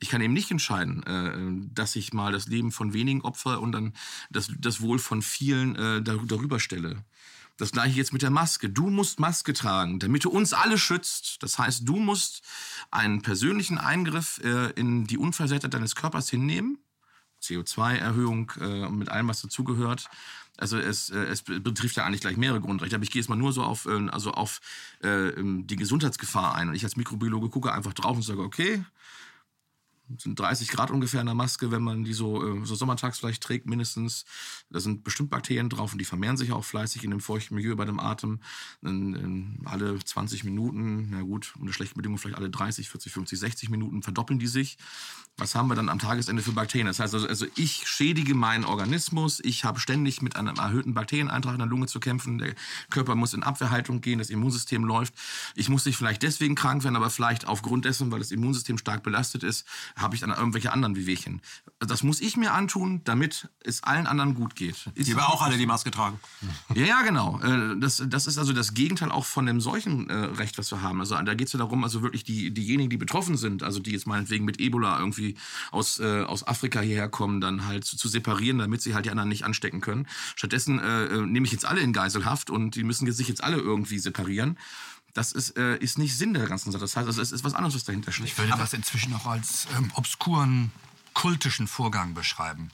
[0.01, 3.73] Ich kann eben nicht entscheiden, äh, dass ich mal das Leben von wenigen opfer und
[3.73, 3.93] dann
[4.31, 7.05] das, das Wohl von vielen äh, darüber stelle.
[7.57, 8.69] Das gleiche jetzt mit der Maske.
[8.69, 11.43] Du musst Maske tragen, damit du uns alle schützt.
[11.43, 12.43] Das heißt, du musst
[12.91, 16.79] einen persönlichen Eingriff äh, in die Unversehrtheit deines Körpers hinnehmen.
[17.43, 20.09] CO2-Erhöhung äh, mit allem, was dazugehört.
[20.57, 23.37] Also es, äh, es betrifft ja eigentlich gleich mehrere Grundrechte, aber ich gehe jetzt mal
[23.37, 24.61] nur so auf, äh, also auf
[25.01, 26.69] äh, die Gesundheitsgefahr ein.
[26.69, 28.85] Und ich als Mikrobiologe gucke einfach drauf und sage, okay,
[30.19, 33.43] sind 30 Grad ungefähr in der Maske, wenn man die so, äh, so sommertags vielleicht
[33.43, 34.25] trägt, mindestens.
[34.71, 37.75] Da sind bestimmt Bakterien drauf und die vermehren sich auch fleißig in dem feuchten Milieu
[37.77, 38.41] bei dem Atem.
[38.83, 43.39] In, in alle 20 Minuten, na gut, unter schlechten Bedingungen vielleicht alle 30, 40, 50,
[43.39, 44.77] 60 Minuten verdoppeln die sich.
[45.37, 46.87] Was haben wir dann am Tagesende für Bakterien?
[46.87, 51.55] Das heißt also, also ich schädige meinen Organismus, ich habe ständig mit einem erhöhten Bakterieneintrag
[51.55, 52.55] in der Lunge zu kämpfen, der
[52.91, 55.15] Körper muss in Abwehrhaltung gehen, das Immunsystem läuft.
[55.57, 59.03] Ich muss nicht vielleicht deswegen krank werden, aber vielleicht aufgrund dessen, weil das Immunsystem stark
[59.03, 61.41] belastet ist, habe ich dann irgendwelche anderen Wehwehchen.
[61.79, 64.89] Das muss ich mir antun, damit es allen anderen gut geht.
[64.95, 66.19] Ist die wir auch alle die Maske tragen.
[66.75, 67.41] Ja, ja, genau.
[67.41, 70.99] Äh, das, das ist also das Gegenteil auch von dem Seuchenrecht, was wir haben.
[71.01, 73.93] Also da geht es ja darum, also wirklich die, diejenigen, die betroffen sind, also die
[73.93, 75.37] jetzt meinetwegen mit Ebola irgendwie
[75.71, 79.11] aus, äh, aus Afrika hierher kommen, dann halt zu, zu, separieren, damit sie halt die
[79.11, 80.07] anderen nicht anstecken können.
[80.35, 83.59] Stattdessen äh, äh nehme ich jetzt alle in Geiselhaft und die müssen sich jetzt alle
[83.59, 84.59] irgendwie separieren.
[85.15, 86.83] Das ist, äh, ist nicht Sinn der ganzen Sache.
[86.83, 88.27] Das heißt, also, es ist was anderes, was dahinter steht.
[88.27, 90.73] Ich würde das inzwischen auch als ähm, obskuren,
[91.15, 92.71] kultischen Vorgang beschreiben,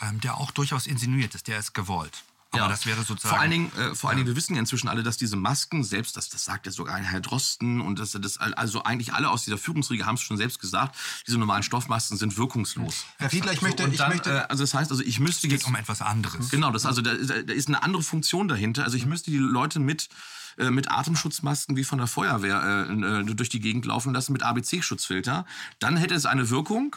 [0.00, 1.46] ähm, der auch durchaus insinuiert ist.
[1.46, 2.24] Der ist gewollt.
[2.54, 2.68] Aber ja.
[2.68, 3.34] das wäre sozusagen.
[3.34, 5.84] Vor allen Dingen, äh, vor allen Dingen, wir wissen ja inzwischen alle, dass diese Masken,
[5.84, 9.44] selbst das, das sagt ja sogar Herr Drosten und das, das also eigentlich alle aus
[9.44, 10.96] dieser Führungsriege haben es schon selbst gesagt,
[11.26, 13.04] diese normalen Stoffmasken sind wirkungslos.
[13.18, 14.30] Herr Fiedler, ich möchte, so, ich möchte.
[14.30, 15.66] Äh, also das heißt, also ich müsste es jetzt.
[15.66, 16.50] um etwas anderes.
[16.50, 18.84] Genau, das also da, da ist eine andere Funktion dahinter.
[18.84, 20.08] Also ich müsste die Leute mit
[20.56, 24.42] äh, mit Atemschutzmasken wie von der Feuerwehr äh, äh, durch die Gegend laufen lassen mit
[24.42, 25.46] ABC-Schutzfilter.
[25.78, 26.96] Dann hätte es eine Wirkung.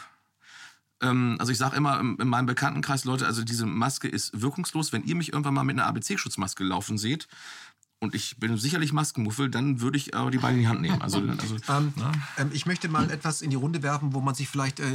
[1.02, 4.92] Ähm, also ich sage immer in meinem Bekanntenkreis, Leute, also diese Maske ist wirkungslos.
[4.92, 7.28] Wenn ihr mich irgendwann mal mit einer ABC-Schutzmaske laufen seht,
[8.00, 11.02] und ich bin sicherlich Maskenmuffel, dann würde ich aber die Beine in die Hand nehmen.
[11.02, 11.92] Also, also ähm,
[12.36, 14.86] ähm, ich möchte mal etwas in die Runde werfen, wo man sich vielleicht äh,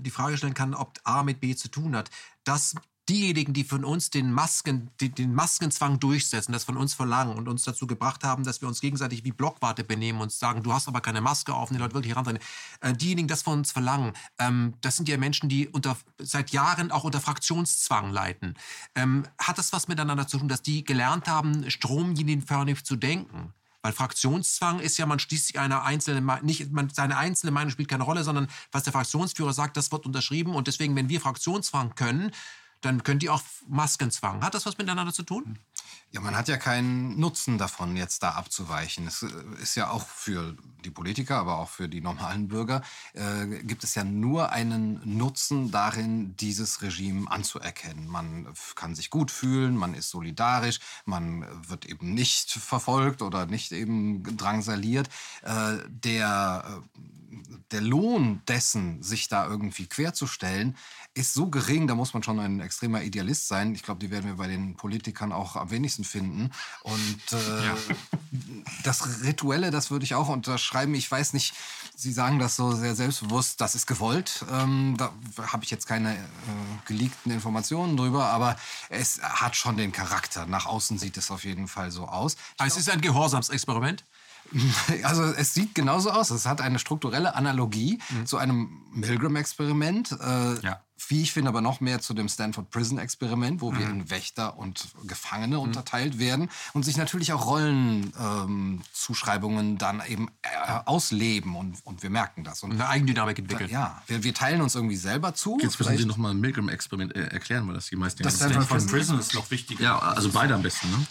[0.00, 2.10] die Frage stellen kann, ob A mit B zu tun hat.
[2.42, 2.74] Dass
[3.10, 7.48] diejenigen, die von uns den Masken, den, den Maskenzwang durchsetzen, das von uns verlangen und
[7.48, 10.86] uns dazu gebracht haben, dass wir uns gegenseitig wie Blockwarte benehmen und sagen, du hast
[10.86, 12.40] aber keine Maske auf und die Leute wirklich heranrennen.
[12.80, 16.92] Äh, diejenigen, das von uns verlangen, ähm, das sind ja Menschen, die unter, seit Jahren
[16.92, 18.54] auch unter Fraktionszwang leiden.
[18.94, 23.52] Ähm, hat das was miteinander zu tun, dass die gelernt haben, stromlinienförmig zu denken?
[23.82, 27.88] Weil Fraktionszwang ist ja, man schließt sich einer einzelnen, nicht, man, seine einzelne Meinung spielt
[27.88, 30.54] keine Rolle, sondern was der Fraktionsführer sagt, das wird unterschrieben.
[30.54, 32.30] Und deswegen, wenn wir Fraktionszwang können,
[32.80, 34.42] dann könnt ihr auch Maskenzwang.
[34.42, 35.58] Hat das was miteinander zu tun?
[36.12, 39.06] Ja, man hat ja keinen Nutzen davon, jetzt da abzuweichen.
[39.06, 39.28] Es äh,
[39.62, 43.94] ist ja auch für die Politiker, aber auch für die normalen Bürger, äh, gibt es
[43.94, 48.08] ja nur einen Nutzen darin, dieses Regime anzuerkennen.
[48.08, 53.70] Man kann sich gut fühlen, man ist solidarisch, man wird eben nicht verfolgt oder nicht
[53.70, 55.08] eben drangsaliert.
[55.42, 56.98] Äh, der, äh,
[57.70, 60.76] der Lohn dessen, sich da irgendwie querzustellen,
[61.14, 63.74] ist so gering, da muss man schon ein extremer Idealist sein.
[63.74, 66.50] Ich glaube, die werden wir bei den Politikern auch am wenigsten finden.
[66.82, 67.76] Und äh, ja.
[68.84, 70.94] das Rituelle, das würde ich auch unterschreiben.
[70.94, 71.54] Ich weiß nicht,
[71.96, 74.44] Sie sagen das so sehr selbstbewusst, das ist gewollt.
[74.50, 75.12] Ähm, da
[75.52, 76.18] habe ich jetzt keine äh,
[76.86, 78.56] geleakten Informationen drüber, aber
[78.88, 80.46] es hat schon den Charakter.
[80.46, 82.34] Nach außen sieht es auf jeden Fall so aus.
[82.34, 84.04] Ich also es ist ein Gehorsamsexperiment?
[85.04, 86.30] Also es sieht genauso aus.
[86.30, 88.26] Es hat eine strukturelle Analogie mhm.
[88.26, 90.12] zu einem Milgram-Experiment.
[90.12, 93.78] Äh, ja wie ich finde, aber noch mehr zu dem Stanford Prison Experiment, wo mhm.
[93.78, 95.62] wir in Wächter und Gefangene mhm.
[95.62, 100.48] unterteilt werden und sich natürlich auch Rollenzuschreibungen ähm, dann eben äh,
[100.84, 102.62] ausleben und, und wir merken das.
[102.62, 103.70] Und eine Eigendynamik entwickeln.
[103.70, 105.58] Ja, wir, wir teilen uns irgendwie selber zu.
[105.62, 108.90] Jetzt müssen Sie nochmal ein Milgram-Experiment äh, erklären, weil das die meisten Das Stanford Prison,
[108.90, 109.80] Prison ist noch wichtig.
[109.80, 110.90] Ja, also beide am besten.
[110.90, 111.06] Ne?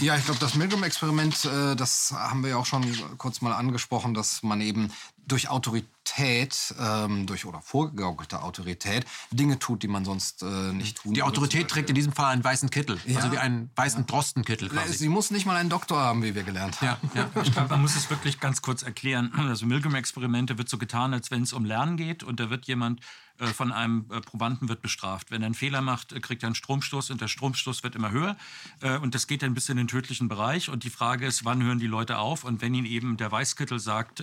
[0.00, 0.06] Ja.
[0.06, 2.84] ja ich glaube, das Milgram-Experiment, äh, das haben wir ja auch schon
[3.18, 4.92] kurz mal angesprochen, dass man eben
[5.26, 11.14] durch Autorität, ähm, durch oder vorgegaukelte Autorität, Dinge tut, die man sonst äh, nicht tun
[11.14, 13.18] Die Autorität trägt in diesem Fall einen weißen Kittel, ja.
[13.18, 14.06] also wie einen weißen ja.
[14.06, 14.94] Drostenkittel quasi.
[14.94, 17.10] Sie muss nicht mal einen Doktor haben, wie wir gelernt haben.
[17.14, 17.42] Ja, ja.
[17.42, 19.32] Ich glaube, man muss es wirklich ganz kurz erklären.
[19.36, 23.00] Also Milgram-Experimente wird so getan, als wenn es um Lernen geht und da wird jemand
[23.46, 25.30] von einem äh, Probanden wird bestraft.
[25.30, 28.10] Wenn er einen Fehler macht, äh, kriegt er einen Stromstoß und der Stromstoß wird immer
[28.10, 28.36] höher
[29.02, 31.78] und das geht dann bis in den tödlichen Bereich und die Frage ist, wann hören
[31.78, 34.22] die Leute auf und wenn ihnen eben der Weißkittel sagt,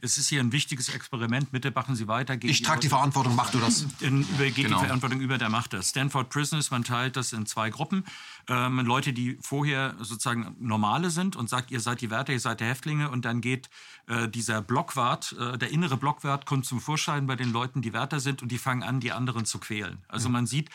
[0.00, 2.36] es ist hier ein wichtiges Experiment, bitte machen Sie weiter.
[2.42, 3.86] Ich trage die Verantwortung, mach du das.
[3.98, 4.80] Geht genau.
[4.80, 5.90] die Verantwortung über, der macht das.
[5.90, 8.04] Stanford Prisoners, man teilt das in zwei Gruppen.
[8.48, 12.60] Ähm, Leute, die vorher sozusagen normale sind und sagt, ihr seid die Wärter, ihr seid
[12.60, 13.70] die Häftlinge und dann geht
[14.06, 18.20] äh, dieser Blockwart, äh, der innere Blockwart kommt zum Vorschein bei den Leuten, die Wärter
[18.20, 19.98] sind und die fangen an, die anderen zu quälen.
[20.08, 20.70] Also man sieht,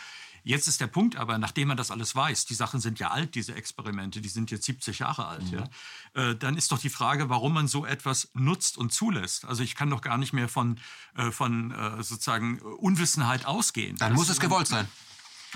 [0.48, 3.36] Jetzt ist der Punkt aber, nachdem man das alles weiß, die Sachen sind ja alt,
[3.36, 5.60] diese Experimente, die sind jetzt 70 Jahre alt, mhm.
[5.60, 9.44] ja, äh, dann ist doch die Frage, warum man so etwas nutzt und zulässt.
[9.44, 10.80] Also ich kann doch gar nicht mehr von,
[11.18, 13.98] äh, von äh, sozusagen Unwissenheit ausgehen.
[13.98, 14.88] Dann das muss es gewollt sein.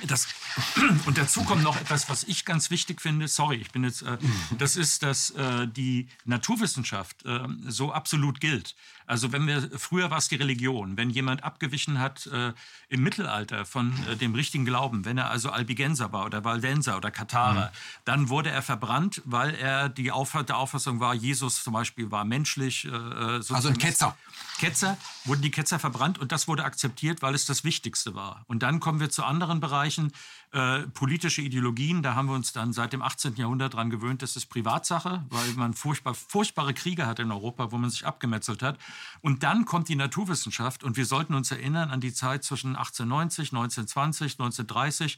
[0.08, 0.28] Das,
[1.06, 3.28] und dazu kommt noch etwas, was ich ganz wichtig finde.
[3.28, 4.02] Sorry, ich bin jetzt.
[4.02, 4.18] Äh,
[4.58, 8.76] das ist, dass äh, die Naturwissenschaft äh, so absolut gilt.
[9.12, 10.96] Also wenn wir früher war es die Religion.
[10.96, 12.54] Wenn jemand abgewichen hat äh,
[12.88, 17.12] im Mittelalter von äh, dem richtigen Glauben, wenn er also Albigenser war oder Valdenser oder
[17.12, 17.76] Katharer, mhm.
[18.06, 22.24] dann wurde er verbrannt, weil er die Auf der Auffassung war, Jesus zum Beispiel war
[22.24, 22.86] menschlich.
[22.86, 24.16] Äh, also ein Ketzer.
[24.60, 28.46] Ketzer wurden die Ketzer verbrannt und das wurde akzeptiert, weil es das Wichtigste war.
[28.48, 30.14] Und dann kommen wir zu anderen Bereichen,
[30.54, 32.04] äh, politische Ideologien.
[32.04, 33.36] Da haben wir uns dann seit dem 18.
[33.36, 37.78] Jahrhundert daran gewöhnt, das ist Privatsache, weil man furchtbar, furchtbare Kriege hat in Europa, wo
[37.78, 38.78] man sich abgemetzelt hat.
[39.22, 43.54] Und dann kommt die Naturwissenschaft und wir sollten uns erinnern an die Zeit zwischen 1890,
[43.54, 45.18] 1920, 1930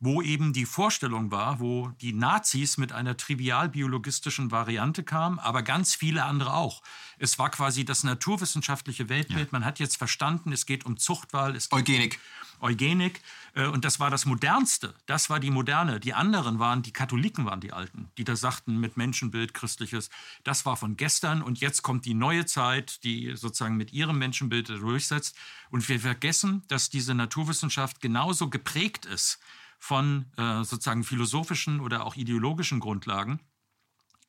[0.00, 5.94] wo eben die Vorstellung war, wo die Nazis mit einer trivialbiologistischen Variante kamen, aber ganz
[5.94, 6.82] viele andere auch.
[7.18, 9.46] Es war quasi das naturwissenschaftliche Weltbild.
[9.46, 9.48] Ja.
[9.52, 11.56] Man hat jetzt verstanden, es geht um Zuchtwahl.
[11.56, 12.18] Es geht Eugenik.
[12.58, 13.20] Um Eugenik.
[13.54, 14.94] Äh, und das war das Modernste.
[15.06, 16.00] Das war die Moderne.
[16.00, 20.10] Die anderen waren, die Katholiken waren die Alten, die da sagten mit Menschenbild, Christliches.
[20.42, 24.68] Das war von gestern und jetzt kommt die neue Zeit, die sozusagen mit ihrem Menschenbild
[24.68, 25.36] durchsetzt.
[25.70, 29.38] Und wir vergessen, dass diese Naturwissenschaft genauso geprägt ist
[29.78, 33.40] von äh, sozusagen philosophischen oder auch ideologischen Grundlagen.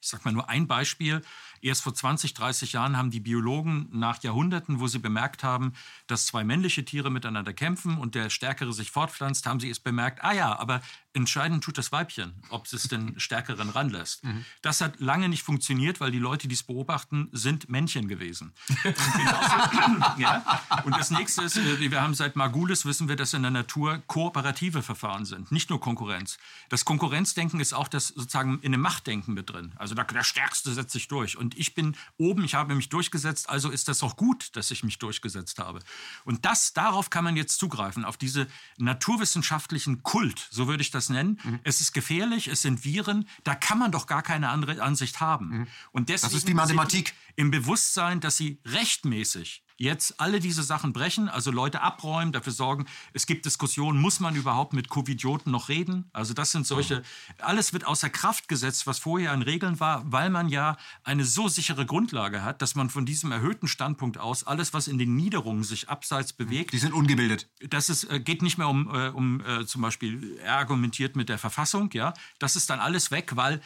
[0.05, 1.23] Ich sage mal nur ein Beispiel.
[1.61, 5.73] Erst vor 20, 30 Jahren haben die Biologen nach Jahrhunderten, wo sie bemerkt haben,
[6.05, 10.23] dass zwei männliche Tiere miteinander kämpfen und der Stärkere sich fortpflanzt, haben sie es bemerkt,
[10.23, 10.81] ah ja, aber
[11.13, 14.23] entscheidend tut das Weibchen, ob es den Stärkeren ranlässt.
[14.23, 14.45] Mhm.
[14.61, 18.53] Das hat lange nicht funktioniert, weil die Leute, die es beobachten, sind Männchen gewesen.
[18.83, 18.95] Und,
[20.19, 23.51] ja, und das nächste ist, äh, wir haben seit Margulis, wissen wir, dass in der
[23.51, 26.37] Natur kooperative Verfahren sind, nicht nur Konkurrenz.
[26.69, 29.73] Das Konkurrenzdenken ist auch das sozusagen in dem Machtdenken mit drin.
[29.77, 31.37] Also Also der, der Stärkste setzt sich durch.
[31.37, 34.83] Und ich bin oben, ich habe mich durchgesetzt, also ist das auch gut, dass ich
[34.83, 35.79] mich durchgesetzt habe.
[36.23, 41.09] Und das, darauf kann man jetzt zugreifen, auf diese naturwissenschaftlichen Kult, so würde ich das
[41.09, 41.39] nennen.
[41.43, 41.59] Mhm.
[41.63, 45.49] Es ist gefährlich, es sind Viren, da kann man doch gar keine andere Ansicht haben.
[45.49, 45.67] Mhm.
[45.91, 47.13] Und deswegen das ist die Mathematik.
[47.37, 52.85] Im Bewusstsein, dass sie rechtmäßig jetzt alle diese Sachen brechen, also Leute abräumen, dafür sorgen,
[53.13, 56.09] es gibt Diskussionen, muss man überhaupt mit Covidioten noch reden?
[56.13, 57.03] Also das sind solche,
[57.39, 61.47] alles wird außer Kraft gesetzt, was vorher an Regeln war, weil man ja eine so
[61.47, 65.63] sichere Grundlage hat, dass man von diesem erhöhten Standpunkt aus alles, was in den Niederungen
[65.63, 67.49] sich abseits bewegt, die sind ungebildet.
[67.69, 71.29] Das ist, äh, geht nicht mehr um, äh, um äh, zum Beispiel er argumentiert mit
[71.29, 73.61] der Verfassung, ja, das ist dann alles weg, weil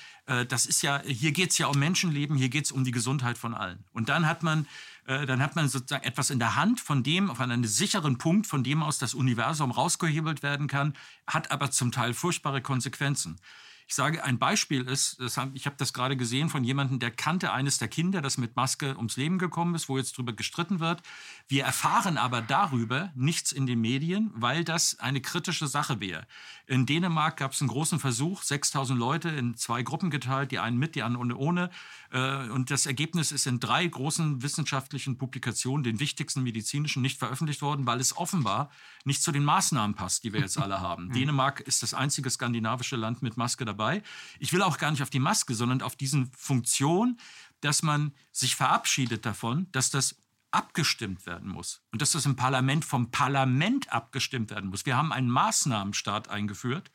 [0.47, 3.39] das ist ja, hier geht es ja um Menschenleben, hier geht es um die Gesundheit
[3.39, 3.84] von allen.
[3.93, 4.68] Und dann hat man
[5.10, 8.64] dann hat man sozusagen etwas in der Hand, von dem, auf einen sicheren Punkt, von
[8.64, 10.93] dem aus das Universum rausgehebelt werden kann,
[11.26, 13.39] hat aber zum Teil furchtbare Konsequenzen.
[13.88, 17.51] Ich sage, ein Beispiel ist, haben, ich habe das gerade gesehen von jemandem, der kannte
[17.51, 21.01] eines der Kinder, das mit Maske ums Leben gekommen ist, wo jetzt darüber gestritten wird.
[21.50, 26.28] Wir erfahren aber darüber nichts in den Medien, weil das eine kritische Sache wäre.
[26.68, 30.78] In Dänemark gab es einen großen Versuch, 6000 Leute in zwei Gruppen geteilt, die einen
[30.78, 31.72] mit, die anderen ohne.
[32.12, 37.64] Äh, und das Ergebnis ist in drei großen wissenschaftlichen Publikationen, den wichtigsten medizinischen, nicht veröffentlicht
[37.64, 38.70] worden, weil es offenbar
[39.04, 41.10] nicht zu den Maßnahmen passt, die wir jetzt alle haben.
[41.14, 44.04] Dänemark ist das einzige skandinavische Land mit Maske dabei.
[44.38, 47.18] Ich will auch gar nicht auf die Maske, sondern auf diesen Funktion,
[47.62, 50.16] dass man sich verabschiedet davon, dass das
[50.52, 54.86] abgestimmt werden muss und dass das im Parlament vom Parlament abgestimmt werden muss.
[54.86, 56.91] Wir haben einen Maßnahmenstaat eingeführt,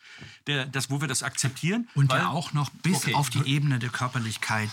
[0.46, 1.88] der, das, wo wir das akzeptieren.
[1.94, 3.14] Und weil, der auch noch bis okay.
[3.14, 4.70] auf die Ebene der Körperlichkeit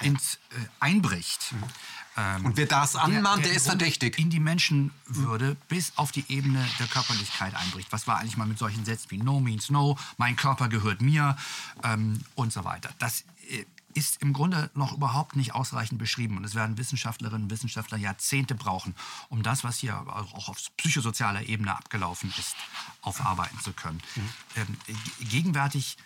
[0.00, 1.52] ins, äh, einbricht.
[1.52, 1.64] Mhm.
[2.16, 4.18] Ähm, und wer das anmahnt, der, der, ist verdächtig.
[4.18, 7.90] In die Menschenwürde bis auf die Ebene der Körperlichkeit einbricht.
[7.90, 11.36] Was war eigentlich mal mit solchen Sätzen wie No means no, mein Körper gehört mir
[11.82, 12.90] ähm, und so weiter.
[12.98, 13.64] Das äh,
[13.94, 16.36] ist im Grunde noch überhaupt nicht ausreichend beschrieben.
[16.36, 18.94] Und es werden Wissenschaftlerinnen und Wissenschaftler Jahrzehnte brauchen,
[19.28, 22.56] um das, was hier auch auf psychosozialer Ebene abgelaufen ist,
[23.02, 24.02] aufarbeiten zu können.
[24.16, 24.28] Mhm.
[24.56, 24.76] Ähm,
[25.20, 25.96] gegenwärtig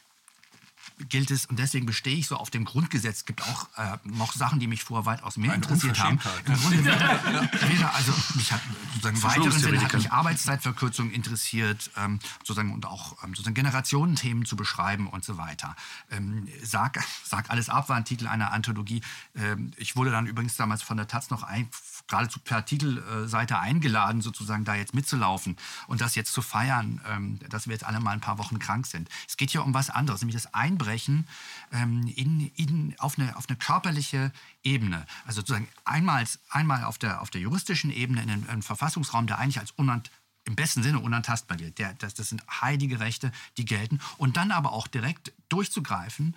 [1.09, 4.61] gilt es, und deswegen bestehe ich so auf dem Grundgesetz, gibt auch äh, noch Sachen,
[4.61, 6.19] die mich vorher weitaus mehr Eine interessiert haben.
[6.47, 8.61] Im Grunde weder, also mich hat
[8.95, 14.57] sozusagen weiteren Sinne hat mich Arbeitszeitverkürzung interessiert, ähm, sozusagen und auch ähm, sozusagen Generationenthemen zu
[14.57, 15.77] beschreiben und so weiter.
[16.11, 19.03] Ähm, sag, sag alles ab war ein Titel einer Anthologie.
[19.35, 21.69] Ähm, ich wurde dann übrigens damals von der Taz noch ein,
[22.09, 25.57] geradezu per Titelseite eingeladen, sozusagen da jetzt mitzulaufen
[25.87, 28.87] und das jetzt zu feiern, ähm, dass wir jetzt alle mal ein paar Wochen krank
[28.87, 29.09] sind.
[29.29, 31.27] Es geht hier um was anderes, nämlich das Einbrechen
[31.73, 34.33] ähm, in, in, auf, eine, auf eine körperliche
[34.63, 35.07] Ebene.
[35.25, 39.61] Also sozusagen einmal, einmal auf, der, auf der juristischen Ebene in einen, Verfassungsraum, der eigentlich
[39.61, 40.11] als unant
[40.45, 41.79] im besten Sinne unantastbar gilt.
[41.79, 44.01] Der, das, das sind heilige Rechte, die gelten.
[44.17, 46.35] Und dann aber auch direkt durchzugreifen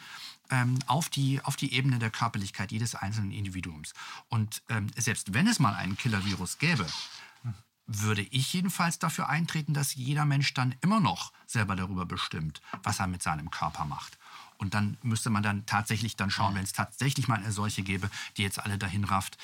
[0.51, 3.93] ähm, auf, die, auf die Ebene der Körperlichkeit jedes einzelnen Individuums.
[4.29, 6.85] Und ähm, selbst wenn es mal einen Killer-Virus gäbe,
[7.87, 12.99] würde ich jedenfalls dafür eintreten, dass jeder Mensch dann immer noch selber darüber bestimmt, was
[12.99, 14.17] er mit seinem Körper macht.
[14.57, 18.09] Und dann müsste man dann tatsächlich dann schauen, wenn es tatsächlich mal eine solche gäbe,
[18.37, 19.37] die jetzt alle dahin rafft,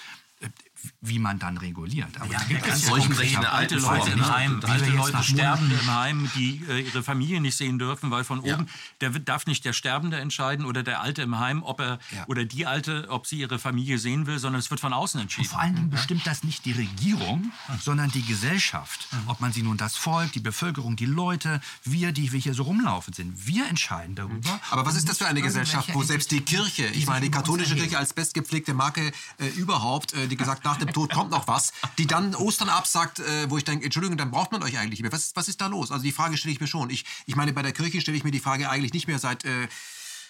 [1.02, 2.20] wie man dann reguliert.
[2.20, 6.30] Aber ja, gibt ganz solchen konkrete alte Leute im Heim, alte Leute sterben im Heim,
[6.36, 8.68] die äh, ihre Familie nicht sehen dürfen, weil von oben
[9.02, 12.26] der darf nicht der Sterbende entscheiden oder der Alte im Heim, ob er ja.
[12.28, 15.48] oder die Alte, ob sie ihre Familie sehen will, sondern es wird von außen entschieden.
[15.48, 19.08] Und vor allen Dingen bestimmt das nicht die Regierung, sondern die Gesellschaft.
[19.26, 22.64] Ob man sie nun das Volk, die Bevölkerung, die Leute, wir, die wir hier so
[22.64, 24.60] rumlaufen sind, wir entscheiden darüber.
[24.70, 27.76] Aber was ist das für eine Gesellschaft, wo selbst die Kirche, ich meine die katholische
[27.76, 31.74] Kirche als bestgepflegte Marke äh, überhaupt, äh, die gesagt nach dem Tod kommt noch was,
[31.98, 35.04] die dann Ostern absagt, äh, wo ich denke, Entschuldigung, dann braucht man euch eigentlich nicht
[35.04, 35.12] mehr.
[35.12, 35.92] Was, was ist da los?
[35.92, 36.90] Also die Frage stelle ich mir schon.
[36.90, 39.46] Ich, ich meine, bei der Kirche stelle ich mir die Frage eigentlich nicht mehr seit...
[39.46, 39.68] Äh,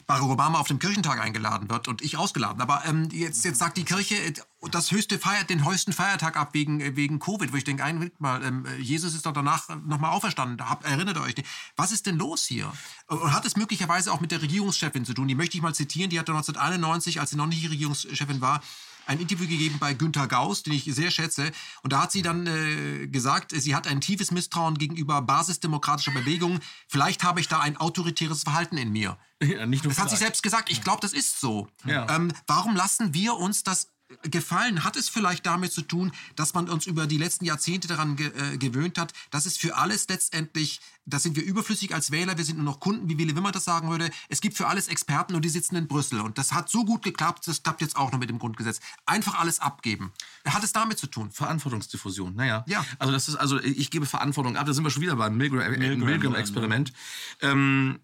[0.06, 2.62] Barack Obama auf dem Kirchentag eingeladen wird und ich ausgeladen.
[2.62, 4.34] Aber ähm, jetzt, jetzt sagt die Kirche, äh,
[4.72, 8.12] das höchste feiert den höchsten Feiertag ab wegen, äh, wegen Covid, wo ich denke, ein
[8.20, 10.68] mal, ähm, Jesus ist doch danach nochmal auferstanden.
[10.68, 11.36] Hab, erinnert euch.
[11.76, 12.72] Was ist denn los hier?
[13.08, 15.28] Und hat es möglicherweise auch mit der Regierungschefin zu tun?
[15.28, 16.10] Die möchte ich mal zitieren.
[16.10, 18.62] Die hatte 1991, als sie noch nicht Regierungschefin war,
[19.08, 21.52] ein Interview gegeben bei Günter Gauss, den ich sehr schätze.
[21.84, 26.60] Und da hat sie dann äh, gesagt, sie hat ein tiefes Misstrauen gegenüber basisdemokratischer Bewegungen.
[26.88, 29.18] Vielleicht habe ich da ein autoritäres Verhalten in mir.
[29.42, 30.72] Ja, das hat sie selbst gesagt.
[30.72, 31.68] Ich glaube, das ist so.
[31.86, 32.08] Ja.
[32.16, 33.90] Ähm, warum lassen wir uns das
[34.24, 34.84] gefallen?
[34.84, 38.28] Hat es vielleicht damit zu tun, dass man uns über die letzten Jahrzehnte daran ge
[38.28, 42.46] äh, gewöhnt hat, dass es für alles letztendlich, da sind wir überflüssig als Wähler, wir
[42.46, 44.10] sind nur noch Kunden, wie Willy Wimmer das sagen würde.
[44.30, 46.22] Es gibt für alles Experten und die sitzen in Brüssel.
[46.22, 48.80] Und das hat so gut geklappt, das klappt jetzt auch noch mit dem Grundgesetz.
[49.06, 50.14] Einfach alles abgeben.
[50.46, 51.32] Hat es damit zu tun?
[51.32, 52.64] Verantwortungsdiffusion, naja.
[52.68, 52.86] Ja.
[53.00, 56.94] Also das ist, also ich gebe Verantwortung ab, da sind wir schon wieder beim Milgram-Experiment.
[57.42, 58.00] Ähm,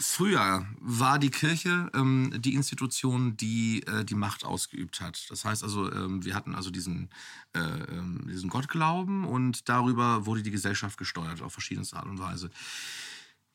[0.00, 5.28] Früher war die Kirche ähm, die Institution, die äh, die Macht ausgeübt hat.
[5.28, 7.10] Das heißt also, ähm, wir hatten also diesen,
[7.52, 12.50] äh, ähm, diesen Gottglauben und darüber wurde die Gesellschaft gesteuert auf verschiedenste Art und Weise.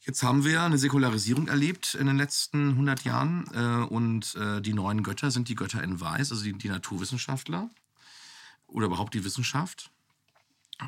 [0.01, 4.73] Jetzt haben wir eine Säkularisierung erlebt in den letzten 100 Jahren äh, und äh, die
[4.73, 7.69] neuen Götter sind die Götter in Weiß, also die, die Naturwissenschaftler
[8.67, 9.91] oder überhaupt die Wissenschaft.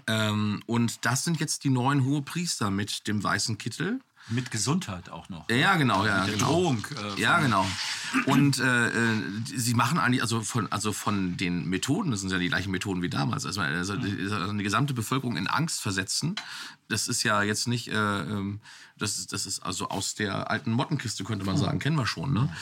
[0.07, 4.01] Ähm, und das sind jetzt die neuen Hohepriester mit dem weißen Kittel.
[4.27, 5.49] Mit Gesundheit auch noch.
[5.49, 6.47] Ja, ja genau, ja, Mit der genau.
[6.47, 6.87] Drohung.
[7.17, 7.65] Äh, Ja, genau.
[8.25, 12.39] Und äh, äh, sie machen eigentlich, also von, also von den Methoden, das sind ja
[12.39, 16.35] die gleichen Methoden wie damals, also, also die, also die gesamte Bevölkerung in Angst versetzen,
[16.87, 18.61] das ist ja jetzt nicht, äh, ähm,
[18.97, 22.33] das, ist, das ist also aus der alten Mottenkiste, könnte man sagen, kennen wir schon.
[22.33, 22.55] Ne?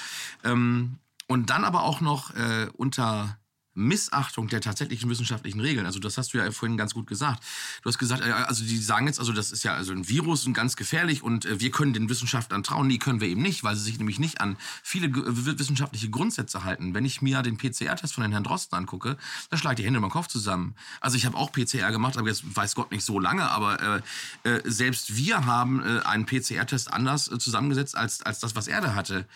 [0.44, 3.38] Ähm, und dann aber auch noch äh, unter
[3.76, 5.86] Missachtung der tatsächlichen wissenschaftlichen Regeln.
[5.86, 7.44] Also das hast du ja vorhin ganz gut gesagt.
[7.82, 10.46] Du hast gesagt, äh, also die sagen jetzt, also das ist ja also ein Virus
[10.46, 12.88] und ganz gefährlich und äh, wir können den Wissenschaftlern trauen.
[12.88, 16.64] Nee, können wir eben nicht, weil sie sich nämlich nicht an viele w- wissenschaftliche Grundsätze
[16.64, 16.94] halten.
[16.94, 19.18] Wenn ich mir den PCR-Test von den Herrn Drosten angucke,
[19.50, 20.76] dann schlage ich die Hände über den Kopf zusammen.
[21.02, 24.02] Also ich habe auch PCR gemacht, aber jetzt weiß Gott nicht so lange, aber
[24.44, 28.68] äh, äh, selbst wir haben äh, einen PCR-Test anders äh, zusammengesetzt als, als das, was
[28.68, 29.28] er da hatte.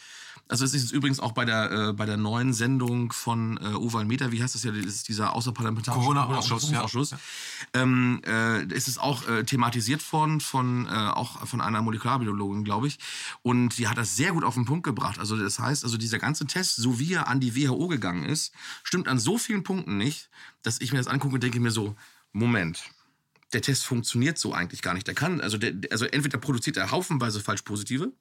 [0.49, 4.05] Also es ist übrigens auch bei der, äh, bei der neuen Sendung von äh, Oval
[4.05, 6.83] Meter, wie heißt das ja, das ist dieser außerparlamentarische Corona-Ausschuss, ja.
[6.83, 7.15] Ausschuss.
[7.73, 12.87] Ähm, äh, ist es auch äh, thematisiert worden von, äh, auch von einer Molekularbiologin, glaube
[12.87, 12.99] ich.
[13.41, 15.19] Und die hat das sehr gut auf den Punkt gebracht.
[15.19, 18.53] Also das heißt, also dieser ganze Test, so wie er an die WHO gegangen ist,
[18.83, 20.29] stimmt an so vielen Punkten nicht,
[20.61, 21.95] dass ich mir das angucke und denke mir so,
[22.31, 22.83] Moment,
[23.53, 25.07] der Test funktioniert so eigentlich gar nicht.
[25.07, 28.11] Der kann, also, der, also entweder produziert er haufenweise falsch positive,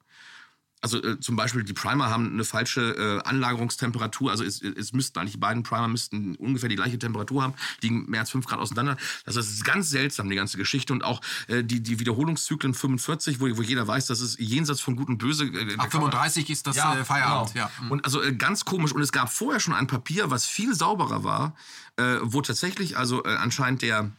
[0.81, 4.31] also äh, zum Beispiel die Primer haben eine falsche äh, Anlagerungstemperatur.
[4.31, 8.05] Also es, es müssten eigentlich die beiden Primer müssten ungefähr die gleiche Temperatur haben, liegen
[8.09, 8.97] mehr als 5 Grad auseinander.
[9.25, 10.93] Das ist ganz seltsam, die ganze Geschichte.
[10.93, 14.95] Und auch äh, die, die Wiederholungszyklen 45, wo, wo jeder weiß, das ist jenseits von
[14.95, 15.45] Gut und Böse.
[15.45, 17.53] Äh, Ab 35 ist das äh, Feierabend.
[17.53, 17.65] Genau.
[17.65, 17.89] Ja.
[17.89, 18.91] Und also äh, ganz komisch.
[18.91, 21.55] Und es gab vorher schon ein Papier, was viel sauberer war,
[21.97, 24.11] äh, wo tatsächlich also anscheinend der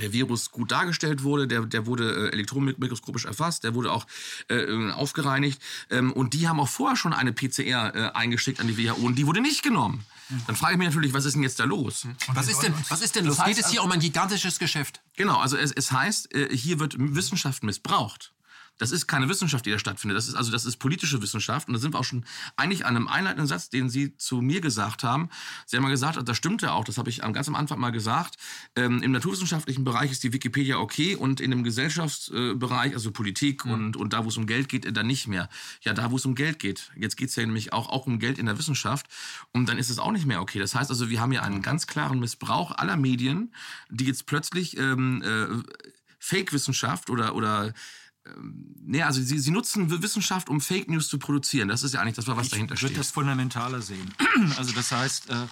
[0.00, 4.06] der Virus gut dargestellt wurde, der, der wurde äh, elektronenmikroskopisch erfasst, der wurde auch
[4.48, 5.60] äh, aufgereinigt
[5.90, 9.16] ähm, und die haben auch vorher schon eine PCR äh, eingeschickt an die WHO und
[9.16, 10.04] die wurde nicht genommen.
[10.46, 12.06] Dann frage ich mich natürlich, was ist denn jetzt da los?
[12.28, 13.44] Was ist denn, was ist denn los?
[13.44, 15.02] Geht es hier um ein gigantisches Geschäft?
[15.16, 18.33] Genau, also es, es heißt, äh, hier wird Wissenschaft missbraucht.
[18.78, 20.16] Das ist keine Wissenschaft, die da stattfindet.
[20.16, 21.68] Das ist also das ist politische Wissenschaft.
[21.68, 22.24] Und da sind wir auch schon
[22.56, 25.28] eigentlich an einem einleitenden Satz, den Sie zu mir gesagt haben.
[25.66, 28.36] Sie haben mal gesagt, das stimmte auch, das habe ich ganz am Anfang mal gesagt.
[28.76, 33.96] Ähm, Im naturwissenschaftlichen Bereich ist die Wikipedia okay und in dem Gesellschaftsbereich, also Politik und,
[33.96, 35.48] und da, wo es um Geld geht, dann nicht mehr.
[35.82, 36.90] Ja, da, wo es um Geld geht.
[36.96, 39.06] Jetzt geht es ja nämlich auch, auch um Geld in der Wissenschaft.
[39.52, 40.58] Und dann ist es auch nicht mehr okay.
[40.58, 43.52] Das heißt also, wir haben ja einen ganz klaren Missbrauch aller Medien,
[43.88, 45.62] die jetzt plötzlich ähm, äh,
[46.18, 47.72] Fake-Wissenschaft oder, oder
[48.82, 51.68] nee, also sie, sie nutzen Wissenschaft, um Fake News zu produzieren.
[51.68, 52.98] Das ist ja eigentlich das, was dahinter Ich würde steht.
[52.98, 54.14] das fundamentaler sehen.
[54.56, 55.46] Also das heißt, äh,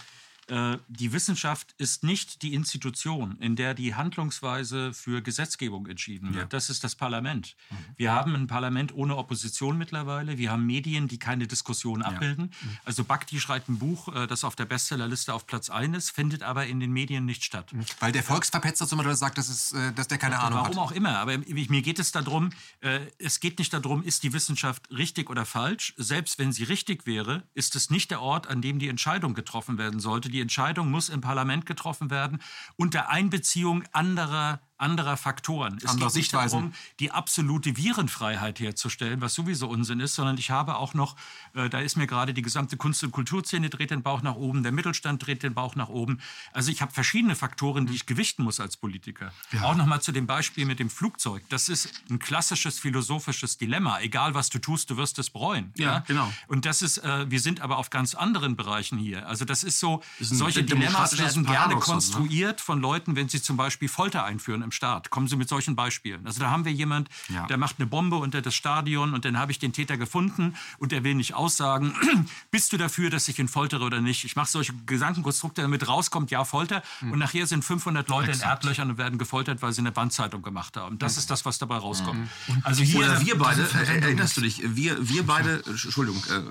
[0.48, 6.52] die Wissenschaft ist nicht die Institution, in der die Handlungsweise für Gesetzgebung entschieden wird.
[6.52, 7.56] Das ist das Parlament.
[7.70, 7.76] Mhm.
[7.96, 10.38] Wir haben ein Parlament ohne Opposition mittlerweile.
[10.38, 12.46] Wir haben Medien, die keine Diskussion abbilden.
[12.46, 12.78] Mhm.
[12.84, 16.42] Also Bakti schreibt ein Buch, äh, das auf der Bestsellerliste auf Platz 1 ist, findet
[16.42, 17.72] aber in den Medien nicht statt.
[18.00, 20.82] Weil der Volksverpetzer zum Beispiel sagt, dass, es, äh, dass der keine Ahnung Warum hat.
[20.82, 22.50] auch immer, aber mir geht es darum,
[22.80, 25.94] äh, es geht nicht darum, ist die Wissenschaft richtig oder falsch.
[25.96, 29.78] Selbst wenn sie richtig wäre, ist es nicht der Ort, an dem die Entscheidung getroffen
[29.78, 30.28] werden sollte.
[30.32, 32.42] Die Entscheidung muss im Parlament getroffen werden
[32.76, 35.78] unter Einbeziehung anderer anderer Faktoren.
[35.82, 40.76] Es geht nicht darum, die absolute Virenfreiheit herzustellen, was sowieso Unsinn ist, sondern ich habe
[40.76, 41.16] auch noch,
[41.54, 44.62] äh, da ist mir gerade die gesamte Kunst- und Kulturszene dreht den Bauch nach oben,
[44.62, 46.20] der Mittelstand dreht den Bauch nach oben.
[46.52, 49.32] Also ich habe verschiedene Faktoren, die ich gewichten muss als Politiker.
[49.62, 51.42] Auch noch mal zu dem Beispiel mit dem Flugzeug.
[51.48, 54.00] Das ist ein klassisches philosophisches Dilemma.
[54.00, 55.72] Egal was du tust, du wirst es bereuen.
[55.76, 56.32] Ja, genau.
[56.48, 59.28] Und das ist, äh, wir sind aber auf ganz anderen Bereichen hier.
[59.28, 61.80] Also das ist so, ist ein solche Dilemmas werden gerne ne?
[61.80, 65.10] konstruiert von Leuten, wenn sie zum Beispiel Folter einführen im Staat.
[65.10, 66.26] Kommen Sie mit solchen Beispielen.
[66.26, 67.46] Also da haben wir jemand, Ja.
[67.46, 70.92] der macht eine Bombe unter das Stadion und dann habe ich den Täter gefunden und
[70.92, 71.94] er will nicht aussagen,
[72.50, 74.24] bist du dafür, dass ich ihn foltere oder nicht?
[74.24, 76.82] Ich mache solche Gedankenkonstrukte, damit rauskommt, ja, Folter.
[77.00, 77.12] Hm.
[77.12, 80.76] Und nachher sind 500 Leute in Erdlöchern und werden gefoltert, weil sie eine Bandzeitung gemacht
[80.76, 80.98] haben.
[80.98, 82.28] Das ist das, was dabei rauskommt.
[82.62, 86.42] Also hier, Oder wir beide, äh, erinnerst du dich, wir, wir beide, Entschuldigung, äh,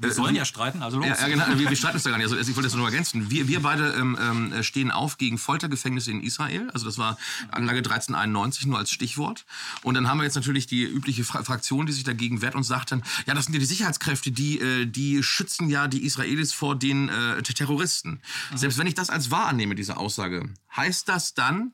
[0.00, 1.06] wir sollen ja streiten, also los.
[1.06, 2.26] Ja, genau, wir, wir streiten uns da gar nicht.
[2.26, 3.30] Also, ich wollte das nur ergänzen.
[3.30, 6.70] Wir, wir beide ähm, ähm, stehen auf gegen Foltergefängnisse in Israel.
[6.72, 7.18] Also das war
[7.66, 9.44] Anlage 1391 nur als Stichwort.
[9.82, 12.62] Und dann haben wir jetzt natürlich die übliche Fra Fraktion, die sich dagegen wehrt und
[12.62, 16.52] sagt dann, ja, das sind ja die Sicherheitskräfte, die, äh, die schützen ja die Israelis
[16.52, 18.20] vor den äh, Terroristen.
[18.54, 21.72] Selbst wenn ich das als wahr annehme, diese Aussage, heißt das dann,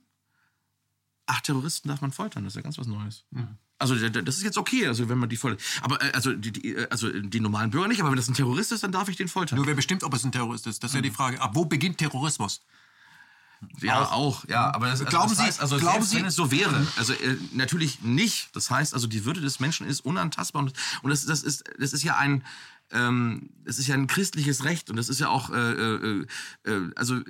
[1.27, 3.25] ach, Terroristen darf man foltern, das ist ja ganz was Neues.
[3.79, 6.77] Also das ist jetzt okay, also wenn man die voll, aber äh, also die, die,
[6.77, 9.17] äh, also die normalen Bürger nicht, aber wenn das ein Terrorist ist, dann darf ich
[9.17, 9.57] den foltern.
[9.57, 11.41] Nur wer bestimmt, ob es ein Terrorist ist, das ist ja die Frage.
[11.41, 12.61] Ab wo beginnt Terrorismus?
[13.81, 16.25] Ja, auch, ja, aber das, also Glauben das Sie- heißt, also glauben selbst Sie- wenn
[16.27, 18.55] es so wäre, also äh, natürlich nicht.
[18.55, 20.73] Das heißt, also die Würde des Menschen ist unantastbar und,
[21.03, 22.45] und das, das ist das ist ja ein
[22.91, 26.27] ähm, das ist ja ein christliches Recht und das ist ja auch äh, äh,
[26.65, 27.21] äh, also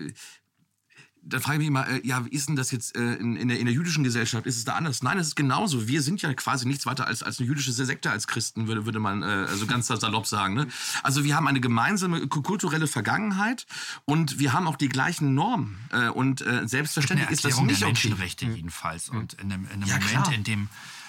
[1.24, 3.49] dann frage ich mich mal, äh, ja, wie ist denn das jetzt äh, in, in,
[3.49, 4.44] der, in der jüdischen Gesellschaft?
[4.44, 5.03] Ist es da anders?
[5.03, 5.86] Nein, es ist genauso.
[5.86, 8.99] Wir sind ja quasi nichts weiter als, als eine jüdische Sekte als Christen, würde, würde
[8.99, 10.55] man äh, also ganz salopp sagen.
[10.55, 10.66] Ne?
[11.05, 13.66] Also wir haben eine gemeinsame ku- kulturelle Vergangenheit
[14.05, 15.78] und wir haben auch die gleichen Normen.
[15.93, 17.94] Äh, und äh, selbstverständlich ist das nicht der okay.
[18.09, 19.09] Menschenrechte jedenfalls.
[19.09, 20.32] Und in einem, in einem Ja, Moment, klar.
[20.32, 20.69] in dem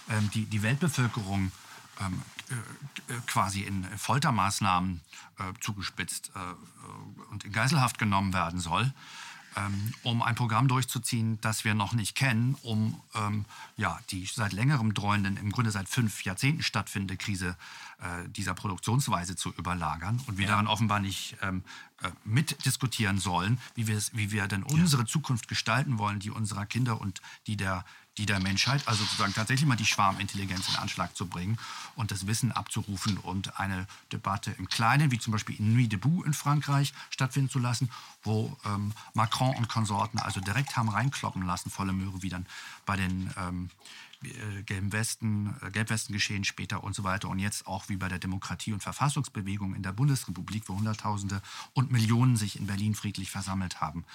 [0.09, 1.51] ähm, die, die Weltbevölkerung
[2.01, 5.01] ähm, äh, quasi in Foltermaßnahmen
[5.59, 6.31] zugespitzt
[7.31, 8.93] und in Geiselhaft genommen werden soll,
[9.57, 13.45] ähm, um ein Programm durchzuziehen, das wir noch nicht kennen, um ähm,
[13.77, 17.55] ja, die seit längerem dreuenden, im Grunde seit fünf Jahrzehnten stattfindende Krise
[17.99, 21.63] äh, dieser Produktionsweise zu überlagern und wir daran offenbar nicht ähm,
[22.01, 26.65] äh, mitdiskutieren sollen, wie wir, es, wie wir denn unsere Zukunft gestalten wollen, die unserer
[26.65, 27.85] Kinder und die der,
[28.17, 31.57] die der Menschheit, also sozusagen tatsächlich mal die Schwarmintelligenz in Anschlag zu bringen
[31.95, 36.23] und das Wissen abzurufen und eine Debatte im Kleinen, wie zum Beispiel in Nuit debout
[36.23, 37.89] in Frankreich, stattfinden zu lassen,
[38.23, 42.45] wo ähm, Macron und Konsorten also direkt haben reinkloppen lassen, volle Möhre, wie dann
[42.85, 43.69] bei den ähm,
[44.23, 47.29] äh, gelben Westen, äh, Gelbwesten geschehen später und so weiter.
[47.29, 51.41] Und jetzt auch wie bei der Demokratie- und Verfassungsbewegung in der Bundesrepublik, wo Hunderttausende
[51.73, 54.05] und Millionen sich in Berlin friedlich versammelt haben.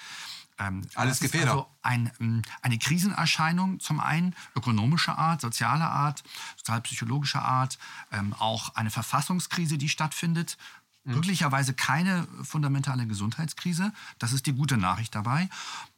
[0.59, 1.51] Ähm, Alles Gefährder.
[1.51, 6.23] Also ein, ähm, eine Krisenerscheinung zum einen, ökonomischer Art, sozialer Art,
[6.57, 7.79] sozialpsychologischer Art,
[8.11, 10.57] ähm, auch eine Verfassungskrise, die stattfindet.
[11.05, 13.93] Glücklicherweise keine fundamentale Gesundheitskrise.
[14.19, 15.49] Das ist die gute Nachricht dabei.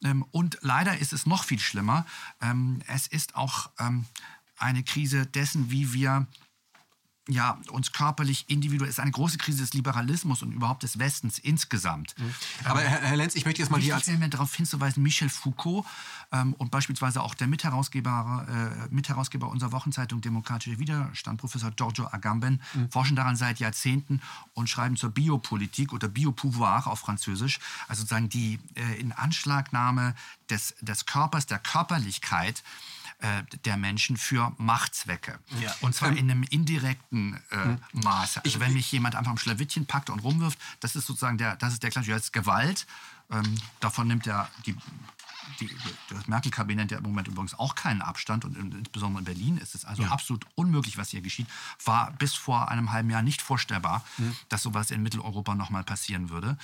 [0.03, 2.05] Ähm, und leider ist es noch viel schlimmer.
[2.39, 4.05] Ähm, es ist auch ähm,
[4.57, 6.27] eine Krise dessen, wie wir
[7.30, 12.15] ja, uns körperlich, individuell, ist eine große Krise des Liberalismus und überhaupt des Westens insgesamt.
[12.65, 15.30] Aber Herr, Herr Lenz, ich möchte jetzt mal hier als wäre mir darauf hinzuweisen, Michel
[15.30, 15.85] Foucault
[16.31, 18.48] ähm, und beispielsweise auch der Mitherausgeber,
[18.89, 24.22] äh, Mitherausgeber unserer Wochenzeitung Demokratischer Widerstand, Professor Giorgio Agamben, forschen daran seit Jahrzehnten
[24.53, 30.15] und schreiben zur Biopolitik oder Biopouvoir auf Französisch, also sozusagen die äh, Inanschlagnahme
[30.49, 32.64] des, des Körpers, der Körperlichkeit
[33.22, 35.39] äh, der Menschen für Machtzwecke.
[35.61, 35.73] Ja.
[35.81, 38.43] Und zwar in einem indirekten äh, Maße.
[38.43, 41.73] Also wenn mich jemand einfach am Schlawittchen packt und rumwirft, das ist sozusagen der, das
[41.73, 42.88] ist der klassische das ist Gewalt.
[43.30, 44.76] Ähm, davon nimmt er die,
[45.60, 45.69] die,
[46.10, 49.76] das Merkel-Kabinett ja im Moment übrigens auch keinen Abstand und in, insbesondere in Berlin ist
[49.76, 51.48] es also absolut unmöglich, was hier geschieht.
[51.85, 54.03] War bis vor einem halben Jahr nicht vorstellbar,
[54.49, 56.57] dass sowas in Mitteleuropa nochmal passieren würde.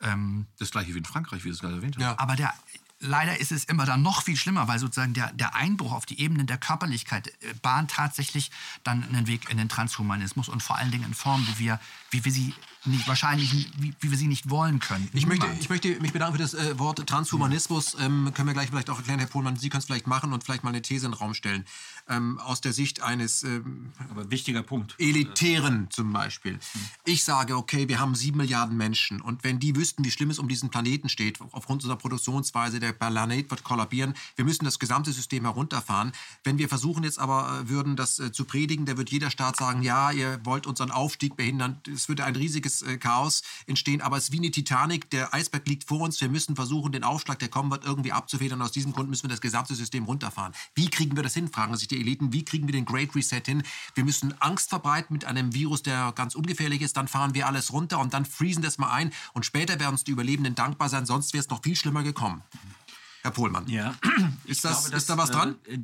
[0.00, 2.02] Ähm, Das gleiche wie in Frankreich, wie Sie es gerade erwähnt haben.
[2.02, 2.18] Ja.
[2.18, 2.52] aber der,
[3.00, 6.20] leider ist es immer dann noch viel schlimmer, weil sozusagen der, der Einbruch auf die
[6.20, 8.50] Ebene der Körperlichkeit äh, bahnt tatsächlich
[8.84, 12.24] dann einen Weg in den Transhumanismus und vor allen Dingen in Formen, wie wir, wie
[12.24, 12.54] wir sie
[12.84, 15.08] nicht, wahrscheinlich, wie, wie wir sie nicht wollen können.
[15.12, 17.96] Ich möchte, ich möchte mich bedanken für das äh, Wort Transhumanismus.
[18.00, 20.44] Ähm, können wir gleich vielleicht auch erklären, Herr Pohlmann, Sie können es vielleicht machen und
[20.44, 21.64] vielleicht mal eine These in den Raum stellen.
[22.08, 24.94] Ähm, aus der Sicht eines ähm, Aber wichtiger Punkt.
[24.98, 26.58] Elitären zum Beispiel.
[27.04, 30.38] Ich sage, okay, wir haben sieben Milliarden Menschen und wenn die wüssten, wie schlimm es
[30.38, 35.12] um diesen Planeten steht, aufgrund unserer Produktionsweise, der Planet wird kollabieren, wir müssen das gesamte
[35.12, 36.12] System herunterfahren.
[36.44, 39.56] Wenn wir versuchen jetzt aber äh, würden, das äh, zu predigen, da wird jeder Staat
[39.56, 44.16] sagen, ja, ihr wollt unseren Aufstieg behindern, es würde ein riesiges äh, Chaos entstehen, aber
[44.16, 47.38] es ist wie eine Titanic, der Eisberg liegt vor uns, wir müssen versuchen, den Aufschlag,
[47.38, 48.62] der kommen wird, irgendwie abzufedern.
[48.62, 50.52] Aus diesem Grund müssen wir das gesamte System runterfahren.
[50.74, 53.42] Wie kriegen wir das hin, fragen sich die Eliten, wie kriegen wir den Great Reset
[53.44, 53.62] hin?
[53.94, 57.72] Wir müssen Angst verbreiten mit einem Virus, der ganz ungefährlich ist, dann fahren wir alles
[57.72, 61.06] runter und dann freezen das mal ein und später werden uns die Überlebenden dankbar sein,
[61.06, 62.42] sonst wäre es noch viel schlimmer gekommen.
[63.22, 63.68] Herr Pohlmann.
[63.68, 63.94] Ja.
[64.44, 65.56] Ist, das, glaube, ist da was dran?
[65.66, 65.78] äh,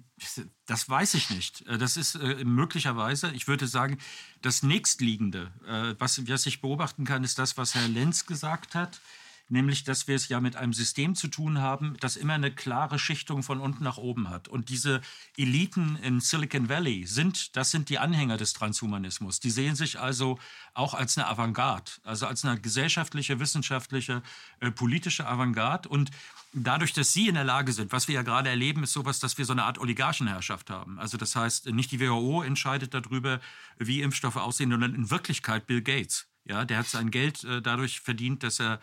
[0.67, 1.67] Das weiß ich nicht.
[1.67, 3.99] Äh, Das ist äh, möglicherweise, ich würde sagen,
[4.43, 9.01] das nächstliegende, äh, was, was ich beobachten kann, ist das, was Herr Lenz gesagt hat.
[9.48, 12.98] Nämlich, dass wir es ja mit einem System zu tun haben, das immer eine klare
[12.98, 14.48] Schichtung von unten nach oben hat.
[14.48, 15.01] Und diese
[15.36, 19.39] Eliten in Silicon Valley sind, das sind die Anhänger des Transhumanismus.
[19.39, 20.40] Die sehen sich also
[20.74, 24.23] auch als eine Avantgarde, also als eine gesellschaftliche, wissenschaftliche,
[24.59, 25.89] äh, politische Avantgarde.
[25.89, 26.10] Und
[26.52, 29.39] dadurch, dass sie in der Lage sind, was wir ja gerade erleben, ist sowas, dass
[29.39, 30.98] wir so eine Art Oligarchenherrschaft haben.
[30.98, 33.40] Also das heißt, nicht die WHO entscheidet darüber,
[33.78, 36.27] wie Impfstoffe aussehen, sondern in Wirklichkeit Bill Gates.
[36.48, 38.78] Ja, der hat sein Geld äh, dadurch verdient, dass er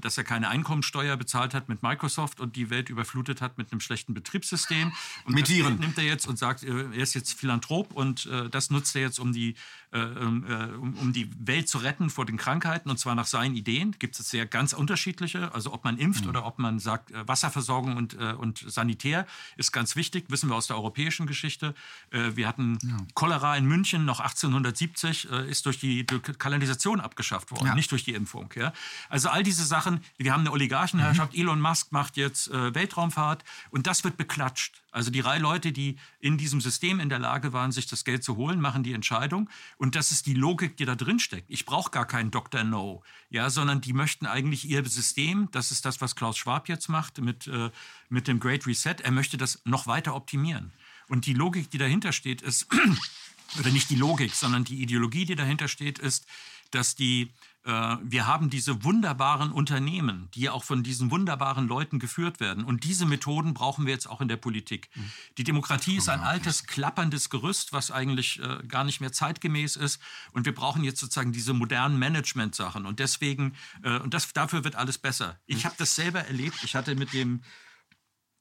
[0.00, 3.80] dass er keine Einkommensteuer bezahlt hat mit Microsoft und die Welt überflutet hat mit einem
[3.80, 4.92] schlechten Betriebssystem.
[5.24, 5.78] Und mit Viren.
[5.78, 9.02] nimmt er jetzt und sagt, äh, er ist jetzt Philanthrop und äh, das nutzt er
[9.02, 9.54] jetzt, um die,
[9.92, 10.44] ähm,
[10.80, 13.96] um, um, die Welt zu retten vor den Krankheiten und zwar nach seinen Ideen.
[13.98, 16.30] Gibt es sehr ganz unterschiedliche, also ob man impft mhm.
[16.30, 19.26] oder ob man sagt, Wasserversorgung und, und Sanitär
[19.56, 21.74] ist ganz wichtig, wissen wir aus der europäischen Geschichte.
[22.10, 22.96] wir hatten ja.
[23.14, 27.74] Cholera in München noch 1870, ist durch die durch Kanalisation abgeschafft worden, ja.
[27.74, 28.52] nicht durch die Impfung.
[28.56, 28.72] Ja?
[29.08, 30.00] Also all diese Sachen.
[30.16, 31.34] Wir haben eine Oligarchenherrschaft.
[31.34, 31.40] Mhm.
[31.40, 34.82] Elon Musk macht jetzt äh, Weltraumfahrt und das wird beklatscht.
[34.90, 38.22] Also die drei Leute, die in diesem System in der Lage waren, sich das Geld
[38.22, 39.50] zu holen, machen die Entscheidung.
[39.76, 41.50] Und das ist die Logik, die da drin steckt.
[41.50, 42.62] Ich brauche gar keinen Dr.
[42.62, 46.88] No, ja, sondern die möchten eigentlich ihr System, das ist das, was Klaus Schwab jetzt
[46.88, 47.70] macht mit, äh,
[48.08, 50.70] mit dem Great Reset, er möchte das noch weiter optimieren.
[51.08, 52.66] Und die Logik, die dahinter steht, ist,
[53.58, 56.26] oder nicht die Logik, sondern die Ideologie, die dahinter steht, ist,
[56.70, 57.32] dass die
[57.64, 62.62] äh, wir haben diese wunderbaren Unternehmen, die auch von diesen wunderbaren Leuten geführt werden.
[62.64, 64.90] Und diese Methoden brauchen wir jetzt auch in der Politik.
[64.94, 65.10] Mhm.
[65.38, 69.98] Die Demokratie ist ein altes, klapperndes Gerüst, was eigentlich äh, gar nicht mehr zeitgemäß ist.
[70.32, 72.84] Und wir brauchen jetzt sozusagen diese modernen Management-Sachen.
[72.84, 75.40] Und deswegen, äh, und das, dafür wird alles besser.
[75.46, 75.64] Ich mhm.
[75.64, 76.62] habe das selber erlebt.
[76.64, 77.42] Ich hatte mit dem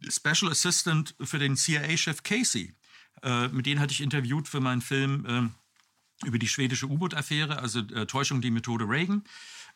[0.05, 2.75] Special Assistant für den CIA-Chef Casey,
[3.51, 5.55] mit dem hatte ich interviewt für meinen Film ähm,
[6.25, 9.23] über die schwedische U-Boot-Affäre, also äh, Täuschung die Methode Reagan.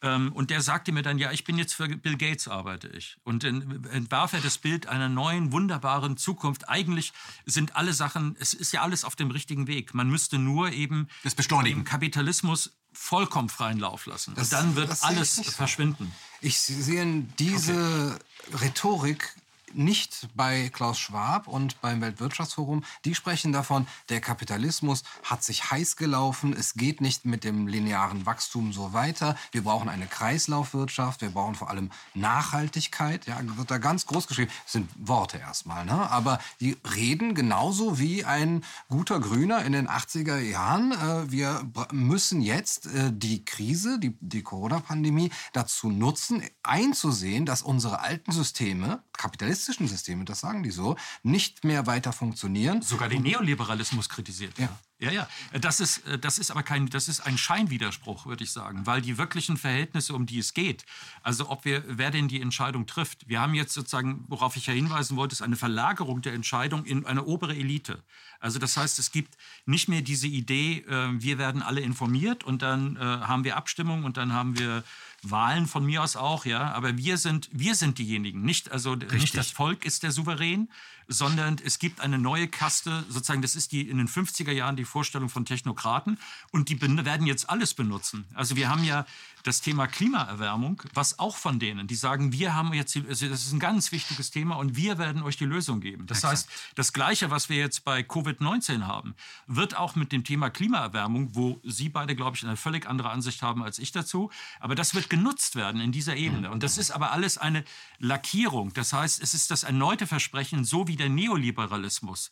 [0.02, 3.18] Ähm, und der sagte mir dann, ja, ich bin jetzt für Bill Gates arbeite ich.
[3.24, 6.70] Und dann entwarf er das Bild einer neuen, wunderbaren Zukunft.
[6.70, 7.14] Eigentlich
[7.46, 9.94] sind alle Sachen, es ist ja alles auf dem richtigen Weg.
[9.94, 11.84] Man müsste nur eben das beschleunigen.
[11.84, 14.36] Kapitalismus vollkommen freien Lauf lassen.
[14.36, 16.12] Das, und dann wird alles verschwinden.
[16.42, 18.66] Ich sehe diese okay.
[18.66, 19.36] Rhetorik
[19.74, 22.84] nicht bei Klaus Schwab und beim Weltwirtschaftsforum.
[23.06, 28.26] Die sprechen davon, der Kapitalismus hat sich heiß gelaufen, es geht nicht mit dem linearen
[28.26, 29.36] Wachstum so weiter.
[29.52, 33.26] Wir brauchen eine Kreislaufwirtschaft, wir brauchen vor allem Nachhaltigkeit.
[33.28, 34.52] Ja, wird da ganz groß geschrieben.
[34.64, 36.10] Das sind Worte erstmal, ne?
[36.10, 40.92] aber die reden genauso wie ein guter Grüner in den 80er Jahren.
[40.92, 48.00] Äh, wir müssen jetzt äh, die Krise, die, die Corona-Pandemie dazu nutzen, einzusehen, dass unsere
[48.00, 52.82] alten Systeme, Kapitalismus, kapitalistischen Systeme, das sagen die so, nicht mehr weiter funktionieren.
[52.82, 54.58] Sogar den Neoliberalismus kritisiert.
[54.58, 54.70] Ja.
[55.00, 55.28] Ja, ja.
[55.62, 59.20] Das ist, das ist aber kein, das ist ein Scheinwiderspruch, würde ich sagen, weil die
[59.20, 60.86] wirklichen Verhältnisse, um die es geht,
[61.22, 63.28] also ob wir, wer denn die Entscheidung trifft.
[63.30, 67.06] Wir haben jetzt sozusagen, worauf ich ja hinweisen wollte, ist eine Verlagerung der Entscheidung in
[67.06, 68.02] eine obere Elite.
[68.40, 69.38] Also das heißt, es gibt
[69.68, 74.04] nicht mehr diese Idee, äh, wir werden alle informiert und dann äh, haben wir Abstimmung
[74.04, 74.84] und dann haben wir
[75.24, 76.72] Wahlen von mir aus auch, ja.
[76.74, 79.22] Aber wir sind, wir sind diejenigen, nicht, also Richtig.
[79.22, 80.70] nicht das Volk ist der Souverän,
[81.08, 84.86] sondern es gibt eine neue Kaste, sozusagen, das ist die in den 50er Jahren die
[84.86, 86.20] Vorstellung von Technokraten
[86.52, 88.26] und die werden jetzt alles benutzen.
[88.34, 89.06] Also wir haben ja
[89.48, 93.54] das Thema Klimaerwärmung, was auch von denen, die sagen, wir haben jetzt, also das ist
[93.54, 96.06] ein ganz wichtiges Thema und wir werden euch die Lösung geben.
[96.06, 96.34] Das Exakt.
[96.34, 99.16] heißt, das Gleiche, was wir jetzt bei Covid-19 haben,
[99.48, 103.42] wird auch mit dem Thema Klimaerwärmung, wo Sie beide, glaube ich, eine völlig andere Ansicht
[103.42, 104.30] haben als ich dazu,
[104.60, 106.52] aber das wird genutzt werden in dieser Ebene.
[106.52, 107.64] Und das ist aber alles eine
[108.00, 108.74] Lackierung.
[108.74, 112.32] Das heißt, es ist das erneute Versprechen, so wie der Neoliberalismus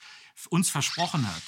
[0.49, 1.43] uns versprochen hat.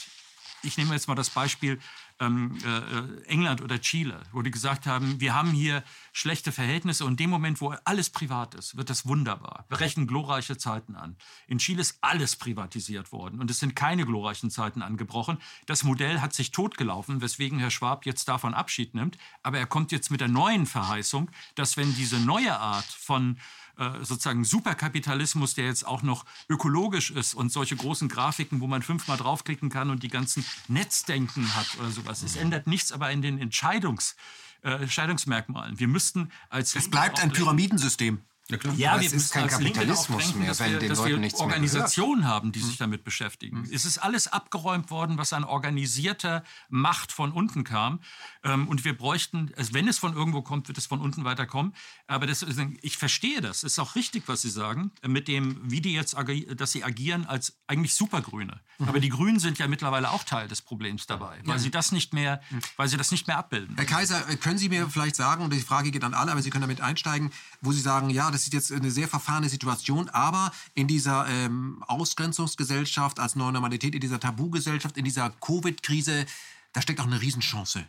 [0.64, 1.80] Ich nehme jetzt mal das Beispiel
[2.20, 5.84] ähm, äh, England oder Chile, wo die gesagt haben, wir haben hier
[6.14, 9.66] schlechte Verhältnisse und in dem Moment, wo alles privat ist, wird das wunderbar.
[9.70, 11.16] Wir rechnen glorreiche Zeiten an.
[11.48, 15.38] In Chile ist alles privatisiert worden und es sind keine glorreichen Zeiten angebrochen.
[15.68, 19.18] Das Modell hat sich totgelaufen, weswegen Herr Schwab jetzt davon Abschied nimmt.
[19.44, 23.38] Aber er kommt jetzt mit der neuen Verheißung, dass wenn diese neue Art von
[23.78, 28.82] äh, sozusagen Superkapitalismus, der jetzt auch noch ökologisch ist und solche großen Grafiken, wo man
[28.82, 32.24] fünfmal draufklicken kann und die ganzen Netzdenken hat oder sowas.
[32.24, 34.16] Es ändert nichts aber in den Entscheidungs,
[34.64, 35.80] äh, Entscheidungsmerkmalen.
[35.80, 38.22] Wir müssten als es bleibt ein Pyramidensystem.
[38.50, 38.74] Ja, klar.
[38.76, 42.52] ja wir ist kein Kapitalismus denken, mehr, wenn wir, den Leuten nichts Organisationen mehr haben,
[42.52, 42.80] die sich hm.
[42.80, 43.60] damit beschäftigen.
[43.60, 43.70] Mhm.
[43.74, 48.00] Es ist alles abgeräumt worden, was an organisierter Macht von unten kam.
[48.44, 51.74] Ähm, und wir bräuchten, also wenn es von irgendwo kommt, wird es von unten weiterkommen.
[52.08, 52.46] Aber das,
[52.82, 53.58] ich verstehe das.
[53.58, 56.16] Es ist auch richtig, was Sie sagen, mit dem, wie die jetzt,
[56.56, 58.60] dass sie agieren als eigentlich Supergrüne.
[58.78, 58.88] Mhm.
[58.88, 61.60] Aber die Grünen sind ja mittlerweile auch Teil des Problems dabei, weil ja.
[61.60, 62.60] sie das nicht mehr, hm.
[62.76, 63.76] weil sie das nicht mehr abbilden.
[63.76, 66.50] Herr Kaiser, können Sie mir vielleicht sagen, und die Frage geht an alle, aber Sie
[66.50, 70.52] können damit einsteigen, wo Sie sagen, ja, das ist jetzt eine sehr verfahrene Situation, aber
[70.76, 76.26] in dieser ähm, Ausgrenzungsgesellschaft, als neue Normalität, in dieser Tabugesellschaft, in dieser Covid-Krise,
[76.74, 77.88] da steckt auch eine Riesenchance.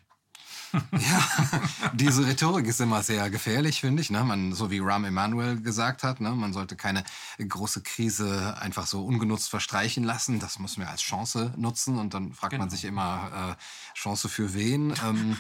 [0.73, 1.61] Ja,
[1.93, 4.11] diese Rhetorik ist immer sehr gefährlich, finde ich.
[4.11, 4.25] Ne?
[4.25, 6.31] Man, so wie Rahm Emanuel gesagt hat, ne?
[6.31, 7.05] man sollte keine
[7.39, 10.41] große Krise einfach so ungenutzt verstreichen lassen.
[10.41, 11.99] Das müssen wir als Chance nutzen.
[11.99, 12.65] Und dann fragt genau.
[12.65, 13.63] man sich immer, äh,
[13.99, 14.95] Chance für wen?
[15.05, 15.37] Ähm,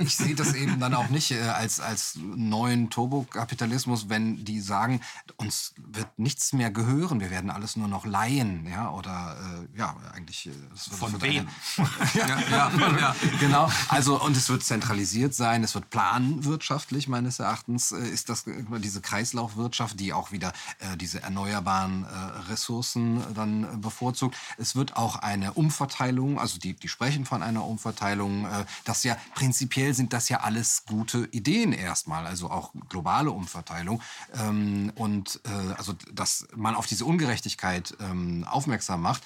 [0.00, 5.00] ich sehe das eben dann auch nicht äh, als, als neuen Turbokapitalismus, wenn die sagen,
[5.36, 8.66] uns wird nichts mehr gehören, wir werden alles nur noch leihen.
[8.66, 8.90] Ja?
[8.90, 9.36] Oder
[9.74, 10.46] äh, ja, eigentlich.
[10.46, 11.48] Äh, Von wem?
[12.14, 13.70] ja, ja, ja, genau.
[13.88, 18.62] Also, und es wird zentralisiert sein, es wird planwirtschaftlich meines Erachtens, äh, ist das äh,
[18.78, 24.36] diese Kreislaufwirtschaft, die auch wieder äh, diese erneuerbaren äh, Ressourcen dann äh, bevorzugt.
[24.58, 29.16] Es wird auch eine Umverteilung, also die, die sprechen von einer Umverteilung, äh, das ja
[29.34, 34.02] prinzipiell sind das ja alles gute Ideen erstmal, also auch globale Umverteilung.
[34.34, 35.40] Ähm, und
[35.76, 39.22] also, dass man auf diese Ungerechtigkeit ähm, aufmerksam macht.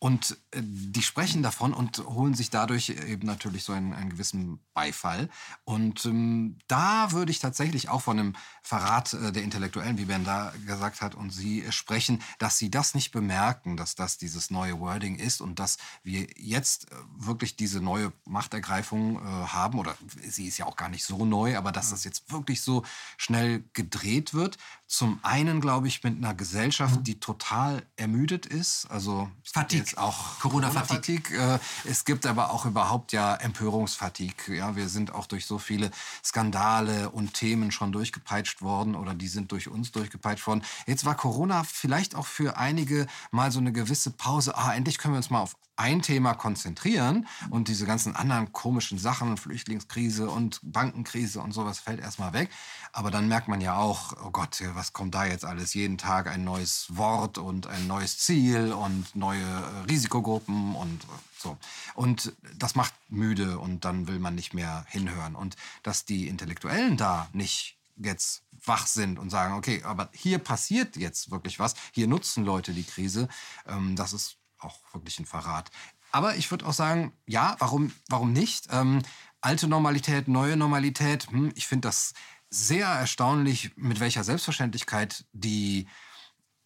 [0.00, 4.58] Und äh, die sprechen davon und holen sich dadurch eben natürlich so einen, einen gewissen
[4.72, 5.28] Beifall.
[5.64, 10.24] Und ähm, da würde ich tatsächlich auch von einem Verrat äh, der Intellektuellen, wie Ben
[10.24, 14.80] da gesagt hat, und Sie sprechen, dass Sie das nicht bemerken, dass das dieses neue
[14.80, 19.78] Wording ist und dass wir jetzt äh, wirklich diese neue Machtergreifung äh, haben.
[19.78, 19.94] Oder
[20.26, 22.84] sie ist ja auch gar nicht so neu, aber dass das jetzt wirklich so
[23.18, 24.56] schnell gedreht wird.
[24.90, 28.90] Zum einen, glaube ich, mit einer Gesellschaft, die total ermüdet ist.
[28.90, 31.36] Also Fatigue jetzt auch Corona-Fatigue.
[31.38, 34.56] Corona es gibt aber auch überhaupt ja Empörungsfatigue.
[34.56, 35.92] Ja, wir sind auch durch so viele
[36.24, 40.64] Skandale und Themen schon durchgepeitscht worden oder die sind durch uns durchgepeitscht worden.
[40.88, 44.58] Jetzt war Corona vielleicht auch für einige mal so eine gewisse Pause.
[44.58, 48.98] Ah, endlich können wir uns mal auf ein Thema konzentrieren und diese ganzen anderen komischen
[48.98, 52.50] Sachen, Flüchtlingskrise und Bankenkrise und sowas fällt erstmal weg.
[52.92, 55.74] Aber dann merkt man ja auch, oh Gott, was kommt da jetzt alles?
[55.74, 61.06] Jeden Tag ein neues Wort und ein neues Ziel und neue äh, Risikogruppen und
[61.38, 61.56] so.
[61.94, 65.36] Und das macht müde und dann will man nicht mehr hinhören.
[65.36, 70.96] Und dass die Intellektuellen da nicht jetzt wach sind und sagen, okay, aber hier passiert
[70.96, 73.28] jetzt wirklich was, hier nutzen Leute die Krise,
[73.66, 75.70] ähm, das ist auch wirklich ein Verrat.
[76.12, 78.66] Aber ich würde auch sagen, ja, warum, warum nicht?
[78.70, 79.02] Ähm,
[79.40, 82.14] alte Normalität, neue Normalität, hm, ich finde das
[82.50, 85.86] sehr erstaunlich, mit welcher Selbstverständlichkeit die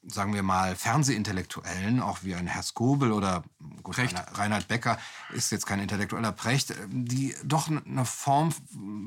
[0.07, 3.43] sagen wir mal, Fernsehintellektuellen, auch wie ein Herr Skobel oder
[3.83, 4.99] gut, Reinhard Becker
[5.33, 8.53] ist jetzt kein intellektueller Precht, äh, die doch eine Form,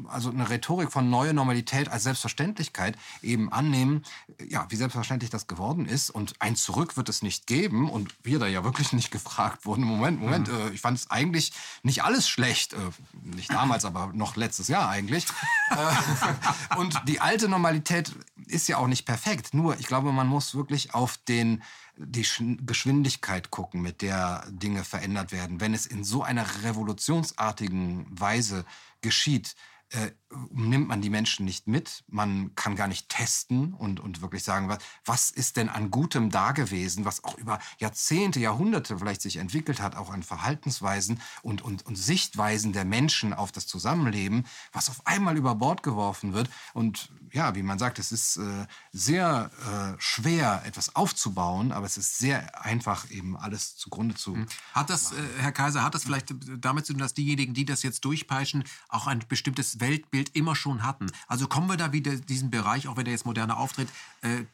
[0.10, 4.04] also eine Rhetorik von neue Normalität als Selbstverständlichkeit eben annehmen,
[4.48, 8.40] ja, wie selbstverständlich das geworden ist und ein Zurück wird es nicht geben und wir
[8.40, 10.60] da ja wirklich nicht gefragt wurden, Moment, Moment, mhm.
[10.60, 11.54] äh, ich fand es eigentlich
[11.84, 12.78] nicht alles schlecht, äh,
[13.24, 15.26] nicht damals, aber noch letztes Jahr eigentlich.
[15.70, 18.14] Äh, und die alte Normalität
[18.46, 21.64] ist ja auch nicht perfekt, nur ich glaube, man muss wirklich auf den,
[21.96, 22.26] die
[22.66, 25.60] Geschwindigkeit gucken, mit der Dinge verändert werden.
[25.62, 28.66] Wenn es in so einer revolutionsartigen Weise
[29.02, 29.56] geschieht,
[29.90, 30.12] äh,
[30.52, 32.04] nimmt man die Menschen nicht mit.
[32.08, 36.30] Man kann gar nicht testen und, und wirklich sagen, was, was ist denn an Gutem
[36.30, 41.62] da gewesen, was auch über Jahrzehnte, Jahrhunderte vielleicht sich entwickelt hat, auch an Verhaltensweisen und,
[41.62, 46.50] und, und Sichtweisen der Menschen auf das Zusammenleben, was auf einmal über Bord geworfen wird.
[46.74, 51.98] Und ja, wie man sagt, es ist äh, sehr äh, schwer, etwas aufzubauen, aber es
[51.98, 54.36] ist sehr einfach, eben alles zugrunde zu.
[54.36, 54.48] Hm.
[54.74, 57.84] Hat das, äh, Herr Kaiser, hat das vielleicht damit zu tun, dass diejenigen, die das
[57.84, 61.08] jetzt durchpeitschen, auch ein bestimmtes Weltbild immer schon hatten?
[61.28, 63.90] Also kommen wir da wieder diesen Bereich, auch wenn der jetzt moderner auftritt,
[64.22, 64.46] äh,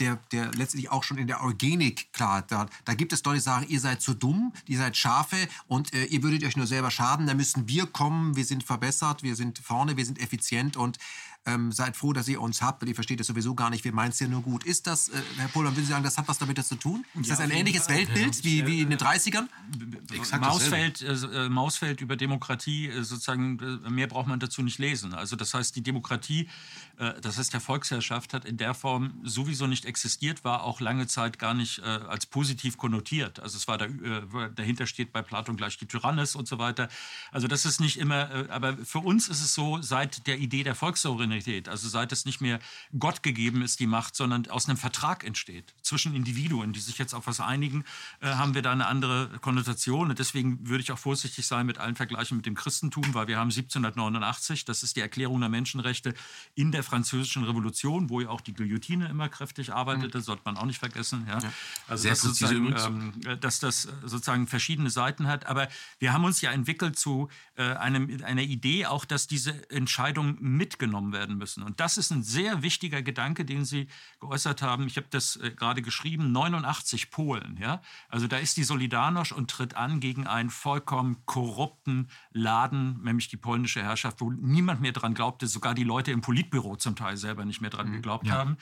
[0.00, 3.42] der, der letztendlich auch schon in der Eugenik klar, da, da gibt es Leute, die
[3.42, 5.36] sagen, ihr seid zu dumm, ihr seid Schafe
[5.66, 9.22] und äh, ihr würdet euch nur selber schaden, da müssen wir kommen, wir sind verbessert,
[9.22, 10.98] wir sind vorne, wir sind effizient und
[11.44, 13.92] ähm, seid froh, dass ihr uns habt, weil ihr versteht es sowieso gar nicht, wir
[13.92, 14.64] meinen es ja nur gut.
[14.64, 17.04] Ist das, äh, Herr Pohlmann, würden Sie sagen, das hat was damit zu tun?
[17.14, 17.96] Ist ja, das ein ähnliches Fall.
[17.96, 18.44] Weltbild ja.
[18.44, 19.48] wie, wie in den 30ern?
[20.38, 25.14] Mausfeld, äh, Mausfeld über Demokratie, äh, sozusagen, äh, mehr braucht man dazu nicht lesen.
[25.14, 26.48] Also das heißt, die Demokratie,
[26.98, 31.08] äh, das heißt der Volksherrschaft, hat in der Form sowieso nicht existiert, war auch lange
[31.08, 33.40] Zeit gar nicht äh, als positiv konnotiert.
[33.40, 33.88] Also es war da,
[34.54, 36.88] dahinter steht bei Platon gleich die Tyrannis und so weiter.
[37.32, 40.74] Also das ist nicht immer, aber für uns ist es so, seit der Idee der
[40.74, 42.58] Volkssouveränität Souveränität, also seit es nicht mehr
[42.98, 47.14] Gott gegeben ist, die Macht, sondern aus einem Vertrag entsteht zwischen Individuen, die sich jetzt
[47.14, 47.84] auf was einigen,
[48.20, 50.10] äh, haben wir da eine andere Konnotation.
[50.10, 53.38] Und deswegen würde ich auch vorsichtig sein mit allen Vergleichen mit dem Christentum, weil wir
[53.38, 56.14] haben 1789, das ist die Erklärung der Menschenrechte
[56.54, 60.22] in der Französischen Revolution, wo ja auch die Guillotine immer kräftig arbeitete, mhm.
[60.22, 61.26] sollte man auch nicht vergessen.
[61.28, 61.38] Ja.
[61.88, 65.46] Also dass, sozusagen, ähm, dass das sozusagen verschiedene Seiten hat.
[65.46, 65.68] Aber
[65.98, 71.12] wir haben uns ja entwickelt zu äh, einem, einer Idee auch, dass diese Entscheidungen mitgenommen
[71.12, 71.62] werden werden müssen.
[71.62, 73.86] Und das ist ein sehr wichtiger Gedanke, den Sie
[74.20, 74.86] geäußert haben.
[74.88, 77.56] Ich habe das äh, gerade geschrieben, 89 Polen.
[77.60, 77.80] Ja?
[78.08, 83.36] Also da ist die Solidarność und tritt an gegen einen vollkommen korrupten Laden, nämlich die
[83.36, 87.44] polnische Herrschaft, wo niemand mehr dran glaubte, sogar die Leute im Politbüro zum Teil selber
[87.44, 87.92] nicht mehr dran mhm.
[87.92, 88.34] geglaubt ja.
[88.34, 88.56] haben.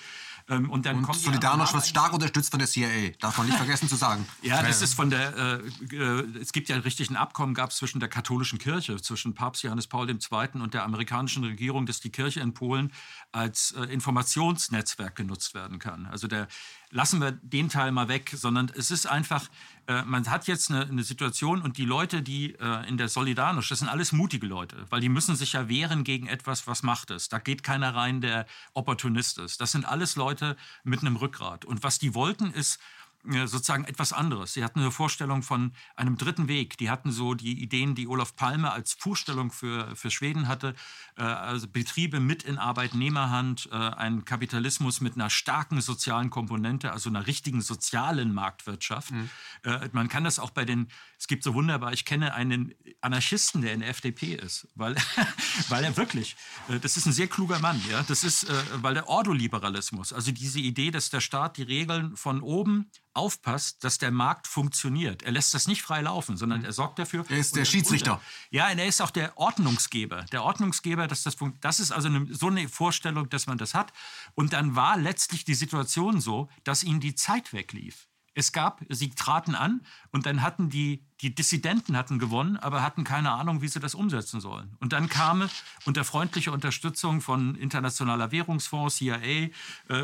[0.48, 3.56] Ähm, und dann und kommt Solidarność wird stark unterstützt von der CIA, darf man nicht
[3.56, 4.26] vergessen zu sagen.
[4.42, 7.76] Ja, das ist von der, äh, äh, es gibt ja richtig ein Abkommen, gab es
[7.76, 10.16] zwischen der katholischen Kirche, zwischen Papst Johannes Paul II.
[10.54, 12.92] und der amerikanischen Regierung, dass die Kirche in Polen
[13.32, 16.06] als äh, Informationsnetzwerk genutzt werden kann.
[16.06, 16.48] Also der,
[16.90, 19.48] lassen wir den Teil mal weg, sondern es ist einfach,
[19.86, 23.68] äh, man hat jetzt eine, eine, Situation und die Leute, die äh, in der Solidarność,
[23.68, 27.10] das sind alles mutige Leute, weil die müssen sich ja wehren gegen etwas, was macht
[27.10, 27.28] es.
[27.28, 29.60] Da geht keiner rein, der Opportunist ist.
[29.60, 31.64] Das sind alles Leute mit einem Rückgrat.
[31.64, 32.80] Und was die wollten, ist,
[33.22, 34.54] sozusagen etwas anderes.
[34.54, 36.78] Sie hatten eine Vorstellung von einem dritten Weg.
[36.78, 40.74] Die hatten so die Ideen, die Olaf Palme als Vorstellung für, für Schweden hatte.
[41.16, 47.10] Äh, also Betriebe mit in Arbeitnehmerhand, äh, ein Kapitalismus mit einer starken sozialen Komponente, also
[47.10, 49.10] einer richtigen sozialen Marktwirtschaft.
[49.10, 49.30] Mhm.
[49.64, 50.88] Äh, man kann das auch bei den,
[51.20, 54.96] es gibt so wunderbar, ich kenne einen Anarchisten, der in der FDP ist, weil,
[55.68, 56.34] weil er wirklich,
[56.70, 60.32] äh, das ist ein sehr kluger Mann, ja, das ist, äh, weil der Ordoliberalismus, also
[60.32, 65.22] diese Idee, dass der Staat die Regeln von oben aufpasst, dass der Markt funktioniert.
[65.22, 67.26] Er lässt das nicht frei laufen, sondern er sorgt dafür.
[67.28, 68.20] Er ist der Schiedsrichter.
[68.50, 70.24] Ja, und er ist auch der Ordnungsgeber.
[70.32, 73.92] Der Ordnungsgeber, dass das Das ist also eine, so eine Vorstellung, dass man das hat.
[74.34, 78.06] Und dann war letztlich die Situation so, dass ihnen die Zeit weglief.
[78.34, 79.82] Es gab, sie traten an
[80.12, 83.94] und dann hatten die, die Dissidenten hatten gewonnen, aber hatten keine Ahnung, wie sie das
[83.94, 84.76] umsetzen sollen.
[84.78, 85.48] Und dann kam
[85.84, 89.50] unter freundlicher Unterstützung von Internationaler Währungsfonds, CIA, äh,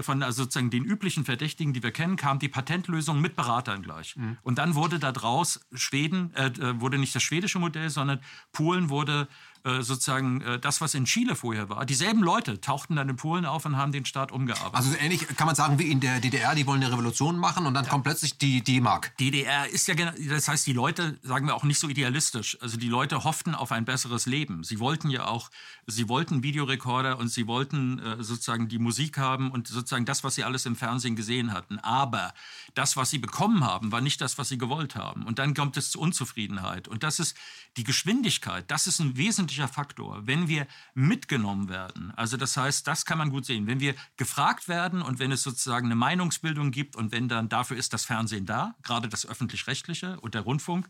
[0.03, 4.17] von also sozusagen den üblichen Verdächtigen, die wir kennen, kam die Patentlösung mit Beratern gleich.
[4.17, 4.39] Mhm.
[4.43, 8.21] Und dann wurde daraus Schweden, äh, äh, wurde nicht das schwedische Modell, sondern
[8.53, 9.29] Polen wurde
[9.83, 11.85] sozusagen äh, das, was in Chile vorher war.
[11.87, 14.75] Dieselben Leute tauchten dann in Polen auf und haben den Staat umgearbeitet.
[14.75, 17.75] Also ähnlich kann man sagen wie in der DDR, die wollen eine Revolution machen und
[17.75, 17.91] dann ja.
[17.91, 19.17] kommt plötzlich die D-Mark.
[19.19, 22.89] DDR ist ja, das heißt, die Leute, sagen wir auch nicht so idealistisch, also die
[22.89, 24.63] Leute hofften auf ein besseres Leben.
[24.63, 25.51] Sie wollten ja auch,
[25.87, 30.37] sie wollten Videorekorder und sie wollten äh, sozusagen die Musik haben und sozusagen das, was
[30.37, 31.79] sie alles im Fernsehen gesehen hatten.
[31.81, 32.35] Aber
[32.75, 35.25] das, was sie bekommen haben, war nicht das, was sie gewollt haben.
[35.25, 36.87] Und dann kommt es zu Unzufriedenheit.
[36.87, 37.37] Und das ist
[37.77, 40.27] die Geschwindigkeit, das ist ein wesentlicher Faktor.
[40.27, 44.69] Wenn wir mitgenommen werden, also das heißt, das kann man gut sehen, wenn wir gefragt
[44.69, 48.47] werden und wenn es sozusagen eine Meinungsbildung gibt und wenn dann dafür ist das Fernsehen
[48.47, 50.89] da, gerade das öffentlich-rechtliche und der Rundfunk,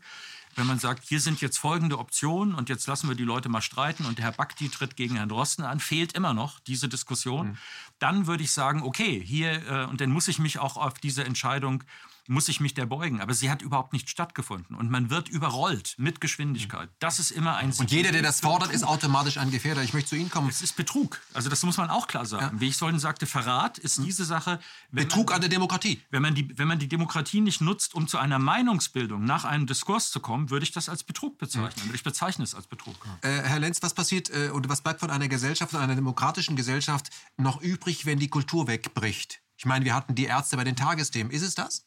[0.55, 3.61] wenn man sagt, hier sind jetzt folgende Optionen und jetzt lassen wir die Leute mal
[3.61, 7.57] streiten und Herr Bakti tritt gegen Herrn Drosten an, fehlt immer noch diese Diskussion, mhm.
[7.99, 11.23] dann würde ich sagen, okay, hier, äh, und dann muss ich mich auch auf diese
[11.23, 11.83] Entscheidung
[12.27, 13.21] muss ich mich der beugen.
[13.21, 14.75] Aber sie hat überhaupt nicht stattgefunden.
[14.75, 16.89] Und man wird überrollt mit Geschwindigkeit.
[16.99, 17.71] Das ist immer ein...
[17.73, 19.83] Und jeder, der das fordert, ist automatisch ein Gefährder.
[19.83, 20.49] Ich möchte zu Ihnen kommen.
[20.49, 21.21] Es ist Betrug.
[21.33, 22.55] Also das muss man auch klar sagen.
[22.55, 22.61] Ja.
[22.61, 24.59] Wie ich vorhin sagte, Verrat ist diese Sache...
[24.91, 26.01] Betrug man, an der Demokratie.
[26.09, 29.65] Wenn man, die, wenn man die Demokratie nicht nutzt, um zu einer Meinungsbildung nach einem
[29.65, 31.87] Diskurs zu kommen, würde ich das als Betrug bezeichnen.
[31.87, 31.93] Ja.
[31.93, 32.95] Ich bezeichne es als Betrug.
[33.21, 36.55] Äh, Herr Lenz, was passiert äh, oder was bleibt von einer Gesellschaft, von einer demokratischen
[36.55, 39.41] Gesellschaft noch übrig, wenn die Kultur wegbricht?
[39.57, 41.31] Ich meine, wir hatten die Ärzte bei den Tagesthemen.
[41.31, 41.86] Ist es das?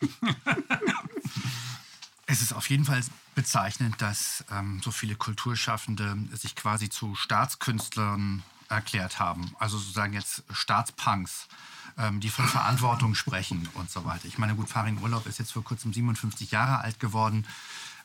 [2.26, 3.02] es ist auf jeden Fall
[3.34, 9.54] bezeichnend, dass ähm, so viele Kulturschaffende sich quasi zu Staatskünstlern erklärt haben.
[9.58, 11.46] Also sozusagen jetzt Staatspunks,
[11.98, 14.26] ähm, die von Verantwortung sprechen und so weiter.
[14.26, 17.46] Ich meine, gut, Farin Urlaub ist jetzt vor kurzem 57 Jahre alt geworden.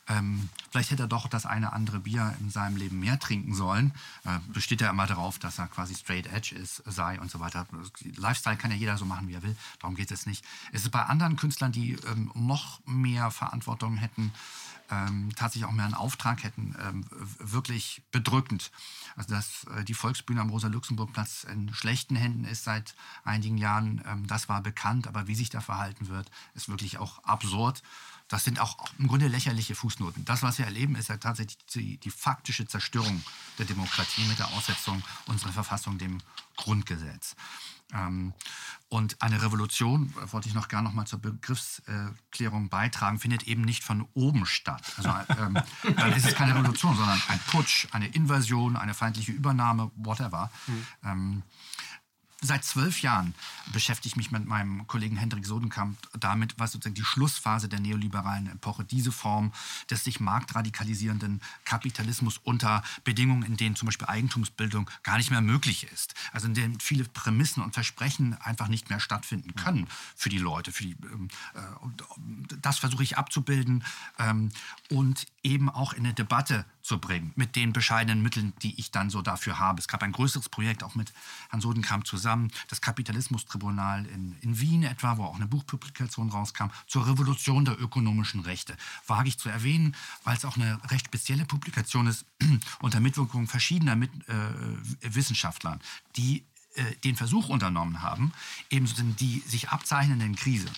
[0.08, 3.92] Ähm, vielleicht hätte er doch das eine andere Bier in seinem Leben mehr trinken sollen.
[4.24, 7.66] Äh, besteht er immer darauf, dass er quasi straight edge ist, sei und so weiter.
[8.16, 9.56] Lifestyle kann ja jeder so machen, wie er will.
[9.80, 10.44] Darum geht es nicht.
[10.72, 14.32] Es ist bei anderen Künstlern, die ähm, noch mehr Verantwortung hätten,
[14.90, 17.06] ähm, tatsächlich auch mehr einen Auftrag hätten, ähm,
[17.38, 18.70] wirklich bedrückend.
[19.16, 24.26] Also dass äh, die Volksbühne am Rosa-Luxemburg-Platz in schlechten Händen ist seit einigen Jahren, ähm,
[24.26, 27.82] das war bekannt, aber wie sich da verhalten wird, ist wirklich auch absurd.
[28.32, 30.24] Das sind auch im Grunde lächerliche Fußnoten.
[30.24, 33.22] Das, was wir erleben, ist ja tatsächlich die, die faktische Zerstörung
[33.58, 36.16] der Demokratie mit der Aussetzung unserer Verfassung dem
[36.56, 37.36] Grundgesetz.
[37.92, 38.32] Ähm,
[38.88, 43.60] und eine Revolution, äh, wollte ich noch gerne noch mal zur Begriffsklärung beitragen, findet eben
[43.60, 44.94] nicht von oben statt.
[44.96, 45.58] Also ähm,
[45.96, 50.50] dann ist es keine Revolution, sondern ein Putsch, eine Invasion, eine feindliche Übernahme, whatever.
[50.66, 50.86] Mhm.
[51.04, 51.42] Ähm,
[52.42, 53.34] seit zwölf Jahren
[53.72, 58.48] beschäftige ich mich mit meinem Kollegen Hendrik Sodenkamp damit, was sozusagen die Schlussphase der neoliberalen
[58.48, 59.52] Epoche, diese Form
[59.88, 65.86] des sich marktradikalisierenden Kapitalismus unter Bedingungen, in denen zum Beispiel Eigentumsbildung gar nicht mehr möglich
[65.92, 66.14] ist.
[66.32, 69.86] Also in denen viele Prämissen und Versprechen einfach nicht mehr stattfinden können
[70.16, 70.72] für die Leute.
[70.72, 73.84] Für die, ähm, äh, das versuche ich abzubilden
[74.18, 74.50] ähm,
[74.90, 79.08] und eben auch in eine Debatte zu bringen mit den bescheidenen Mitteln, die ich dann
[79.08, 79.80] so dafür habe.
[79.80, 81.12] Es gab ein größeres Projekt auch mit
[81.50, 87.06] Herrn Sodenkamp zusammen, das Kapitalismustribunal in, in Wien etwa, wo auch eine Buchpublikation rauskam, zur
[87.06, 88.76] Revolution der ökonomischen Rechte.
[89.06, 89.94] Wage ich zu erwähnen,
[90.24, 92.26] weil es auch eine recht spezielle Publikation ist
[92.80, 95.78] unter Mitwirkung verschiedener mit, äh, Wissenschaftler,
[96.16, 96.44] die
[96.74, 98.32] äh, den Versuch unternommen haben,
[98.70, 98.86] eben
[99.16, 100.68] die sich abzeichnenden Krise,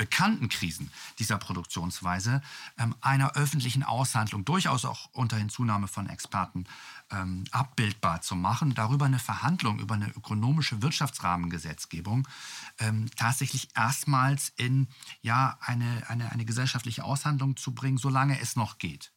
[0.00, 2.40] bekannten Krisen dieser Produktionsweise
[2.78, 6.64] ähm, einer öffentlichen Aushandlung, durchaus auch unter Hinzunahme von Experten,
[7.10, 12.26] ähm, abbildbar zu machen, darüber eine Verhandlung über eine ökonomische Wirtschaftsrahmengesetzgebung
[12.78, 14.88] ähm, tatsächlich erstmals in
[15.20, 19.12] ja, eine, eine, eine gesellschaftliche Aushandlung zu bringen, solange es noch geht.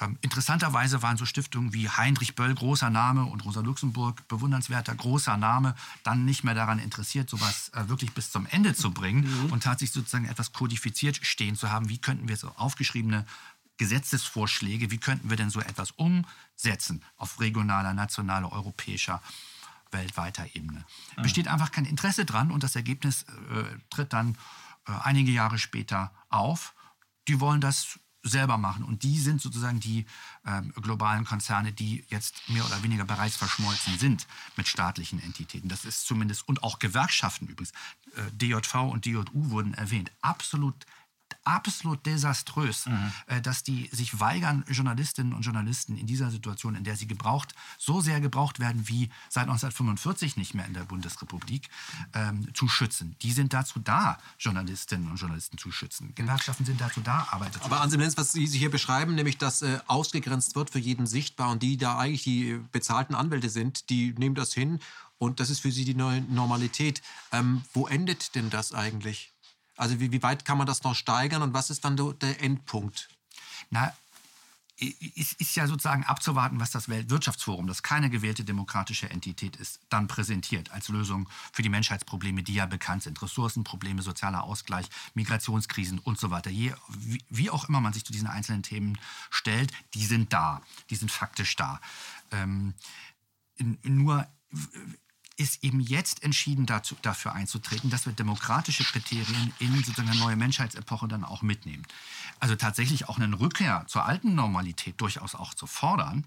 [0.00, 5.36] Ähm, interessanterweise waren so Stiftungen wie Heinrich Böll, großer Name, und Rosa Luxemburg, bewundernswerter, großer
[5.36, 9.52] Name, dann nicht mehr daran interessiert, sowas äh, wirklich bis zum Ende zu bringen mhm.
[9.52, 11.88] und tatsächlich sozusagen etwas kodifiziert stehen zu haben.
[11.88, 13.24] Wie könnten wir so aufgeschriebene
[13.76, 19.20] Gesetzesvorschläge, wie könnten wir denn so etwas umsetzen auf regionaler, nationaler, europäischer
[19.90, 20.84] weltweiter Ebene.
[21.16, 21.22] Mhm.
[21.22, 24.36] Besteht einfach kein Interesse dran und das Ergebnis äh, tritt dann
[24.86, 26.74] äh, einige Jahre später auf.
[27.28, 28.84] Die wollen das selber machen.
[28.84, 30.06] Und die sind sozusagen die
[30.46, 34.26] ähm, globalen Konzerne, die jetzt mehr oder weniger bereits verschmolzen sind
[34.56, 35.68] mit staatlichen Entitäten.
[35.68, 37.72] Das ist zumindest, und auch Gewerkschaften übrigens.
[38.16, 40.10] Äh, DJV und DJU wurden erwähnt.
[40.22, 40.86] Absolut
[41.44, 43.12] absolut desaströs, mhm.
[43.26, 47.54] äh, dass die sich weigern, Journalistinnen und Journalisten in dieser Situation, in der sie gebraucht,
[47.78, 51.68] so sehr gebraucht werden wie seit 1945 nicht mehr in der Bundesrepublik,
[52.12, 53.16] ähm, zu schützen.
[53.22, 56.14] Die sind dazu da, Journalistinnen und Journalisten zu schützen.
[56.14, 59.62] Gewerkschaften sind dazu da, Arbeiter zu Aber Anselm Lenz, was Sie hier beschreiben, nämlich dass
[59.62, 64.14] äh, ausgegrenzt wird für jeden sichtbar und die da eigentlich die bezahlten Anwälte sind, die
[64.16, 64.80] nehmen das hin
[65.18, 67.02] und das ist für sie die neue Normalität.
[67.32, 69.33] Ähm, wo endet denn das eigentlich?
[69.76, 73.08] Also wie, wie weit kann man das noch steigern und was ist dann der Endpunkt?
[73.70, 73.92] Na,
[74.76, 80.08] es ist ja sozusagen abzuwarten, was das Weltwirtschaftsforum, das keine gewählte demokratische Entität ist, dann
[80.08, 83.22] präsentiert als Lösung für die Menschheitsprobleme, die ja bekannt sind.
[83.22, 86.50] Ressourcenprobleme, sozialer Ausgleich, Migrationskrisen und so weiter.
[86.50, 88.98] Je, wie, wie, auch immer man sich zu diesen einzelnen Themen
[89.30, 90.60] stellt, die sind da.
[90.90, 91.80] Die sind faktisch da.
[92.32, 92.74] Ähm,
[93.84, 94.26] nur
[95.36, 100.36] ist eben jetzt entschieden dazu, dafür einzutreten, dass wir demokratische Kriterien in sozusagen eine neue
[100.36, 101.84] Menschheitsepoche dann auch mitnehmen.
[102.38, 106.24] Also tatsächlich auch eine Rückkehr zur alten Normalität durchaus auch zu fordern,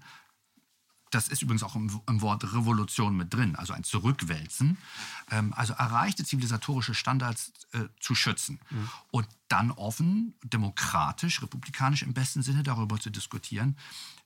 [1.10, 4.78] das ist übrigens auch im, im, Wort Revolution mit drin, also ein Zurückwälzen,
[5.30, 8.60] ähm, also erreichte zivilisatorische Standards äh, zu schützen.
[8.70, 8.88] Mhm.
[9.10, 13.76] Und dann offen, demokratisch, republikanisch im besten Sinne darüber zu diskutieren,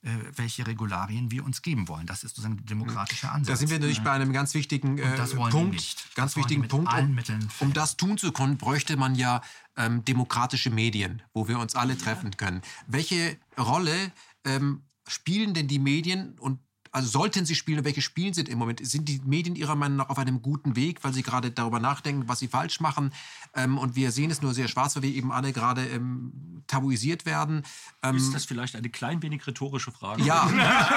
[0.01, 2.05] äh, welche Regularien wir uns geben wollen.
[2.05, 3.47] Das ist sozusagen der demokratische Ansatz.
[3.47, 5.17] Da sind wir natürlich bei einem ganz wichtigen äh,
[5.49, 6.15] Punkt.
[6.15, 6.93] Ganz wichtigen Punkt.
[6.93, 7.17] Um,
[7.59, 9.41] um, das tun zu können, bräuchte man ja
[9.77, 12.61] ähm, demokratische Medien, wo wir uns alle treffen können.
[12.87, 14.11] Welche Rolle
[14.43, 16.59] ähm, spielen denn die Medien und
[16.93, 18.85] also sollten sie spielen, welche spielen sie im Moment?
[18.85, 22.27] Sind die Medien Ihrer Meinung nach auf einem guten Weg, weil sie gerade darüber nachdenken,
[22.27, 23.11] was sie falsch machen?
[23.55, 27.25] Ähm, und wir sehen es nur sehr schwarz, weil wir eben alle gerade ähm, tabuisiert
[27.25, 27.63] werden.
[28.03, 30.23] Ähm, ist das vielleicht eine klein wenig rhetorische Frage?
[30.23, 30.47] Ja,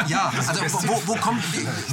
[0.08, 0.28] ja.
[0.28, 1.42] Also wo, wo kommt,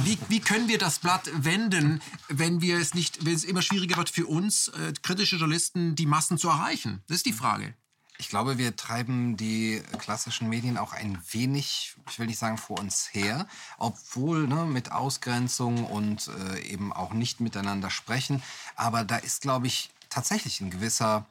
[0.04, 3.96] wie, wie, können wir das Blatt wenden, wenn wir es nicht, wenn es immer schwieriger
[3.96, 7.02] wird für uns, äh, kritische Journalisten, die Massen zu erreichen?
[7.08, 7.74] Das ist die Frage.
[8.18, 12.78] Ich glaube, wir treiben die klassischen Medien auch ein wenig, ich will nicht sagen vor
[12.78, 13.46] uns her,
[13.76, 18.42] obwohl ne, mit Ausgrenzung und äh, eben auch nicht miteinander sprechen.
[18.76, 21.26] Aber da ist, glaube ich, tatsächlich ein gewisser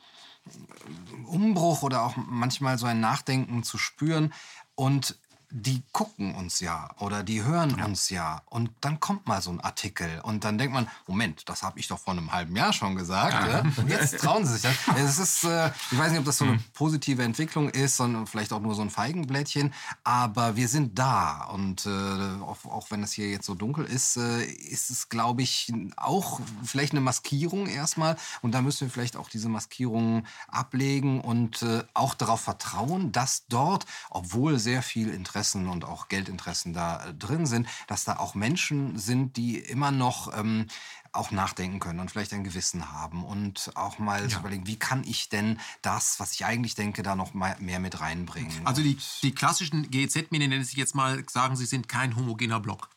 [0.46, 4.34] äh, Umbruch oder auch manchmal so ein Nachdenken zu spüren.
[4.76, 5.16] Und
[5.56, 7.86] die gucken uns ja oder die hören ja.
[7.86, 8.42] uns ja.
[8.50, 11.88] Und dann kommt mal so ein Artikel und dann denkt man, Moment, das habe ich
[11.88, 13.34] doch vor einem halben Jahr schon gesagt.
[13.34, 13.62] Ja.
[13.62, 13.64] Ja?
[13.78, 14.74] Und jetzt trauen sie sich das.
[15.04, 16.64] Es ist, äh, ich weiß nicht, ob das so eine hm.
[16.74, 19.74] positive Entwicklung ist, sondern vielleicht auch nur so ein Feigenblättchen.
[20.04, 21.46] Aber wir sind da.
[21.46, 25.44] Und äh, auch, auch, wenn es hier jetzt so dunkel ist, äh, ist es, glaube
[25.44, 28.18] ich, auch vielleicht eine Maskierung erstmal.
[28.42, 33.46] Und da müssen wir vielleicht auch diese Maskierung ablegen und äh, auch darauf vertrauen, dass
[33.48, 38.18] dort, obwohl sehr viel Interesse Interessen und auch Geldinteressen da äh, drin sind, dass da
[38.18, 40.68] auch Menschen sind, die immer noch ähm,
[41.12, 44.40] auch nachdenken können und vielleicht ein Gewissen haben und auch mal ja.
[44.40, 48.66] überlegen, wie kann ich denn das, was ich eigentlich denke, da noch mehr mit reinbringen.
[48.66, 52.90] Also die, die klassischen GEZ-Medien, nenne ich jetzt mal, sagen, sie sind kein homogener Block.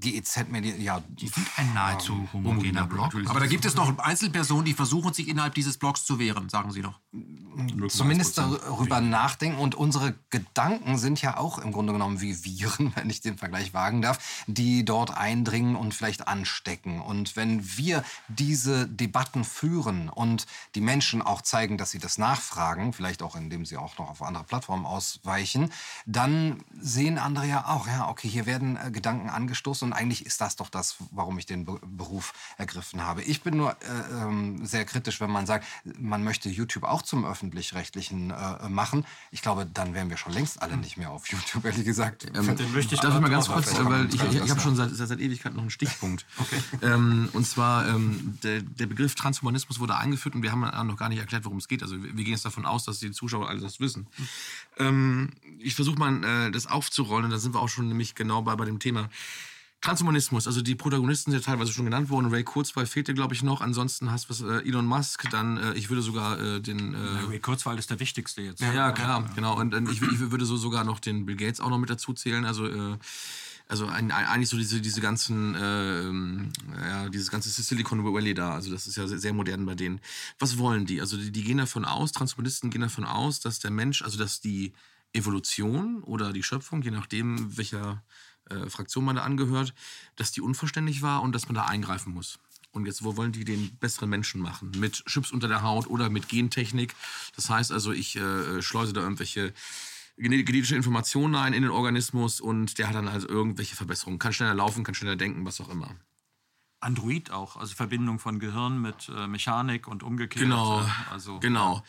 [0.00, 3.14] GEZ-Media, ja, Die sind ein nahezu homogener Block.
[3.26, 6.72] Aber da gibt es noch Einzelpersonen, die versuchen, sich innerhalb dieses Blocks zu wehren, sagen
[6.72, 6.98] Sie doch.
[7.88, 9.58] zumindest darüber nachdenken.
[9.58, 13.74] Und unsere Gedanken sind ja auch im Grunde genommen wie Viren, wenn ich den Vergleich
[13.74, 17.00] wagen darf, die dort eindringen und vielleicht anstecken.
[17.00, 22.92] Und wenn wir diese Debatten führen und die Menschen auch zeigen, dass sie das nachfragen,
[22.94, 25.70] vielleicht auch indem sie auch noch auf andere Plattformen ausweichen,
[26.06, 29.28] dann sehen andere ja auch, ja, okay, hier werden äh, Gedanken
[29.58, 33.22] angestoßen und eigentlich ist das doch das, warum ich den Be Beruf ergriffen habe.
[33.22, 35.66] Ich bin nur äh, ähm, sehr kritisch, wenn man sagt,
[35.98, 39.04] man möchte YouTube auch zum öffentlich-rechtlichen äh, machen.
[39.30, 42.26] Ich glaube, dann wären wir schon längst alle nicht mehr auf YouTube, ehrlich gesagt.
[42.34, 44.50] Ähm, Den möchte ich Darf ich mal ganz kurz, vielleicht weil kann ich, ich, ich
[44.50, 46.26] habe schon seit, seit, seit Ewigkeit noch einen Stichpunkt.
[46.82, 51.08] ähm, und zwar, ähm, der, der Begriff Transhumanismus wurde eingeführt und wir haben noch gar
[51.08, 51.82] nicht erklärt, worum es geht.
[51.82, 54.06] Also wir, wir gehen jetzt davon aus, dass die Zuschauer alle das wissen.
[54.78, 58.54] Ähm, ich versuche mal, äh, das aufzurollen da sind wir auch schon nämlich genau bei,
[58.56, 59.08] bei dem Thema.
[59.80, 62.32] Transhumanismus, also die Protagonisten sind ja teilweise schon genannt worden.
[62.32, 63.60] Ray Kurzweil fehlte, glaube ich, noch.
[63.60, 66.94] Ansonsten hast du äh, Elon Musk, dann, äh, ich würde sogar äh, den...
[66.94, 66.98] Äh,
[67.28, 68.60] Ray Kurzweil ist der wichtigste jetzt.
[68.60, 69.56] ja, klar, genau.
[69.56, 72.12] Und, und ich, ich würde so sogar noch den Bill Gates auch noch mit dazu
[72.12, 72.44] zählen.
[72.44, 72.98] Also, äh,
[73.68, 78.54] also ein, ein, eigentlich so diese, diese ganzen, äh, ja, dieses ganze Silicon Valley da.
[78.54, 80.00] Also das ist ja sehr, sehr modern bei denen.
[80.38, 81.00] Was wollen die?
[81.00, 84.40] Also die, die gehen davon aus, Transhumanisten gehen davon aus, dass der Mensch, also dass
[84.40, 84.72] die
[85.12, 88.02] Evolution oder die Schöpfung, je nachdem, welcher
[88.50, 89.74] äh, Fraktion man da angehört,
[90.16, 92.38] dass die unvollständig war und dass man da eingreifen muss.
[92.70, 94.72] Und jetzt, wo wollen die den besseren Menschen machen?
[94.76, 96.94] Mit Chips unter der Haut oder mit Gentechnik?
[97.34, 99.54] Das heißt also, ich äh, schleuse da irgendwelche
[100.18, 104.18] gene- genetische Informationen ein in den Organismus und der hat dann also irgendwelche Verbesserungen.
[104.18, 105.96] Kann schneller laufen, kann schneller denken, was auch immer.
[106.80, 110.44] Android auch, also Verbindung von Gehirn mit äh, Mechanik und umgekehrt.
[110.44, 111.82] Genau, äh, Also, genau.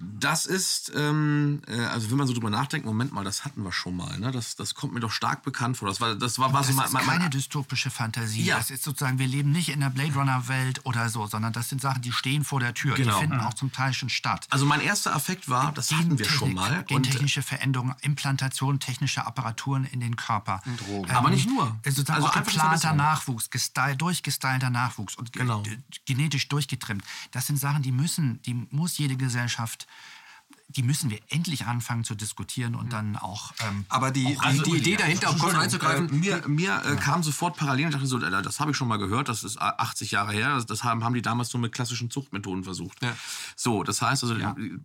[0.00, 3.72] Das ist, ähm, äh, also wenn man so drüber nachdenkt, Moment mal, das hatten wir
[3.72, 4.16] schon mal.
[4.20, 4.30] Ne?
[4.30, 5.88] Das, das kommt mir doch stark bekannt vor.
[5.88, 8.44] Das war, das war, war so Das mein, ist mein, keine mein, dystopische Fantasie.
[8.44, 8.58] Ja.
[8.58, 11.80] Das ist sozusagen, wir leben nicht in der Blade Runner-Welt oder so, sondern das sind
[11.80, 12.94] Sachen, die stehen vor der Tür.
[12.94, 13.14] Genau.
[13.14, 14.46] Die finden auch zum Teil schon statt.
[14.50, 16.70] Also mein erster Affekt war, das hatten wir schon mal.
[16.70, 20.62] Und, äh, Gentechnische Veränderungen, Implantation technischer Apparaturen in den Körper.
[20.86, 21.10] Drogen.
[21.10, 21.76] Aber nicht nur.
[21.82, 22.92] äh, Sozusagen Also geplanter.
[22.92, 25.62] Nachwuchs, gestyle, durchgestylter Nachwuchs und ge- Genau.
[25.62, 25.76] d-
[26.06, 27.02] genetisch durchgetrimmt.
[27.32, 29.86] Das sind Sachen, die müssen, die muss jede Gesellschaft,
[30.70, 33.52] die müssen wir endlich anfangen zu diskutieren und dann auch.
[33.60, 34.76] Ähm, Aber die, auch die, die.
[34.76, 38.20] Idee dahinter, um kurz einzugreifen, Äh, mir mir äh, kam sofort parallel und dachte so,
[38.20, 41.04] äh, das habe ich schon mal gehört, das ist äh, 80 Jahre her, das, haben,
[41.04, 43.02] haben die damals nur mit klassischen Zuchtmethoden versucht.
[43.02, 43.16] Ja.
[43.56, 44.36] So, das heißt also,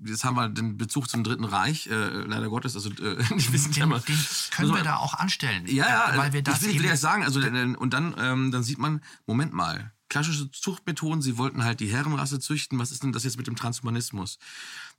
[0.06, 3.74] jetzt haben wir den Bezug zum Dritten Reich, äh, leider Gottes, also äh, die wissen
[3.74, 4.00] ja Den, mal.
[4.00, 4.18] den
[4.52, 5.68] können wir da auch anstellen.
[5.68, 8.52] Ja, ja, weil wir das ich will, will ja sagen, also äh, und dann, ähm,
[8.52, 13.04] dann sieht man, Moment mal, klassische Zuchtmethoden, sie wollten halt die Herrenrasse züchten, was ist
[13.04, 14.38] denn das jetzt mit dem Transhumanismus?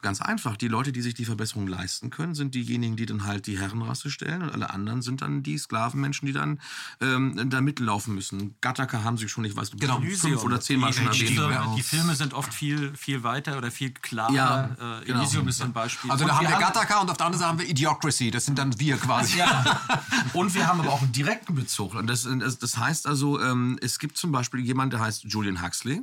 [0.04, 3.46] Ganz einfach, die Leute, die sich die Verbesserung leisten können, sind diejenigen, die dann halt
[3.46, 6.60] die Herrenrasse stellen und alle anderen sind dann die Sklavenmenschen, die dann
[7.00, 8.54] ähm, da mitlaufen müssen.
[8.60, 11.38] Gattaca haben sie schon, ich weiß nicht, Genau, fünf oder zehnmal schon die, erwähnt.
[11.38, 14.30] Filme, die Filme sind oft viel, viel weiter oder viel klarer.
[14.34, 14.64] Ja,
[15.00, 15.20] äh, genau.
[15.20, 16.10] Elysium ist ein Beispiel.
[16.10, 18.30] also Und da haben wir Gattaca und auf der anderen Seite haben wir Idiocracy.
[18.30, 19.40] Das sind dann wir quasi.
[20.34, 21.94] Und wir haben aber auch einen direkten Bezug.
[21.94, 25.62] Und das, das, das heißt also, ähm, es gibt zum Beispiel jemanden, der heißt Julian
[25.62, 26.02] Huxley.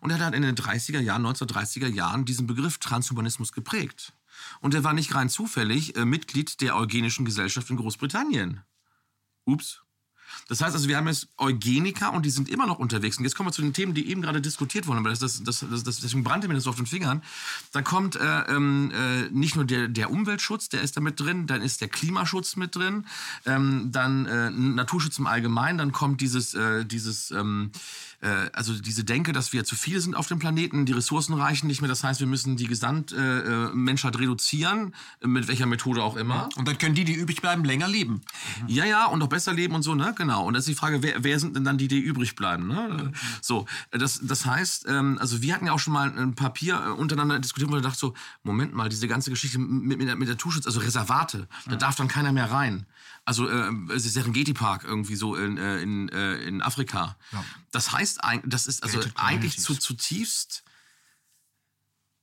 [0.00, 4.12] Und er hat in den 30er Jahren, 1930er Jahren diesen Begriff Transhumanismus geprägt.
[4.60, 8.62] Und er war nicht rein zufällig äh, Mitglied der Eugenischen Gesellschaft in Großbritannien.
[9.44, 9.82] Ups.
[10.48, 13.18] Das heißt also, wir haben jetzt Eugeniker und die sind immer noch unterwegs.
[13.18, 14.98] Und jetzt kommen wir zu den Themen, die eben gerade diskutiert wurden.
[14.98, 17.22] Aber das, das, das, das, deswegen brannte mir das auf den Fingern.
[17.72, 21.46] Dann kommt äh, ähm, äh, nicht nur der, der Umweltschutz, der ist da mit drin,
[21.46, 23.06] dann ist der Klimaschutz mit drin,
[23.46, 27.70] ähm, dann äh, Naturschutz im Allgemeinen, dann kommt dieses, äh, dieses ähm,
[28.17, 28.17] äh,
[28.52, 31.80] also diese Denke, dass wir zu viele sind auf dem Planeten, die Ressourcen reichen nicht
[31.80, 31.88] mehr.
[31.88, 36.48] Das heißt, wir müssen die Gesamtmenschheit äh, Menschheit reduzieren, mit welcher Methode auch immer.
[36.56, 38.22] Und dann können die, die übrig bleiben, länger leben.
[38.66, 40.14] Ja, ja, und noch besser leben und so, ne?
[40.16, 40.46] Genau.
[40.46, 43.12] Und das ist die Frage, wer, wer sind denn dann die, die übrig bleiben, ne?
[43.40, 46.90] So, das, das heißt, ähm, also wir hatten ja auch schon mal ein Papier äh,
[46.90, 50.28] untereinander diskutiert, wo wir dachten so, Moment mal, diese ganze Geschichte mit, mit, der, mit
[50.28, 52.86] der Naturschutz, also Reservate, da darf dann keiner mehr rein.
[53.28, 57.18] Also äh, Serengeti Park irgendwie so in, äh, in, äh, in Afrika.
[57.70, 59.64] Das heißt, das ist also Gated eigentlich Communities.
[59.64, 60.64] zu, zutiefst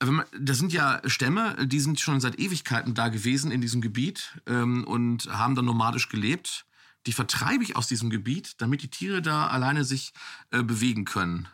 [0.03, 4.39] man, das sind ja Stämme, die sind schon seit Ewigkeiten da gewesen in diesem Gebiet
[4.47, 6.65] ähm, und haben dann nomadisch gelebt.
[7.05, 10.11] Die vertreibe ich aus diesem Gebiet, damit die Tiere da alleine sich
[10.49, 11.47] äh, bewegen können.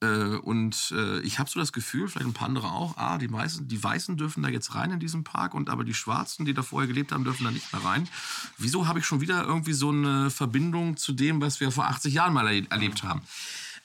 [0.00, 3.30] Äh, und äh, ich habe so das Gefühl, vielleicht ein paar andere auch, ah, die
[3.32, 6.54] Weißen, die Weißen dürfen da jetzt rein in diesem Park und aber die Schwarzen, die
[6.54, 8.08] da vorher gelebt haben, dürfen da nicht mehr rein.
[8.58, 12.14] Wieso habe ich schon wieder irgendwie so eine Verbindung zu dem, was wir vor 80
[12.14, 13.22] Jahren mal erle- erlebt haben?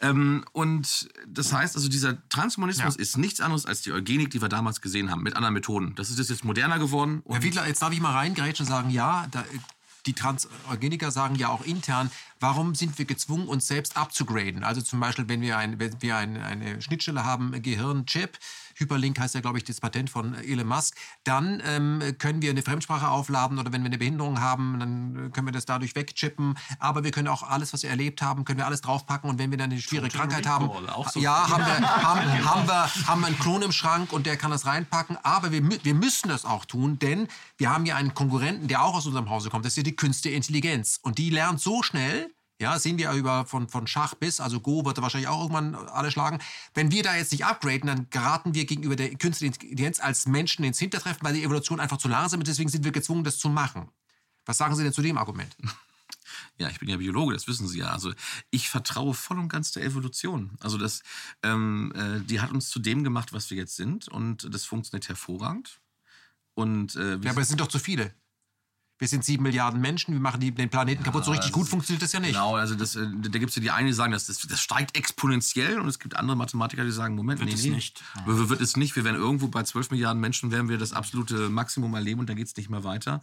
[0.02, 3.02] Ähm, und das heißt also, dieser Transhumanismus Ja.
[3.02, 5.95] ist nichts anderes als die Eugenik, die wir damals gesehen haben, mit anderen Methoden.
[5.95, 7.22] Das ist jetzt moderner geworden.
[7.23, 9.45] Und Herr Wiedler, jetzt darf ich mal reingrätschen und sagen, ja, da,
[10.06, 12.11] die Transeugeniker sagen ja auch intern,
[12.44, 14.65] warum sind wir gezwungen, uns selbst abzugraden?
[14.65, 18.38] Also zum Beispiel, wenn wir, ein, wenn wir ein, eine Schnittstelle haben, Gehirnchip,
[18.76, 22.61] Hyperlink heißt ja, glaube ich, das Patent von Elon Musk, dann ähm, können wir eine
[22.61, 26.57] Fremdsprache aufladen oder wenn wir eine Behinderung haben, dann können wir das dadurch wegchippen.
[26.80, 29.52] Aber wir können auch alles, was wir erlebt haben, können wir alles draufpacken und wenn
[29.52, 31.20] wir dann eine schwere Total Krankheit Recall, haben, so.
[31.22, 34.52] ja, haben wir, haben, haben, wir, haben wir einen Klon im Schrank und der kann
[34.52, 35.18] das reinpacken.
[35.24, 38.95] Aber wir, wir müssen das auch tun, denn wir haben ja einen Konkurrenten, der auch
[38.95, 39.64] aus unserem Hause kommt.
[39.64, 40.99] Das ist ja die künstliche Intelligenz.
[41.02, 42.33] Und die lernt so schnell,
[42.64, 45.41] ja, sehen wir ja über von, von Schach bis, also Go wird er wahrscheinlich auch
[45.41, 46.40] irgendwann alle schlagen.
[46.73, 50.64] Wenn wir da jetzt nicht upgraden, dann geraten wir gegenüber der künstlichen Intelligenz als Menschen
[50.64, 52.48] ins Hintertreffen, weil die Evolution einfach zu langsam ist.
[52.48, 53.90] Deswegen sind wir gezwungen, das zu machen.
[54.45, 55.56] Was sagen Sie denn zu dem Argument?
[56.57, 57.88] Ja, ich bin ja Biologe, das wissen Sie ja.
[57.88, 58.14] Also
[58.52, 60.52] ich vertraue voll und ganz der Evolution.
[60.60, 61.02] Also das,
[61.41, 65.10] ähm, äh, die hat uns zu dem gemacht, was wir jetzt sind und das funktioniert
[65.10, 65.81] hervorragend.
[66.53, 68.14] Und äh, Ja, aber es sind doch zu viele.
[69.04, 71.26] Wir sind sieben Milliarden Menschen, wir machen die, den Planeten kaputt.
[71.26, 72.32] So richtig gut funktioniert das ja nicht.
[72.32, 74.62] Genau, also das, äh, da gibt es ja die einen, die sagen, das, das, das
[74.62, 78.02] steigt exponentiell und es gibt andere Mathematiker, die sagen, Moment, Wird nee, es nee, nicht.
[78.26, 78.96] Wir- Wird es nicht.
[78.96, 82.38] Wir werden irgendwo bei 12 Milliarden Menschen, werden wir das absolute Maximum erleben und dann
[82.38, 83.20] geht es nicht mehr weiter.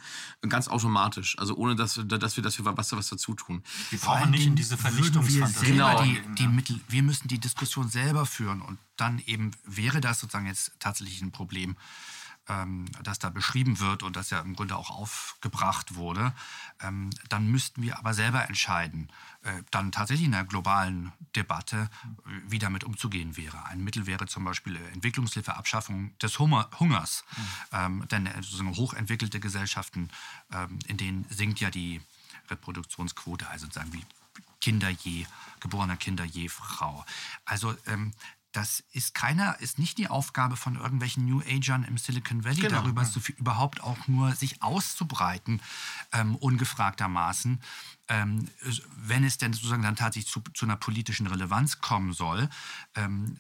[0.47, 3.62] Ganz automatisch, also ohne dass, dass wir dafür was, was dazu tun.
[3.89, 5.65] Wir brauchen nicht in diese Vernichtungsfantasie.
[5.65, 6.02] Genau.
[6.02, 10.44] die, die Mittel, wir müssen die Diskussion selber führen und dann eben wäre das sozusagen
[10.47, 11.77] jetzt tatsächlich ein Problem,
[12.48, 16.32] ähm, das da beschrieben wird und das ja im Grunde auch aufgebracht wurde,
[16.80, 19.10] ähm, dann müssten wir aber selber entscheiden,
[19.42, 21.90] äh, dann tatsächlich in der globalen Debatte,
[22.26, 23.64] äh, wie damit umzugehen wäre.
[23.66, 27.24] Ein Mittel wäre zum Beispiel äh, Entwicklungshilfe, Abschaffung des Hunger, Hungers.
[27.72, 30.10] Ähm, denn äh, sozusagen hochentwickelte Gesellschaften,
[30.52, 32.00] ähm, in denen sinkt ja die
[32.50, 34.04] Reproduktionsquote, also sozusagen wie
[34.60, 35.26] Kinder je,
[35.60, 37.04] geborener Kinder je Frau.
[37.44, 38.12] Also ähm,
[38.52, 42.81] das ist keiner, ist nicht die Aufgabe von irgendwelchen New Agern im Silicon Valley, Genau.
[42.82, 45.60] darüber so viel, überhaupt auch nur sich auszubreiten,
[46.12, 47.60] ähm, ungefragtermaßen.
[48.11, 48.49] Ähm,
[48.97, 52.49] wenn es denn sozusagen dann tatsächlich zu, zu einer politischen Relevanz kommen soll.
[52.97, 53.37] Ähm,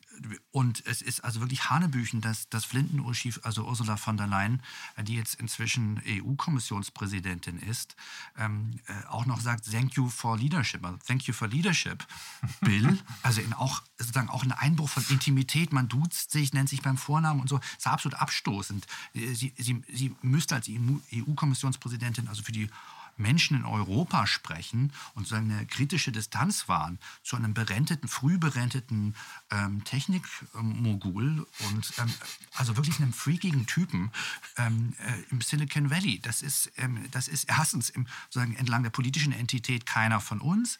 [0.52, 4.62] und es ist also wirklich Hanebüchen, dass, dass Flinten-Uschi, also Ursula von der Leyen,
[4.94, 7.96] äh, die jetzt inzwischen EU-Kommissionspräsidentin ist,
[8.38, 12.06] ähm, äh, auch noch sagt, thank you for leadership, also thank you for leadership,
[12.60, 12.96] Bill.
[13.24, 16.96] also in auch, sozusagen auch ein Einbruch von Intimität, man duzt sich, nennt sich beim
[16.96, 18.86] Vornamen und so, ist absolut abstoßend.
[19.14, 22.68] Äh, Sie, sie, sie müsste als EU-Kommissionspräsidentin also für die
[23.16, 29.14] Menschen in Europa sprechen und so eine kritische Distanz wahren zu einem berenteten, früh berenteten
[29.50, 32.12] ähm, Technikmogul und ähm,
[32.54, 34.10] also wirklich einem freakigen Typen
[34.56, 36.20] ähm, äh, im Silicon Valley.
[36.20, 40.78] Das ist, ähm, das ist erstens im, sozusagen entlang der politischen Entität keiner von uns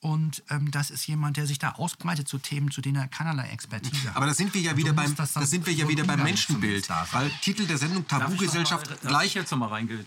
[0.00, 3.48] und ähm, das ist jemand, der sich da ausbreitet zu Themen, zu denen er keinerlei
[3.48, 4.16] Expertise hat.
[4.16, 6.22] Aber da sind wir ja wieder beim, das da dann sind wir ja wieder beim
[6.22, 6.88] Menschenbild.
[7.12, 9.38] Weil Titel der Sendung Tabugesellschaft gleich?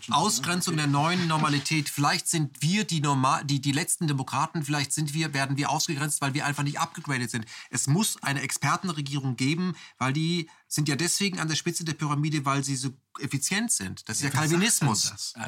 [0.10, 1.62] Ausgrenzung der neuen Normalität.
[1.68, 6.22] Vielleicht sind wir die, normal, die, die letzten Demokraten, vielleicht sind wir, werden wir ausgegrenzt,
[6.22, 7.45] weil wir einfach nicht abgegradet sind.
[7.69, 12.45] Es muss eine Expertenregierung geben, weil die sind ja deswegen an der Spitze der Pyramide,
[12.45, 12.90] weil sie so
[13.20, 14.10] effizient sind.
[14.10, 15.34] Das ist ja Calvinismus.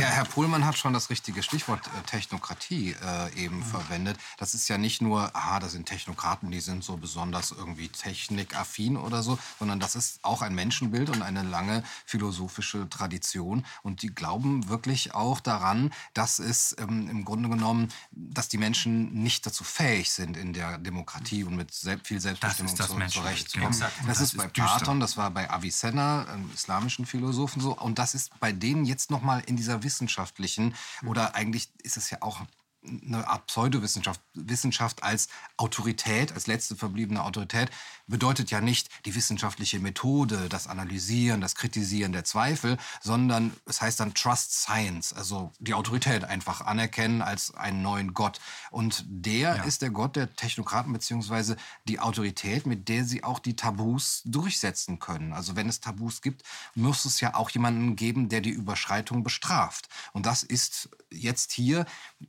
[0.00, 4.16] Ja, Herr Pohlmann hat schon das richtige Stichwort äh, Technokratie äh, eben verwendet.
[4.38, 8.96] Das ist ja nicht nur, ah, das sind Technokraten, die sind so besonders irgendwie technikaffin
[8.96, 13.66] oder so, sondern das ist auch ein Menschenbild und eine lange philosophische Tradition.
[13.82, 19.12] Und die glauben wirklich auch daran, dass es ähm, im Grunde genommen, dass die Menschen
[19.12, 23.36] nicht dazu fähig sind, in der Demokratie und mit sel viel Selbstbestimmung das zu, Menschenbild,
[23.36, 23.72] zurechtzukommen.
[23.72, 23.90] genau.
[24.06, 24.69] Das, Das ist bei ist düster.
[24.76, 27.76] Platon, das war bei Avicenna, einem islamischen Philosophen so.
[27.76, 30.74] Und das ist bei denen jetzt nochmal in dieser wissenschaftlichen,
[31.06, 32.40] oder eigentlich ist es ja auch
[32.82, 37.70] eine Art Pseudowissenschaft, Wissenschaft als Autorität, als letzte verbliebene Autorität,
[38.06, 44.00] bedeutet ja nicht die wissenschaftliche Methode, das Analysieren, das Kritisieren der Zweifel, sondern es heißt
[44.00, 48.40] dann Trust Science, also die Autorität einfach anerkennen als einen neuen Gott.
[48.70, 49.62] Und der Ja.
[49.64, 54.98] ist der Gott der Technokraten beziehungsweise die Autorität, mit der sie auch die Tabus durchsetzen
[54.98, 55.32] können.
[55.32, 56.42] Also wenn es Tabus gibt,
[56.74, 59.88] muss es ja auch jemanden geben, der die Überschreitung bestraft.
[60.12, 61.86] Und das ist jetzt hier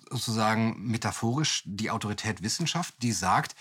[0.10, 3.56] sozusagen metaphorisch die Autorität Wissenschaft, die sagt,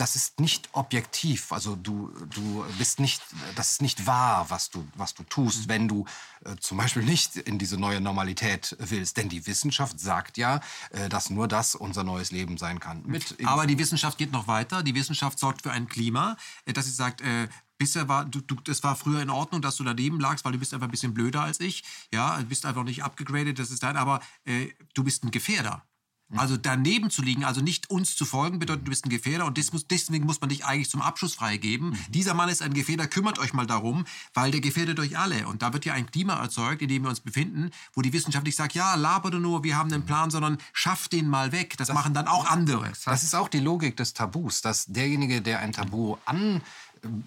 [0.00, 1.52] das ist nicht objektiv.
[1.52, 3.20] Also du, du bist nicht,
[3.54, 6.06] das ist nicht wahr, was du, was du tust, wenn du
[6.44, 9.18] äh, zum Beispiel nicht in diese neue Normalität willst.
[9.18, 13.02] Denn die Wissenschaft sagt ja, äh, dass nur das unser neues Leben sein kann.
[13.04, 14.82] Mit Aber die Wissenschaft geht noch weiter.
[14.82, 18.54] Die Wissenschaft sorgt für ein Klima, äh, dass sie sagt, äh, bisher war, du, du,
[18.54, 21.12] das war früher in Ordnung, dass du daneben lagst, weil du bist einfach ein bisschen
[21.12, 21.84] blöder als ich.
[22.10, 25.84] Ja, du bist einfach nicht abgegradet, das ist dein, aber äh, du bist ein Gefährder.
[26.36, 29.58] Also daneben zu liegen, also nicht uns zu folgen, bedeutet, du bist ein Gefährder und
[29.72, 31.90] muss, deswegen muss man dich eigentlich zum Abschuss freigeben.
[31.90, 31.98] Mhm.
[32.10, 35.46] Dieser Mann ist ein Gefährder, kümmert euch mal darum, weil der gefährdet euch alle.
[35.48, 38.46] Und da wird ja ein Klima erzeugt, in dem wir uns befinden, wo die Wissenschaft
[38.46, 41.76] nicht sagt, ja, laber du nur, wir haben einen Plan, sondern schaff den mal weg.
[41.76, 42.92] Das, das machen dann auch andere.
[43.04, 46.60] Das ist auch die Logik des Tabus, dass derjenige, der ein Tabu an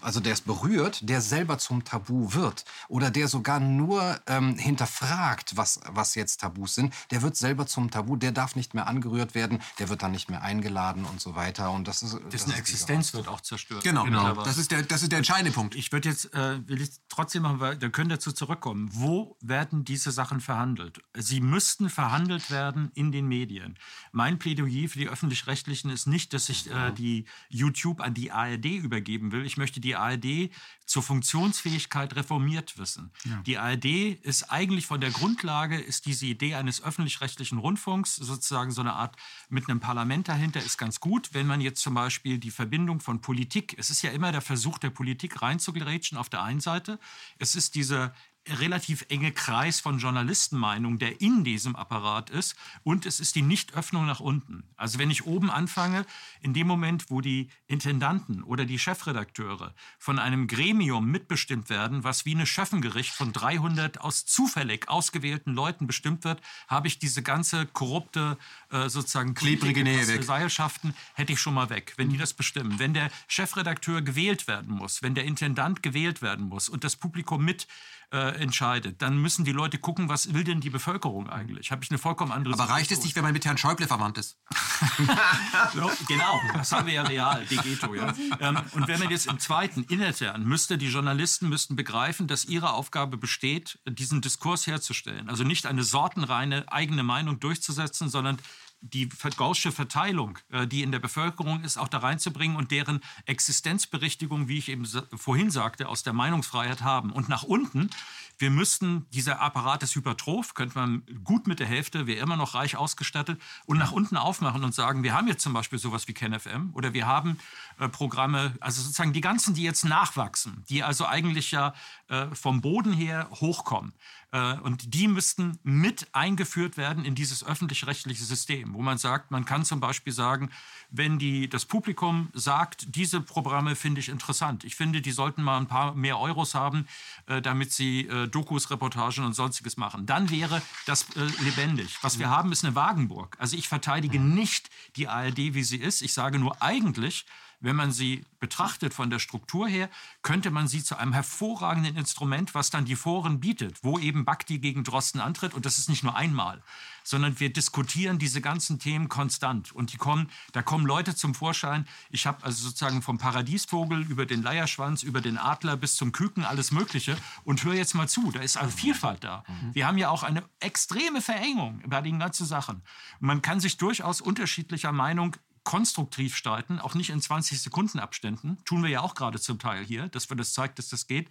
[0.01, 5.55] also der es berührt, der selber zum Tabu wird oder der sogar nur ähm, hinterfragt,
[5.55, 9.35] was, was jetzt Tabus sind, der wird selber zum Tabu, der darf nicht mehr angerührt
[9.35, 11.71] werden, der wird dann nicht mehr eingeladen und so weiter.
[11.71, 13.83] Und das ist, Dessen das Existenz wird auch zerstört.
[13.83, 14.33] Genau, genau.
[14.43, 15.75] Das, ist der, das ist der entscheidende Punkt.
[15.75, 18.89] Ich würde jetzt, äh, will ich trotzdem machen, weil, dann können dazu zurückkommen.
[18.91, 21.01] Wo werden diese Sachen verhandelt?
[21.15, 23.77] Sie müssten verhandelt werden in den Medien.
[24.11, 28.65] Mein Plädoyer für die Öffentlich-Rechtlichen ist nicht, dass ich äh, die YouTube an die ARD
[28.65, 29.45] übergeben will.
[29.45, 30.49] Ich möchte die ARD
[30.85, 33.13] zur Funktionsfähigkeit reformiert wissen.
[33.23, 33.41] Ja.
[33.45, 33.85] Die ARD
[34.21, 39.15] ist eigentlich von der Grundlage, ist diese Idee eines öffentlich-rechtlichen Rundfunks, sozusagen so eine Art
[39.47, 41.29] mit einem Parlament dahinter, ist ganz gut.
[41.33, 44.77] Wenn man jetzt zum Beispiel die Verbindung von Politik, es ist ja immer der Versuch
[44.79, 46.99] der Politik reinzugrätschen auf der einen Seite,
[47.39, 48.13] es ist diese
[48.47, 52.55] relativ enge Kreis von Journalistenmeinungen, der in diesem Apparat ist.
[52.83, 54.63] Und es ist die Nichtöffnung nach unten.
[54.75, 56.05] Also wenn ich oben anfange,
[56.41, 62.25] in dem Moment, wo die Intendanten oder die Chefredakteure von einem Gremium mitbestimmt werden, was
[62.25, 67.65] wie eine Schöffengericht von 300 aus zufällig ausgewählten Leuten bestimmt wird, habe ich diese ganze
[67.65, 68.37] korrupte,
[68.69, 70.23] äh, sozusagen klebrige Nähe weg.
[70.23, 72.79] Seilschaften, hätte ich schon mal weg, wenn die das bestimmen.
[72.79, 77.43] Wenn der Chefredakteur gewählt werden muss, wenn der Intendant gewählt werden muss und das Publikum
[77.43, 77.67] mit
[78.13, 81.71] äh, entscheidet, dann müssen die Leute gucken, was will denn die Bevölkerung eigentlich?
[81.71, 84.19] Habe ich eine vollkommen andere Aber reicht es nicht, wenn man mit Herrn Schäuble verwandt
[84.19, 84.37] ist?
[85.73, 87.95] so, genau, das haben wir ja real, Degeto.
[87.95, 88.13] Ja.
[88.39, 92.73] Ähm, und wenn man jetzt im zweiten, intern, müsste die Journalisten müssten begreifen, dass ihre
[92.73, 95.27] Aufgabe besteht, diesen Diskurs herzustellen.
[95.27, 98.37] Also nicht eine sortenreine eigene Meinung durchzusetzen, sondern
[98.83, 104.49] die gaußsche Verteilung, äh, die in der Bevölkerung ist, auch da reinzubringen und deren Existenzberichtigung,
[104.49, 104.85] wie ich eben
[105.15, 107.11] vorhin sagte, aus der Meinungsfreiheit haben.
[107.11, 107.89] Und nach unten,
[108.37, 112.55] wir müssten, dieser Apparat ist hypertroph, könnte man gut mit der Hälfte, wäre immer noch
[112.55, 116.13] reich ausgestattet, und nach unten aufmachen und sagen, wir haben jetzt zum Beispiel sowas wie
[116.13, 117.39] KenFM oder wir haben
[117.79, 121.73] äh, Programme, also sozusagen die ganzen, die jetzt nachwachsen, die also eigentlich ja
[122.09, 123.93] äh, vom Boden her hochkommen.
[124.33, 129.45] Äh, und die müssten mit eingeführt werden in dieses öffentlich-rechtliche System, wo man sagt, man
[129.45, 130.49] kann zum Beispiel sagen,
[130.89, 134.63] wenn die, das Publikum sagt, diese Programme finde ich interessant.
[134.63, 136.87] Ich finde, die sollten mal ein paar mehr Euros haben,
[137.27, 140.05] äh, damit sie äh, Dokus, Reportagen und sonstiges machen.
[140.07, 141.05] Dann wäre das
[141.41, 141.97] lebendig.
[142.01, 143.35] Was wir haben, ist eine Wagenburg.
[143.39, 146.01] Also ich verteidige nicht die ARD, wie sie ist.
[146.01, 147.25] Ich sage nur eigentlich,
[147.63, 149.89] wenn man sie betrachtet von der Struktur her,
[150.21, 154.59] könnte man sie zu einem hervorragenden Instrument, was dann die Foren bietet, wo eben Bhakti
[154.59, 155.53] gegen Drosten antritt.
[155.53, 156.61] Und das ist nicht nur einmal,
[157.05, 159.71] sondern wir diskutieren diese ganzen Themen konstant.
[159.71, 161.87] Und die kommen, da kommen Leute zum Vorschein.
[162.09, 166.43] Ich habe also sozusagen vom Paradiesvogel über den Leierschwanz, über den Adler bis zum Küken
[166.43, 167.17] alles Mögliche.
[167.45, 169.45] Und hör jetzt mal zu, da ist also Vielfalt da.
[169.47, 169.75] Mhm.
[169.75, 172.81] Wir haben ja auch eine extreme Verengung bei den ganzen Sachen.
[173.21, 178.83] Man kann sich durchaus unterschiedlicher Meinung konstruktiv streiten, auch nicht in 20 Sekunden Abständen, tun
[178.83, 181.29] wir ja auch gerade zum Teil hier, dass wir das zeigt, dass das geht.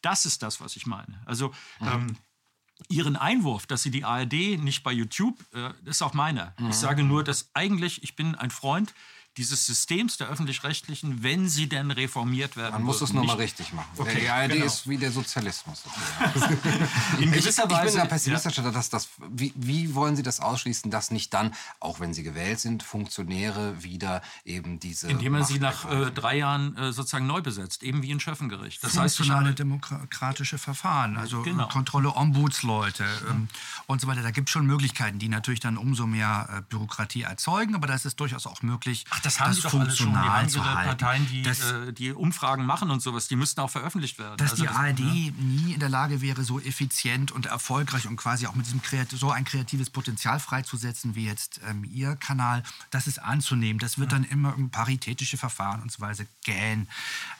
[0.00, 1.22] Das ist das, was ich meine.
[1.26, 1.48] Also
[1.80, 1.88] mhm.
[1.88, 2.16] ähm,
[2.88, 6.54] Ihren Einwurf, dass Sie die ARD nicht bei YouTube, äh, ist auch meiner.
[6.58, 6.70] Mhm.
[6.70, 8.94] Ich sage nur, dass eigentlich, ich bin ein Freund
[9.36, 12.72] dieses Systems der öffentlich-rechtlichen, wenn sie denn reformiert werden.
[12.74, 13.88] Man muss es nur mal richtig machen.
[13.96, 14.66] Okay, die ARD genau.
[14.66, 15.82] ist wie der Sozialismus.
[17.18, 17.86] In gewisser ich, Weise.
[17.86, 18.70] Ich bin da pessimistischer, ja.
[18.70, 22.60] dass das, wie, wie wollen Sie das ausschließen, dass nicht dann, auch wenn Sie gewählt
[22.60, 25.08] sind, Funktionäre wieder eben diese.
[25.08, 28.82] Indem man sie nach äh, drei Jahren äh, sozusagen neu besetzt, eben wie ein Schöffengericht.
[28.84, 31.68] Das Funktionale heißt, demokratische Verfahren, also genau.
[31.68, 33.48] Kontrolle Ombudsleute ähm,
[33.86, 34.22] und so weiter.
[34.22, 38.04] Da gibt es schon Möglichkeiten, die natürlich dann umso mehr äh, Bürokratie erzeugen, aber das
[38.04, 39.04] ist durchaus auch möglich.
[39.10, 40.10] Ach, das haben das sie doch alle schon.
[40.10, 43.70] Die haben ihre Parteien, die, das, äh, die Umfragen machen und sowas, die müssten auch
[43.70, 44.36] veröffentlicht werden.
[44.36, 45.06] Dass also die das, ARD ja.
[45.06, 48.80] nie in der Lage wäre, so effizient und erfolgreich und quasi auch mit diesem
[49.10, 53.78] so ein kreatives Potenzial freizusetzen wie jetzt ähm, Ihr Kanal, das ist anzunehmen.
[53.78, 54.18] Das wird ja.
[54.18, 56.88] dann immer um paritätische Verfahren und so weiter gähn.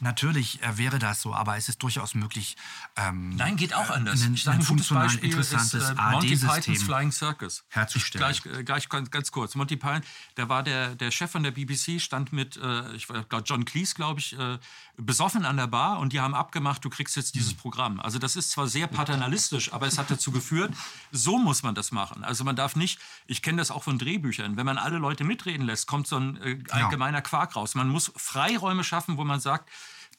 [0.01, 2.57] Natürlich äh, wäre das so, aber es ist durchaus möglich.
[2.97, 4.23] Ähm, Nein, geht auch anders.
[4.23, 7.65] Ein, ich ein funktional Beispiel interessantes ist, äh, Monty Pythons Flying Circus.
[7.69, 8.31] Herzustellen.
[8.31, 9.55] Ich, gleich, äh, gleich ganz, ganz kurz.
[9.55, 10.03] Monty Python,
[10.35, 13.65] da war der, der Chef von der BBC BBC stand mit, äh, ich glaube, John
[13.65, 14.59] Cleese, glaube ich, äh,
[14.97, 18.01] besoffen an der Bar und die haben abgemacht, du kriegst jetzt dieses Programm.
[18.01, 20.73] Also das ist zwar sehr paternalistisch, aber es hat dazu geführt,
[21.11, 22.25] so muss man das machen.
[22.25, 25.67] Also man darf nicht, ich kenne das auch von Drehbüchern, wenn man alle Leute mitreden
[25.67, 27.75] lässt, kommt so ein äh, allgemeiner Quark raus.
[27.75, 29.69] Man muss Freiräume schaffen, wo man sagt,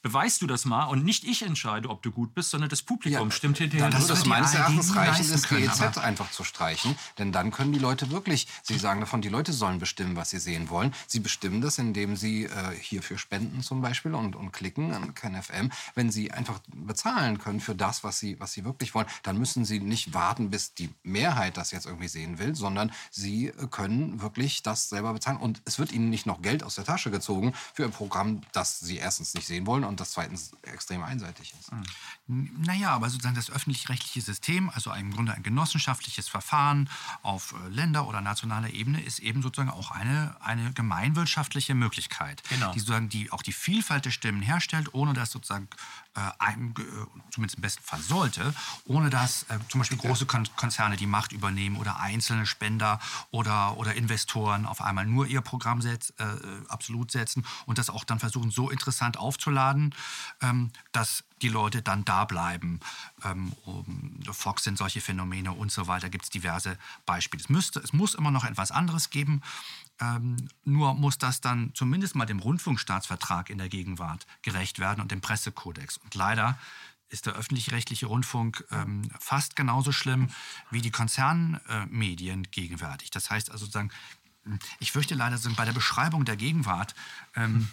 [0.06, 3.27] beweist du das mal und nicht ich entscheide, ob du gut bist, sondern das Publikum
[3.27, 3.90] Ja, stimmt hinterher.
[3.90, 6.95] Dann das würde es wird die meines Erachtens reichen, das GEZ einfach zu streichen.
[7.18, 10.38] Denn dann können die Leute wirklich, Sie sagen davon, die Leute sollen bestimmen, was sie
[10.38, 10.94] sehen wollen.
[11.07, 15.72] Sie bestimmen das, indem sie äh, hierfür spenden zum Beispiel und, und klicken an KenFM.
[15.95, 19.65] Wenn sie einfach bezahlen können für das, was sie, was sie wirklich wollen, dann müssen
[19.65, 24.22] sie nicht warten, bis die Mehrheit das jetzt irgendwie sehen will, sondern sie äh, können
[24.22, 25.38] wirklich das selber bezahlen.
[25.38, 28.80] Und es wird ihnen nicht noch Geld aus der Tasche gezogen für ein Programm, das
[28.80, 31.72] sie erstens nicht sehen wollen und das zweitens extrem einseitig ist.
[32.27, 36.89] Naja, aber sozusagen das öffentlich-rechtliche System, also im Grunde ein genossenschaftliches Verfahren
[37.22, 42.72] auf äh, Länder- oder nationaler Ebene, ist eben sozusagen auch eine, eine gemeinwirtschaftliche Möglichkeit, Genau.
[42.73, 45.67] die sozusagen die auch die Vielfalt der Stimmen herstellt, ohne dass sozusagen,
[46.15, 46.83] äh, ein, äh,
[47.31, 48.53] zumindest im besten Fall sollte,
[48.85, 52.99] ohne dass äh, zum Beispiel große Kon Konzerne die Macht übernehmen oder einzelne Spender
[53.31, 56.25] oder, oder Investoren auf einmal nur ihr Programm setz, äh,
[56.69, 59.93] absolut setzen und das auch dann versuchen, so interessant aufzuladen,
[60.41, 62.79] ähm, dass die Leute dann da bleiben.
[63.23, 66.09] Ähm, um, Fox sind solche Phänomene und so weiter.
[66.09, 67.43] Gibt es diverse Beispiele.
[67.43, 69.41] Es, müsste, es muss immer noch etwas anderes geben.
[69.99, 75.11] Ähm, nur muss das dann zumindest mal dem Rundfunkstaatsvertrag in der Gegenwart gerecht werden und
[75.11, 75.97] dem Pressekodex.
[75.97, 76.57] Und leider
[77.09, 80.30] ist der öffentlich-rechtliche Rundfunk ähm, fast genauso schlimm
[80.69, 83.11] wie die Konzernmedien gegenwärtig.
[83.11, 83.91] Das heißt also sozusagen,
[84.80, 86.93] ich fürchte leider so bei der Beschreibung der Gegenwart
[87.35, 87.69] ähm,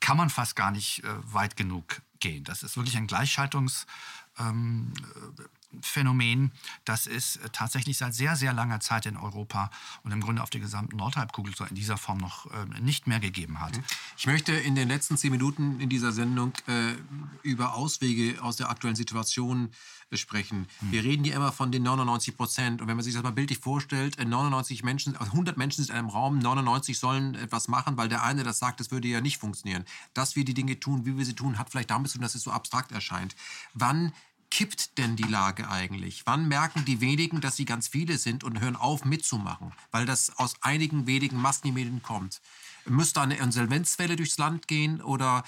[0.00, 2.44] kann man fast gar nicht äh, weit genug gehen.
[2.44, 3.92] Das ist wirklich ein Gleichschaltungsphänomen.
[4.38, 4.92] Ähm,
[5.38, 5.42] äh,
[5.82, 6.52] Phänomen,
[6.84, 9.70] das es äh, tatsächlich seit sehr, sehr langer Zeit in Europa
[10.02, 13.20] und im Grunde auf der gesamten Nordhalbkugel so in dieser Form noch äh, nicht mehr
[13.20, 13.78] gegeben hat.
[14.16, 16.94] Ich möchte in den letzten zehn Minuten in dieser Sendung äh,
[17.42, 19.70] über Auswege aus der aktuellen Situation
[20.10, 20.66] äh, sprechen.
[20.80, 22.80] Wir reden hier immer von den 99 Prozent.
[22.80, 25.92] Und wenn man sich das mal bildlich vorstellt, äh, 99 Menschen, also 100 Menschen sind
[25.92, 29.20] in einem Raum, 99 sollen etwas machen, weil der eine das sagt, das würde ja
[29.20, 29.84] nicht funktionieren.
[30.12, 32.34] Dass wir die Dinge tun, wie wir sie tun, hat vielleicht damit zu tun, dass
[32.34, 33.34] es so abstrakt erscheint.
[33.74, 34.12] Wann
[34.54, 36.22] kippt denn die Lage eigentlich?
[36.26, 39.72] Wann merken die wenigen, dass sie ganz viele sind und hören auf mitzumachen?
[39.90, 42.40] Weil das aus einigen wenigen Massenmedien kommt.
[42.86, 45.42] Müsste eine Insolvenzwelle durchs Land gehen oder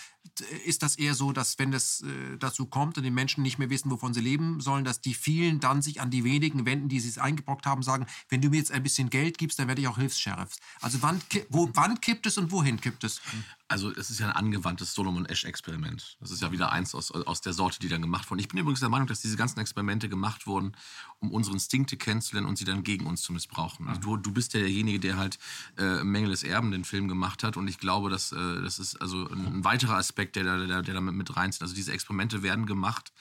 [0.65, 3.71] ist das eher so, dass wenn es äh, dazu kommt und die Menschen nicht mehr
[3.71, 7.01] wissen, wovon sie leben sollen, dass die vielen dann sich an die wenigen wenden, die
[7.01, 9.81] sie es eingebrockt haben, sagen, wenn du mir jetzt ein bisschen Geld gibst, dann werde
[9.81, 10.57] ich auch Hilfs-Sheriff.
[10.81, 13.21] Also wann, wo, wann kippt es und wohin kippt es?
[13.69, 16.17] Also es ist ja ein angewandtes Solomon-Esch-Experiment.
[16.21, 18.39] Das ist ja wieder eins aus, aus der Sorte, die dann gemacht wurden.
[18.39, 20.73] Ich bin übrigens der Meinung, dass diese ganzen Experimente gemacht wurden,
[21.19, 23.89] um unsere Instinkte kennenzulernen und sie dann gegen uns zu missbrauchen.
[23.89, 25.39] Also du, du bist ja derjenige, der halt
[25.79, 29.01] äh, Mängel des Erben den Film gemacht hat und ich glaube, dass äh, das ist
[29.01, 31.63] also ein, ein weiterer Aspekt, der da, der, der da mit, reinzieht.
[31.63, 33.13] Also diese Experimente werden gemacht,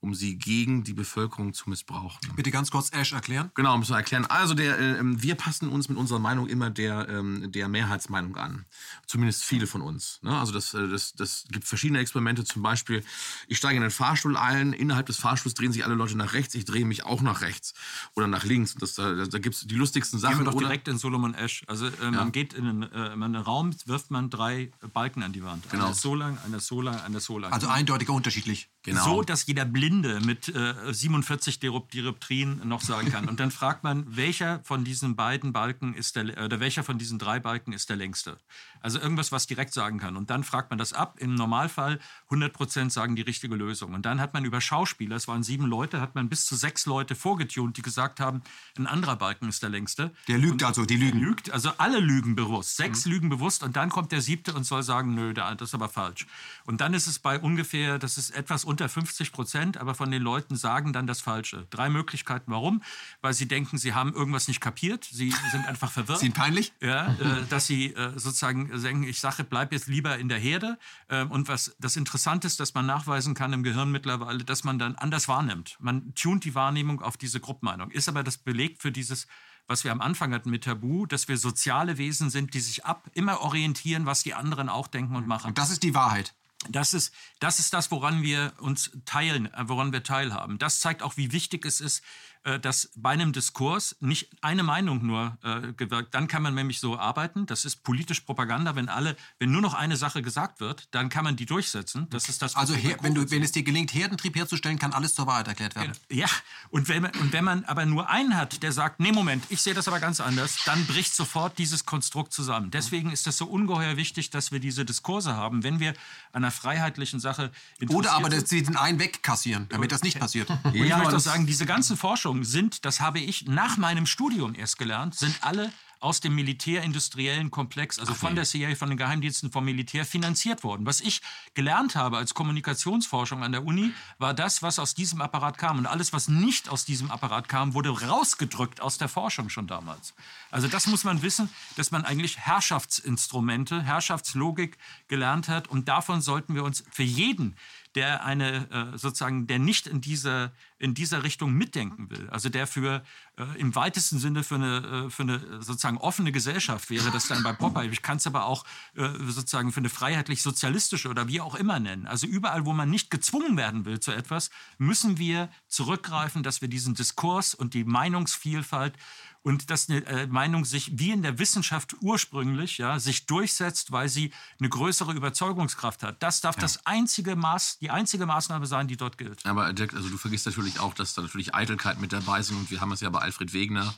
[0.00, 2.18] um sie gegen die Bevölkerung zu missbrauchen.
[2.36, 3.50] Bitte ganz kurz Ash erklären.
[3.54, 4.26] Genau, müssen wir erklären.
[4.26, 8.36] Also der, äh, ähm, wir passen uns mit unserer Meinung immer der, ähm, der Mehrheitsmeinung
[8.36, 8.64] an.
[9.06, 10.18] Zumindest viele von uns.
[10.22, 10.38] Ne?
[10.38, 12.44] Also das, äh, das, das gibt verschiedene Experimente.
[12.44, 13.04] Zum Beispiel,
[13.48, 16.54] ich steige in den Fahrstuhl ein, innerhalb des Fahrstuhls drehen sich alle Leute nach rechts,
[16.54, 17.74] ich drehe mich auch nach rechts
[18.14, 18.74] oder nach links.
[18.74, 20.44] Das, da da gibt es die lustigsten Gehen wir Sachen.
[20.44, 20.66] doch oder?
[20.66, 21.62] direkt in Solomon Ash.
[21.66, 25.32] Also äh, man geht in einen, äh, in einen Raum, wirft man drei Balken an
[25.32, 25.68] die Wand.
[25.70, 25.90] Genau.
[25.90, 27.52] Ist so lang, einer ist so lang, einer ist so lang.
[27.52, 28.68] Also eindeutig unterschiedlich.
[28.82, 29.04] Genau.
[29.04, 33.28] So, dass jeder Blinde mit äh, 47 Dirop- Dioptrien noch sagen kann.
[33.28, 37.18] Und dann fragt man, welcher von diesen beiden Balken ist der, oder welcher von diesen
[37.18, 38.36] drei Balken ist der längste?
[38.82, 40.16] Also irgendwas, was direkt sagen kann.
[40.16, 41.16] Und dann fragt man das ab.
[41.18, 43.94] Im Normalfall 100 Prozent sagen die richtige Lösung.
[43.94, 46.86] Und dann hat man über Schauspieler, es waren sieben Leute, hat man bis zu sechs
[46.86, 48.42] Leute vorgetunt, die gesagt haben,
[48.76, 50.10] ein anderer Balken ist der längste.
[50.28, 51.20] Der lügt also, die lügen.
[51.20, 52.76] Lügt, also alle lügen bewusst.
[52.76, 55.74] Sechs lügen bewusst und dann kommt der siebte und soll sagen, nö, da- das ist
[55.74, 56.26] aber falsch.
[56.64, 60.22] Und dann ist es bei ungefähr, das ist etwas unter 50 Prozent, aber von den
[60.22, 61.66] Leuten sagen dann das Falsche.
[61.70, 62.82] Drei Möglichkeiten, warum?
[63.20, 66.18] Weil sie denken, sie haben irgendwas nicht kapiert, sie sind einfach verwirrt.
[66.18, 66.72] Sind peinlich?
[66.80, 70.78] Ja, äh, dass sie äh, sozusagen sagen, ich sage, bleib jetzt lieber in der Herde.
[71.08, 74.78] Ähm, und was das Interessante ist, dass man nachweisen kann im Gehirn mittlerweile, dass man
[74.78, 75.76] dann anders wahrnimmt.
[75.80, 77.90] Man tunt die Wahrnehmung auf diese Gruppmeinung.
[77.90, 79.26] Ist aber das Beleg für dieses,
[79.66, 83.08] was wir am Anfang hatten mit Tabu, dass wir soziale Wesen sind, die sich ab
[83.14, 85.48] immer orientieren, was die anderen auch denken und machen.
[85.48, 86.34] Und das ist die Wahrheit.
[86.68, 90.58] Das ist, das ist das, woran wir uns teilen, äh, woran wir teilhaben.
[90.58, 92.02] Das zeigt auch, wie wichtig es ist,
[92.44, 96.12] äh, dass bei einem Diskurs nicht eine Meinung nur äh, gewirkt.
[96.12, 97.46] Dann kann man nämlich so arbeiten.
[97.46, 98.74] Das ist politisch Propaganda.
[98.74, 102.08] Wenn alle, wenn nur noch eine Sache gesagt wird, dann kann man die durchsetzen.
[102.10, 102.56] Das ist das.
[102.56, 105.76] Also her, wenn, du, wenn es dir gelingt, Herdentrieb herzustellen, kann alles zur Wahrheit erklärt
[105.76, 105.92] werden.
[106.10, 106.26] ja,
[106.70, 109.62] und wenn, man, und wenn man aber nur einen hat, der sagt, nee, Moment, ich
[109.62, 112.72] sehe das aber ganz anders, dann bricht sofort dieses Konstrukt zusammen.
[112.72, 115.90] Deswegen ist es so ungeheuer wichtig, dass wir diese Diskurse haben, wenn wir
[116.32, 117.50] an einer freiheitlichen Sache
[117.88, 120.48] Oder aber, dass sie den einen wegkassieren, damit das nicht passiert.
[120.50, 124.06] Und ich Ja, möchte auch sagen, diese ganzen Forschungen sind, das habe ich nach meinem
[124.06, 125.72] Studium erst gelernt, sind alle
[126.02, 130.84] aus dem militärindustriellen Komplex, also von der CIA, von den Geheimdiensten, vom Militär finanziert worden.
[130.84, 131.22] Was ich
[131.54, 135.78] gelernt habe als Kommunikationsforschung an der Uni, war das, was aus diesem Apparat kam.
[135.78, 140.14] Und alles, was nicht aus diesem Apparat kam, wurde rausgedrückt aus der Forschung schon damals.
[140.50, 145.68] Also das muss man wissen, dass man eigentlich Herrschaftsinstrumente, Herrschaftslogik gelernt hat.
[145.68, 147.56] Und davon sollten wir uns für jeden,
[147.94, 152.66] der eine äh, sozusagen, der nicht in dieser, in dieser Richtung mitdenken will, also der
[152.66, 153.02] für
[153.36, 157.42] äh, im weitesten Sinne für eine, äh, für eine sozusagen offene Gesellschaft wäre, das dann
[157.42, 157.88] bei Popeye.
[157.90, 158.64] Ich kann es aber auch
[158.94, 162.06] sozusagen für eine freiheitlich-sozialistische oder wie auch immer nennen.
[162.06, 166.68] Also überall, wo man nicht gezwungen werden will zu etwas, müssen wir zurückgreifen, dass wir
[166.68, 168.94] diesen Diskurs und die Meinungsvielfalt
[169.42, 174.08] und dass eine äh, Meinung sich wie in der Wissenschaft ursprünglich ja, sich durchsetzt, weil
[174.08, 176.22] sie eine größere Überzeugungskraft hat.
[176.22, 179.44] Das darf das einzige Maß, die einzige Maßnahme sein, die dort gilt.
[179.44, 182.70] Aber Dirk, also du vergisst natürlich auch, dass da natürlich Eitelkeit mit dabei sind und
[182.70, 183.94] wir haben es ja bei Alfred Wegener,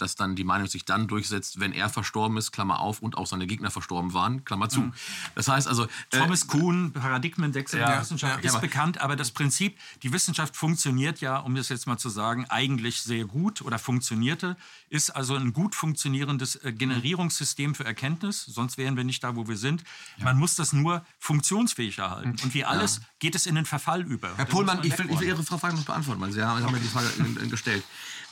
[0.00, 3.26] dass dann die Meinung sich dann durchsetzt, wenn er verstorben ist, Klammer auf, und auch
[3.26, 4.92] seine Gegner verstorben waren, Klammer zu.
[5.34, 5.84] Das heißt also...
[5.84, 10.12] äh, Thomas Kuhn, Paradigmenwechsel Ja, der Wissenschaft, ja, ist aber- bekannt, aber das Prinzip, die
[10.12, 14.56] Wissenschaft funktioniert ja, um das jetzt mal zu sagen, eigentlich sehr gut oder funktionierte,
[14.88, 19.48] ist also ein gut funktionierendes äh, Generierungssystem für Erkenntnis, sonst wären wir nicht da, wo
[19.48, 19.84] wir sind.
[20.18, 22.36] Man muss das nur funktionsfähig erhalten.
[22.42, 24.36] Und wie alles geht es in den Verfall über.
[24.36, 26.80] Herr Pohlmann, Ich will, ich will Ihre Frage noch beantworten, weil Sie haben haben mir
[26.80, 27.08] die Frage
[27.48, 27.84] gestellt.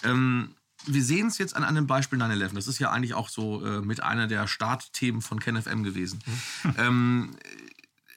[0.03, 0.55] Ähm,
[0.87, 2.55] wir sehen es jetzt an einem Beispiel 9-11.
[2.55, 6.21] Das ist ja eigentlich auch so äh, mit einer der Startthemen von KenFM gewesen.
[6.79, 7.37] ähm,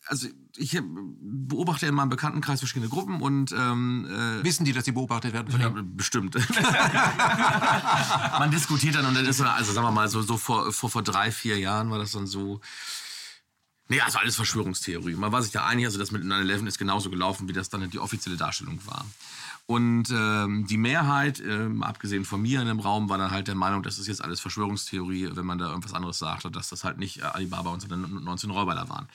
[0.10, 0.28] also
[0.58, 4.91] ich äh, beobachte in meinem Bekanntenkreis verschiedene Gruppen und ähm, äh, Wissen die, dass sie
[4.91, 5.60] beobachtet werden?
[5.60, 6.36] ja, bestimmt.
[8.40, 10.90] Man diskutiert dann und dann ist dann, also sagen wir mal, so, so vor, vor,
[10.90, 12.60] vor drei, vier Jahren war das dann so.
[13.88, 15.16] Nee, also alles Verschwörungstheorie.
[15.16, 17.90] Man war sich da einig, also das mit 9-11 ist genauso gelaufen, wie das dann
[17.90, 19.04] die offizielle Darstellung war.
[19.70, 23.54] Und ähm, die Mehrheit, ähm, abgesehen von mir in dem Raum, war dann halt der
[23.54, 26.98] Meinung, das ist jetzt alles Verschwörungstheorie, wenn man da irgendwas anderes sagte, dass das halt
[26.98, 29.08] nicht äh, Alibaba und sondern 19 Räuber waren.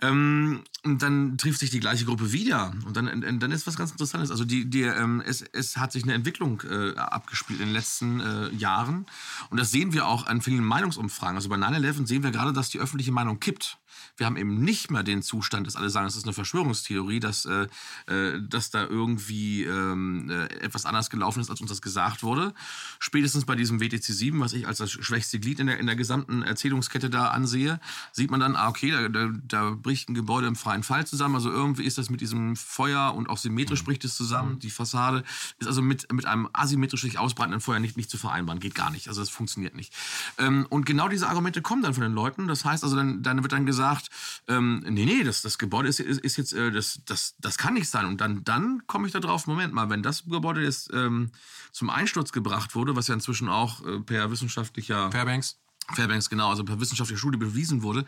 [0.00, 2.72] Ähm, und dann trifft sich die gleiche Gruppe wieder.
[2.86, 4.30] Und dann, und dann ist was ganz Interessantes.
[4.30, 8.20] Also die, die, ähm, es, es hat sich eine Entwicklung äh, abgespielt in den letzten
[8.20, 9.04] äh, Jahren.
[9.50, 11.36] Und das sehen wir auch an vielen Meinungsumfragen.
[11.36, 13.76] Also bei 9-11 sehen wir gerade, dass die öffentliche Meinung kippt.
[14.16, 17.44] Wir haben eben nicht mehr den Zustand, dass alle sagen, es ist eine Verschwörungstheorie, dass,
[17.44, 17.66] äh,
[18.06, 22.54] äh, dass da irgendwie ähm, äh, etwas anders gelaufen ist, als uns das gesagt wurde.
[22.98, 25.96] Spätestens bei diesem WTC 7, was ich als das schwächste Glied in der, in der
[25.96, 27.80] gesamten Erzählungskette da ansehe,
[28.12, 31.34] sieht man dann, ah, okay, da, da, da bricht ein Gebäude im freien Fall zusammen.
[31.34, 34.58] Also irgendwie ist das mit diesem Feuer und auch symmetrisch bricht es zusammen.
[34.60, 35.24] Die Fassade
[35.58, 38.60] ist also mit, mit einem asymmetrisch sich ausbreitenden Feuer nicht, nicht zu vereinbaren.
[38.60, 39.08] Geht gar nicht.
[39.08, 39.92] Also das funktioniert nicht.
[40.38, 42.48] Ähm, und genau diese Argumente kommen dann von den Leuten.
[42.48, 44.05] Das heißt also, dann, dann wird dann gesagt,
[44.48, 47.74] ähm, nee, nee, das, das Gebäude ist, ist, ist jetzt, äh, das, das, das kann
[47.74, 48.06] nicht sein.
[48.06, 51.30] Und dann, dann komme ich da drauf, Moment mal, wenn das Gebäude jetzt ähm,
[51.72, 55.58] zum Einsturz gebracht wurde, was ja inzwischen auch äh, per wissenschaftlicher Fairbanks?
[55.94, 58.04] Fairbanks, genau, also per wissenschaftlicher Studie bewiesen wurde,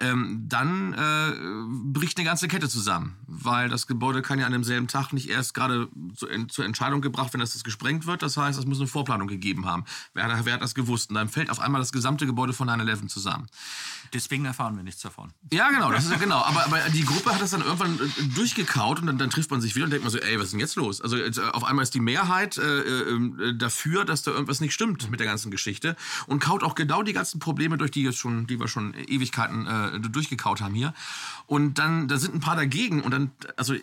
[0.00, 1.32] ähm, dann äh,
[1.92, 3.16] bricht eine ganze Kette zusammen.
[3.26, 7.32] Weil das Gebäude kann ja an demselben Tag nicht erst gerade zu, zur Entscheidung gebracht
[7.32, 8.22] werden, dass es gesprengt wird.
[8.22, 9.84] Das heißt, es muss eine Vorplanung gegeben haben.
[10.14, 11.10] Wer, hat- wer hat das gewusst?
[11.10, 13.46] Und dann fällt auf einmal das gesamte Gebäude von 9-11 zusammen.
[14.12, 15.32] Deswegen erfahren wir nichts davon.
[15.52, 16.38] Ja, genau, das ist ja genau.
[16.42, 19.60] Aber, aber die Gruppe hat das dann irgendwann äh, durchgekaut und dann, dann trifft man
[19.60, 21.00] sich wieder und denkt man so, ey, was ist denn jetzt los?
[21.00, 24.72] Also jetzt, äh, auf einmal ist die Mehrheit äh, äh, dafür, dass da irgendwas nicht
[24.72, 25.94] stimmt mit der ganzen Geschichte
[26.26, 29.66] und kaut auch genau die ganzen Probleme durch, die jetzt schon, die wir schon Ewigkeiten
[29.66, 30.94] äh, durchgekaut haben hier.
[31.46, 33.74] Und dann, da sind ein paar dagegen und dann, also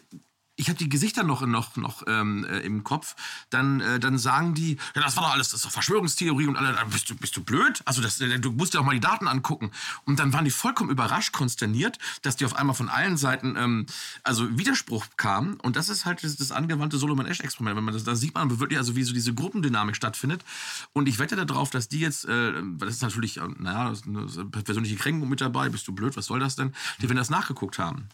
[0.58, 3.16] ich habe die Gesichter noch, noch, noch ähm, äh, im Kopf,
[3.52, 6.58] dann, äh, dann sagen die, ja, das war doch alles, das ist doch Verschwörungstheorie und
[6.58, 7.82] alle, äh, bist du, bist du blöd?
[7.86, 9.72] Also das, äh, du musst dir auch mal die Daten angucken.
[10.06, 13.86] Und dann waren die vollkommen überrascht, konsterniert, dass die auf einmal von allen Seiten ähm,
[14.24, 15.60] also Widerspruch kam.
[15.62, 17.78] Und das ist halt das, das angewandte Solomon-Esch-Experiment.
[17.78, 20.44] Wenn man das, da sieht man wirklich, also wie so diese Gruppendynamik stattfindet.
[20.92, 24.96] Und ich wette darauf, dass die jetzt, äh, das ist natürlich, äh, naja, eine persönliche
[24.96, 26.74] Kränkung mit dabei, bist du blöd, was soll das denn?
[26.98, 28.10] Die werden das nachgeguckt haben.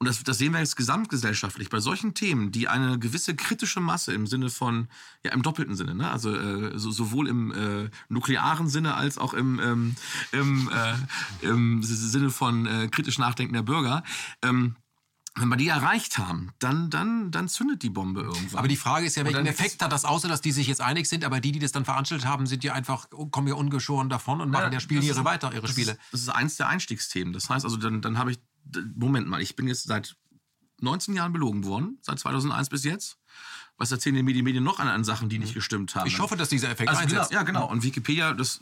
[0.00, 4.14] Und das, das sehen wir jetzt gesamtgesellschaftlich bei solchen Themen, die eine gewisse kritische Masse
[4.14, 4.88] im Sinne von,
[5.22, 6.10] ja, im doppelten Sinne, ne?
[6.10, 9.96] also äh, so, sowohl im äh, nuklearen Sinne als auch im, ähm,
[10.32, 14.02] im, äh, im Sinne von äh, kritisch nachdenkender Bürger,
[14.40, 14.76] ähm,
[15.36, 18.58] wenn wir die erreicht haben, dann, dann, dann zündet die Bombe irgendwann.
[18.58, 21.08] Aber die Frage ist ja, welchen Effekt hat das, außer dass die sich jetzt einig
[21.08, 24.40] sind, aber die, die das dann veranstaltet haben, sind ja einfach, kommen ja ungeschoren davon
[24.40, 25.92] und machen ja, spielen das ihre ist- weiter, ihre das Spiele.
[25.92, 27.32] Ist, das ist eins der Einstiegsthemen.
[27.32, 28.38] Das heißt also, dann, dann habe ich,
[28.94, 30.16] Moment mal, ich bin jetzt seit
[30.80, 33.18] 19 Jahren belogen worden, seit 2001 bis jetzt.
[33.76, 36.06] was erzählen die Medien noch an, an Sachen, die nicht gestimmt haben.
[36.06, 37.32] Ich hoffe, dass dieser Effekt also, einsetzt.
[37.32, 37.66] Ja, genau.
[37.66, 38.60] Und Wikipedia, das,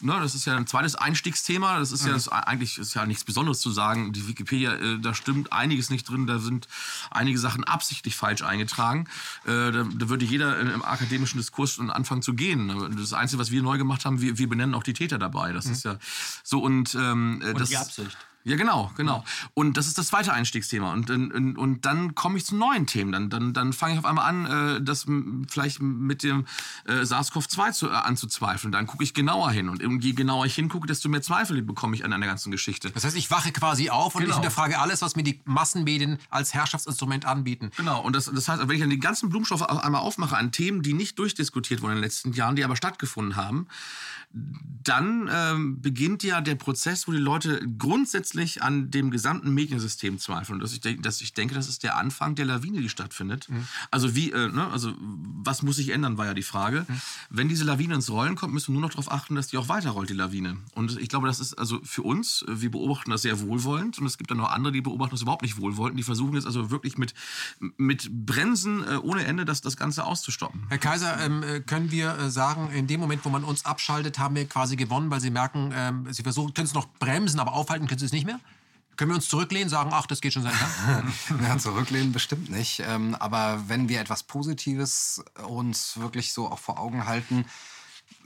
[0.00, 1.78] ne, das ist ja ein zweites Einstiegsthema.
[1.78, 4.12] Das ist ja das, eigentlich ist ja nichts Besonderes zu sagen.
[4.12, 6.26] Die Wikipedia, äh, da stimmt einiges nicht drin.
[6.26, 6.68] Da sind
[7.10, 9.08] einige Sachen absichtlich falsch eingetragen.
[9.46, 12.94] Äh, da, da würde jeder im akademischen Diskurs anfangen zu gehen.
[12.98, 15.54] Das Einzige, was wir neu gemacht haben, wir, wir benennen auch die Täter dabei.
[15.54, 15.98] Das ist ja
[16.42, 18.18] so und, ähm, Und das, die Absicht.
[18.44, 19.24] Ja, genau, genau.
[19.52, 20.92] Und das ist das zweite Einstiegsthema.
[20.92, 23.12] Und, und, und dann komme ich zu neuen Themen.
[23.12, 24.46] Dann, dann, dann fange ich auf einmal an,
[24.76, 25.06] äh, das
[25.48, 26.46] vielleicht mit dem
[26.86, 28.72] äh, SARS-CoV-2 zu, äh, anzuzweifeln.
[28.72, 29.68] Dann gucke ich genauer hin.
[29.68, 32.90] Und je genauer ich hingucke, desto mehr Zweifel bekomme ich an einer ganzen Geschichte.
[32.90, 34.36] Das heißt, ich wache quasi auf und ich Genau.
[34.40, 37.70] hinterfrage alles, was mir die Massenmedien als Herrschaftsinstrument anbieten.
[37.76, 40.52] Genau, und das, das heißt, wenn ich dann die ganzen Blumenstoffe auf einmal aufmache an
[40.52, 43.66] Themen, die nicht durchdiskutiert wurden in den letzten Jahren, die aber stattgefunden haben,
[44.84, 50.56] dann ähm, beginnt ja der Prozess, wo die Leute grundsätzlich an dem gesamten Mediensystem zweifeln.
[50.56, 53.48] Und dass ich, denk, dass ich denke, das ist der Anfang der Lawine, die stattfindet.
[53.90, 56.86] Also wie, äh, ne, also was muss sich ändern, war ja die Frage.
[57.30, 59.68] Wenn diese Lawine ins Rollen kommt, müssen wir nur noch darauf achten, dass die auch
[59.68, 60.58] weiterrollt, die Lawine.
[60.74, 63.98] Und ich glaube, das ist also für uns, äh, wir beobachten das sehr wohlwollend.
[63.98, 65.98] Und es gibt dann noch andere, die beobachten das überhaupt nicht wohlwollend.
[65.98, 67.14] Die versuchen jetzt also wirklich mit,
[67.76, 70.66] mit Bremsen äh, ohne Ende das, das Ganze auszustoppen.
[70.68, 74.18] Herr Kaiser, ähm, äh, können wir äh, sagen, in dem Moment, wo man uns abschaltet,
[74.18, 77.52] haben wir quasi gewonnen, weil Sie merken, ähm, Sie versuchen, können es noch bremsen, aber
[77.52, 78.40] aufhalten können Sie es nicht mehr?
[78.96, 81.12] Können wir uns zurücklehnen, sagen, ach, das geht schon seinen Gang?
[81.42, 82.80] Ja, zurücklehnen bestimmt nicht.
[82.80, 87.44] Ähm, aber wenn wir etwas Positives uns wirklich so auch vor Augen halten,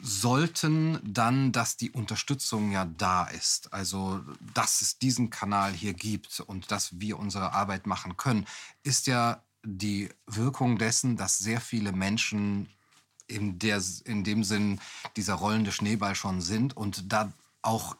[0.00, 3.72] sollten dann, dass die Unterstützung ja da ist.
[3.72, 4.20] Also,
[4.54, 8.46] dass es diesen Kanal hier gibt und dass wir unsere Arbeit machen können,
[8.82, 12.68] ist ja die Wirkung dessen, dass sehr viele Menschen
[13.26, 14.80] in, der, in dem Sinn
[15.16, 17.32] dieser rollende Schneeball schon sind und da
[17.62, 17.96] auch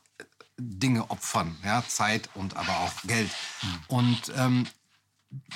[0.59, 3.31] Dinge opfern, ja, Zeit und aber auch Geld.
[3.89, 4.67] Und ähm,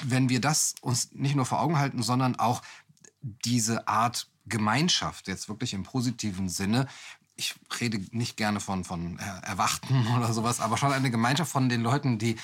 [0.02, 2.62] wenn wir das uns nicht nur vor Augen halten, sondern auch
[3.20, 6.86] diese Art Gemeinschaft, jetzt wirklich im positiven Sinne,
[7.34, 11.68] ich rede nicht gerne von, von äh, Erwachten oder sowas, aber schon eine Gemeinschaft von
[11.68, 12.36] den Leuten, die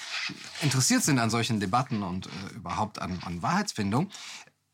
[0.61, 4.11] interessiert sind an solchen Debatten und äh, überhaupt an, an Wahrheitsfindung,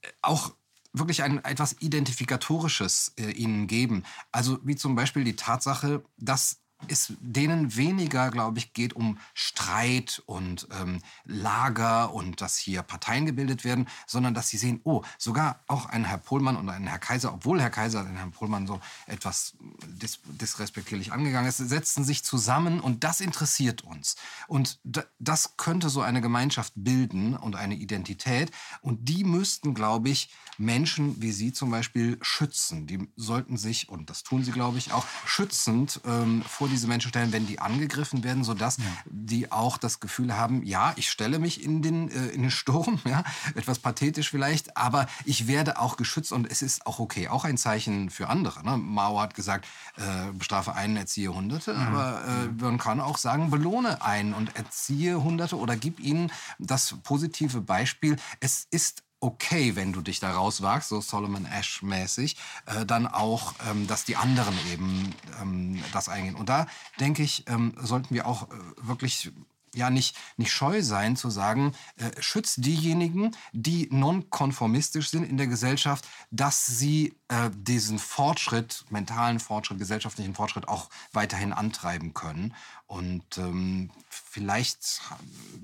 [0.02, 0.54] äh, auch
[0.92, 4.04] wirklich ein etwas Identifikatorisches äh, ihnen geben.
[4.32, 10.22] Also wie zum Beispiel die Tatsache, dass es denen weniger, glaube ich, geht um Streit
[10.26, 15.60] und ähm, Lager und dass hier Parteien gebildet werden, sondern dass sie sehen, oh, sogar
[15.66, 18.80] auch ein Herr Pohlmann und ein Herr Kaiser, obwohl Herr Kaiser den Herrn Pohlmann so
[19.06, 19.54] etwas
[19.86, 24.16] dis disrespektierlich angegangen ist, setzen sich zusammen und das interessiert uns.
[24.46, 28.50] Und da, das könnte so eine Gemeinschaft bilden und eine Identität.
[28.82, 32.86] Und die müssten, glaube ich, Menschen wie Sie zum Beispiel schützen.
[32.86, 37.08] Die sollten sich, und das tun sie, glaube ich, auch schützend ähm, vor diese Menschen
[37.08, 41.62] stellen, wenn die angegriffen werden, sodass die auch das Gefühl haben, ja, ich stelle mich
[41.62, 43.24] in den, äh, in den Sturm, ja,
[43.54, 47.28] etwas pathetisch vielleicht, aber ich werde auch geschützt und es ist auch okay.
[47.28, 48.64] Auch ein Zeichen für andere.
[48.64, 48.76] Ne?
[48.76, 49.66] Mao hat gesagt,
[49.96, 55.22] äh, bestrafe einen, erziehe Hunderte, aber äh, man kann auch sagen, belohne einen und erziehe
[55.22, 58.16] Hunderte oder gib ihnen das positive Beispiel.
[58.40, 62.36] Es ist okay, wenn du dich da rauswagst, so Solomon Ash mäßig,
[62.66, 66.36] äh, dann auch, ähm, dass die anderen eben ähm, das eingehen.
[66.36, 66.66] Und da
[67.00, 69.32] denke ich, ähm, sollten wir auch äh, wirklich
[69.78, 75.46] ja nicht, nicht scheu sein zu sagen, äh, schützt diejenigen, die nonkonformistisch sind in der
[75.46, 82.54] Gesellschaft, dass sie äh, diesen Fortschritt, mentalen Fortschritt, gesellschaftlichen Fortschritt auch weiterhin antreiben können.
[82.86, 85.02] Und ähm, vielleicht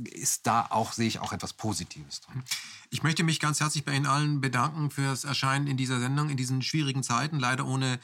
[0.05, 2.43] ist da auch, sehe ich auch etwas Positives drin.
[2.91, 6.36] Ich möchte mich ganz herzlich bei Ihnen allen bedanken fürs Erscheinen in dieser Sendung, in
[6.36, 7.99] diesen schwierigen Zeiten, leider ohne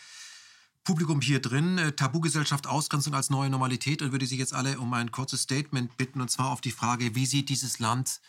[0.84, 1.78] Publikum hier drin.
[1.78, 4.02] Äh, Tabugesellschaft, Ausgrenzung als neue Normalität.
[4.02, 7.14] Und würde Sie jetzt alle um ein kurzes Statement bitten, und zwar auf die Frage,
[7.14, 8.20] wie sieht dieses Land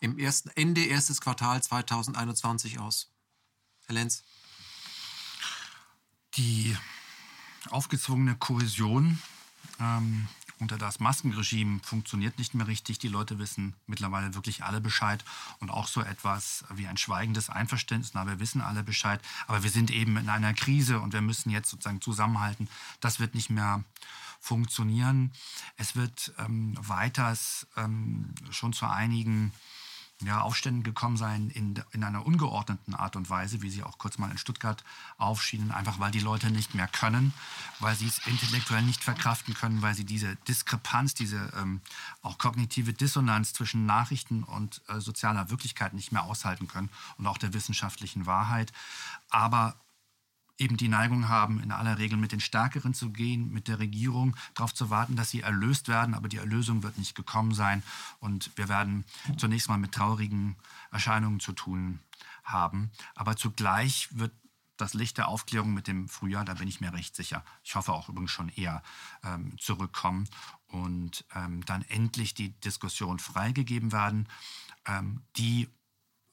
[0.00, 3.10] im ersten, Ende erstes Quartal 2021 aus?
[3.86, 4.24] Herr Lenz.
[6.34, 6.76] Die
[7.70, 9.20] aufgezwungene Kohäsion
[9.80, 10.28] ähm,
[10.64, 12.98] unter das Maskenregime funktioniert nicht mehr richtig.
[12.98, 15.22] Die Leute wissen mittlerweile wirklich alle Bescheid
[15.60, 18.12] und auch so etwas wie ein schweigendes Einverständnis.
[18.14, 21.50] Na, wir wissen alle Bescheid, aber wir sind eben in einer Krise und wir müssen
[21.50, 22.70] jetzt sozusagen zusammenhalten.
[23.00, 23.84] Das wird nicht mehr
[24.40, 25.32] funktionieren.
[25.76, 29.52] Es wird ähm, weiters ähm, schon zu einigen
[30.22, 34.16] ja, Aufständen gekommen sein in, in einer ungeordneten Art und Weise, wie sie auch kurz
[34.16, 34.84] mal in Stuttgart
[35.18, 37.34] aufschienen, einfach weil die Leute nicht mehr können,
[37.80, 41.80] weil sie es intellektuell nicht verkraften können, weil sie diese Diskrepanz, diese ähm,
[42.22, 47.38] auch kognitive Dissonanz zwischen Nachrichten und äh, sozialer Wirklichkeit nicht mehr aushalten können und auch
[47.38, 48.72] der wissenschaftlichen Wahrheit.
[49.30, 49.76] Aber
[50.58, 54.36] eben die Neigung haben, in aller Regel mit den Stärkeren zu gehen, mit der Regierung
[54.54, 56.14] darauf zu warten, dass sie erlöst werden.
[56.14, 57.82] Aber die Erlösung wird nicht gekommen sein.
[58.20, 59.04] Und wir werden
[59.36, 60.56] zunächst mal mit traurigen
[60.90, 62.00] Erscheinungen zu tun
[62.44, 62.90] haben.
[63.14, 64.32] Aber zugleich wird
[64.76, 67.92] das Licht der Aufklärung mit dem Frühjahr, da bin ich mir recht sicher, ich hoffe
[67.92, 68.82] auch übrigens schon eher,
[69.22, 70.28] ähm, zurückkommen
[70.66, 74.28] und ähm, dann endlich die Diskussion freigegeben werden,
[74.86, 75.68] ähm, die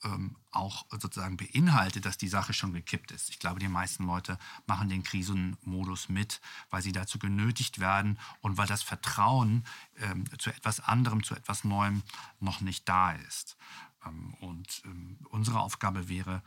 [0.04, 3.30] ähm, auch sozusagen beinhaltet, dass die Sache schon gekippt ist.
[3.30, 8.58] Ich glaube, die meisten Leute machen den Krisenmodus mit, weil sie dazu genötigt werden und
[8.58, 9.64] weil das Vertrauen
[9.98, 12.04] ähm, zu etwas anderem, zu etwas Neuem
[12.40, 13.58] noch nicht da ist.
[14.06, 16.42] Ähm, und ähm, unsere Aufgabe wäre,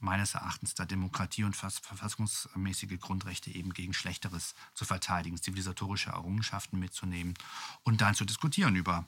[0.00, 7.34] meines Erachtens da Demokratie und verfassungsmäßige Grundrechte eben gegen Schlechteres zu verteidigen, zivilisatorische Errungenschaften mitzunehmen
[7.82, 9.06] und dann zu diskutieren über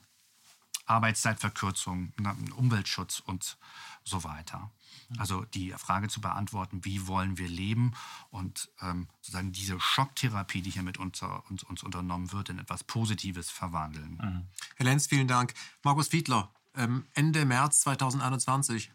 [0.85, 2.13] Arbeitszeitverkürzung,
[2.55, 3.57] Umweltschutz und
[4.03, 4.71] so weiter.
[5.17, 7.93] Also die Frage zu beantworten, wie wollen wir leben
[8.31, 12.83] und ähm, sozusagen diese Schocktherapie, die hier mit uns, uns, uns unternommen wird, in etwas
[12.83, 14.19] Positives verwandeln.
[14.21, 14.47] Mhm.
[14.75, 15.53] Herr Lenz, vielen Dank.
[15.83, 18.91] Markus Fiedler, ähm, Ende März 2021,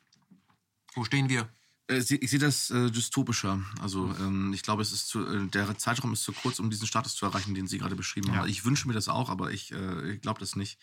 [0.94, 1.48] wo stehen wir?
[1.88, 3.60] Äh, ich sehe das äh, dystopischer.
[3.80, 6.86] Also ähm, ich glaube, es ist zu, äh, der Zeitraum ist zu kurz, um diesen
[6.86, 8.36] Status zu erreichen, den Sie gerade beschrieben ja.
[8.36, 8.48] haben.
[8.48, 10.78] Ich wünsche mir das auch, aber ich, äh, ich glaube das nicht.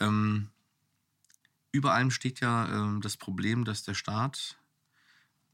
[0.00, 0.48] Ähm,
[1.72, 4.56] über allem steht ja ähm, das Problem, dass der Staat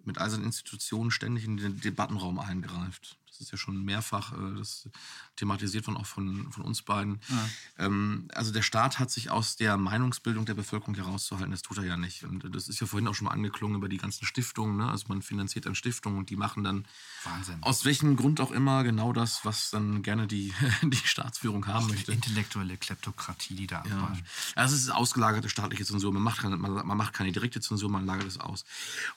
[0.04, 4.88] mit all seinen Institutionen ständig in den Debattenraum eingreift ist ja schon mehrfach äh, das
[5.36, 7.20] thematisiert worden, auch von, von uns beiden.
[7.28, 7.86] Ja.
[7.86, 11.84] Ähm, also der Staat hat sich aus der Meinungsbildung der Bevölkerung herauszuhalten, das tut er
[11.84, 12.24] ja nicht.
[12.24, 14.76] Und das ist ja vorhin auch schon mal angeklungen über die ganzen Stiftungen.
[14.76, 14.88] Ne?
[14.88, 16.84] Also man finanziert dann Stiftungen und die machen dann
[17.24, 17.58] Wahnsinn.
[17.62, 20.52] aus welchem Grund auch immer genau das, was dann gerne die,
[20.82, 22.12] die Staatsführung haben auch möchte.
[22.12, 24.16] Die intellektuelle Kleptokratie, die da ja.
[24.54, 26.12] Also es ist ausgelagerte staatliche Zensur.
[26.12, 28.64] Man macht, keine, man, man macht keine direkte Zensur, man lagert es aus.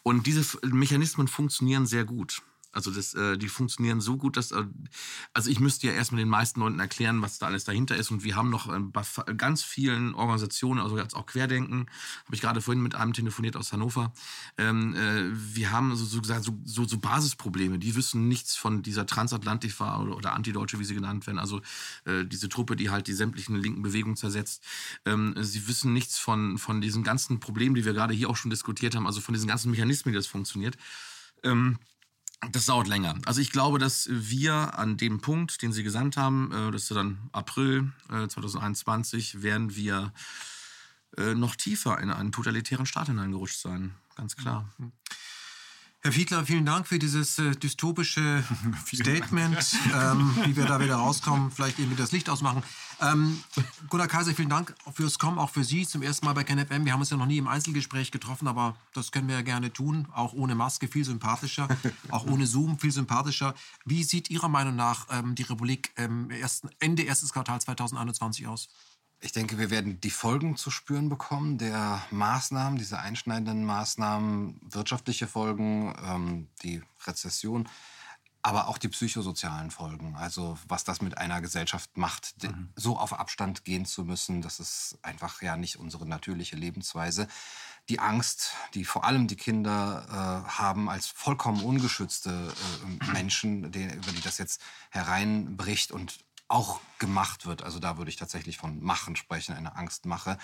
[0.03, 2.41] Und diese Mechanismen funktionieren sehr gut.
[2.75, 4.65] Also das, äh, die funktionieren so gut, dass äh,
[5.33, 8.11] also ich müsste ja erstmal den meisten Leuten erklären, was da alles dahinter ist.
[8.11, 9.01] Und wir haben noch äh, bei
[9.37, 11.87] ganz vielen Organisationen, also jetzt auch Querdenken,
[12.25, 14.13] habe ich gerade vorhin mit einem telefoniert aus Hannover.
[14.57, 17.79] Ähm, äh, wir haben so, so, so, so, so Basisprobleme.
[17.79, 21.39] Die wissen nichts von dieser Transatlantifa oder, oder Antideutsche, wie sie genannt werden.
[21.39, 21.61] Also
[22.03, 24.61] äh, diese Truppe, die halt die sämtlichen linken Bewegungen zersetzt.
[25.05, 28.51] Ähm, sie wissen nichts von, von diesen ganzen Problemen, die wir gerade hier auch schon
[28.51, 30.75] diskutiert haben, also von diesen ganzen Mechanismen, wie das funktioniert.
[31.43, 31.79] Ähm,
[32.51, 33.15] das dauert länger.
[33.25, 36.91] Also ich glaube, dass wir an dem Punkt, den Sie gesandt haben, äh, das ist
[36.91, 40.13] dann April 2021, äh, werden wir
[41.17, 43.95] äh, noch tiefer in einen totalitären Staat hineingerutscht sein.
[44.15, 44.69] Ganz klar.
[44.77, 44.91] Mhm.
[46.05, 48.43] Herr Fiedler, vielen Dank für dieses äh, dystopische
[48.93, 52.61] Statement, ähm, wie wir da wieder rauskommen, vielleicht irgendwie das Licht ausmachen.
[53.01, 53.43] Ähm,
[53.89, 56.85] Gunnar Kaiser, vielen Dank fürs Kommen, auch für Sie zum ersten Mal bei KenFM.
[56.85, 59.73] Wir haben uns ja noch nie im Einzelgespräch getroffen, aber das können wir ja gerne
[59.73, 61.67] tun, auch ohne Maske viel sympathischer,
[62.11, 63.55] auch ohne Zoom viel sympathischer.
[63.83, 68.67] Wie sieht Ihrer Meinung nach ähm, die Republik ersten, Ende erstes Quartal 2021 aus?
[69.21, 75.27] Ich denke, wir werden die Folgen zu spüren bekommen der Maßnahmen, diese einschneidenden Maßnahmen, wirtschaftliche
[75.27, 77.67] Folgen, ähm, die Rezession,
[78.45, 80.15] aber auch die psychosozialen Folgen.
[80.15, 82.69] Also was das mit einer Gesellschaft macht, mhm.
[82.75, 87.27] so auf Abstand gehen zu müssen, das ist einfach ja nicht unsere natürliche Lebensweise.
[87.89, 90.05] Die Angst, die vor allem die Kinder
[90.45, 92.53] äh, haben als vollkommen ungeschützte
[93.01, 94.61] äh, Menschen, die, über die das jetzt
[94.91, 97.63] hereinbricht und auch gemacht wird.
[97.63, 100.37] Also da würde ich tatsächlich von Machen sprechen, eine Angstmache.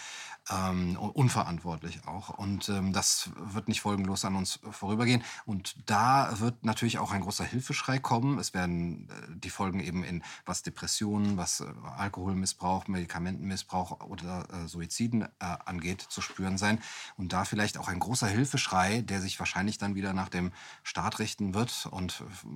[0.49, 2.29] Ähm, unverantwortlich auch.
[2.29, 5.23] Und ähm, das wird nicht folgenlos an uns vorübergehen.
[5.45, 8.39] Und da wird natürlich auch ein großer Hilfeschrei kommen.
[8.39, 11.65] Es werden äh, die Folgen eben in was Depressionen, was äh,
[11.97, 16.81] Alkoholmissbrauch, Medikamentenmissbrauch oder äh, Suiziden äh, angeht, zu spüren sein.
[17.17, 20.51] Und da vielleicht auch ein großer Hilfeschrei, der sich wahrscheinlich dann wieder nach dem
[20.83, 22.47] Staat richten wird und äh,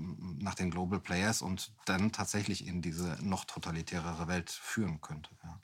[0.43, 5.29] nach den Global Players und dann tatsächlich in diese noch totalitärere Welt führen könnte.
[5.43, 5.59] Ja.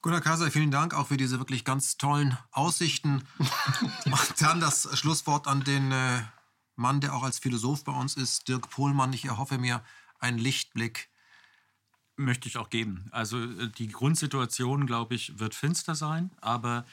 [0.00, 3.22] Gunnar Kaiser, vielen Dank auch für diese wirklich ganz tollen Aussichten.
[4.06, 6.22] Und dann das Schlusswort an den äh,
[6.76, 9.12] Mann, der auch als Philosoph bei uns ist, Dirk Pohlmann.
[9.12, 9.84] Ich erhoffe mir
[10.18, 11.10] einen Lichtblick.
[12.16, 13.08] Möchte ich auch geben.
[13.10, 16.30] Also äh, die Grundsituation, glaube ich, wird finster sein.
[16.40, 16.86] Aber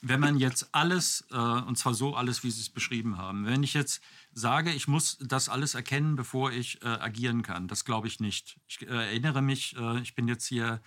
[0.00, 3.64] wenn man jetzt alles, äh, und zwar so alles, wie Sie es beschrieben haben, wenn
[3.64, 4.00] ich jetzt
[4.36, 8.58] sage, ich muss das alles erkennen, bevor ich äh, agieren kann, das glaube ich nicht.
[8.68, 10.82] Ich äh, erinnere mich, äh, ich bin jetzt hier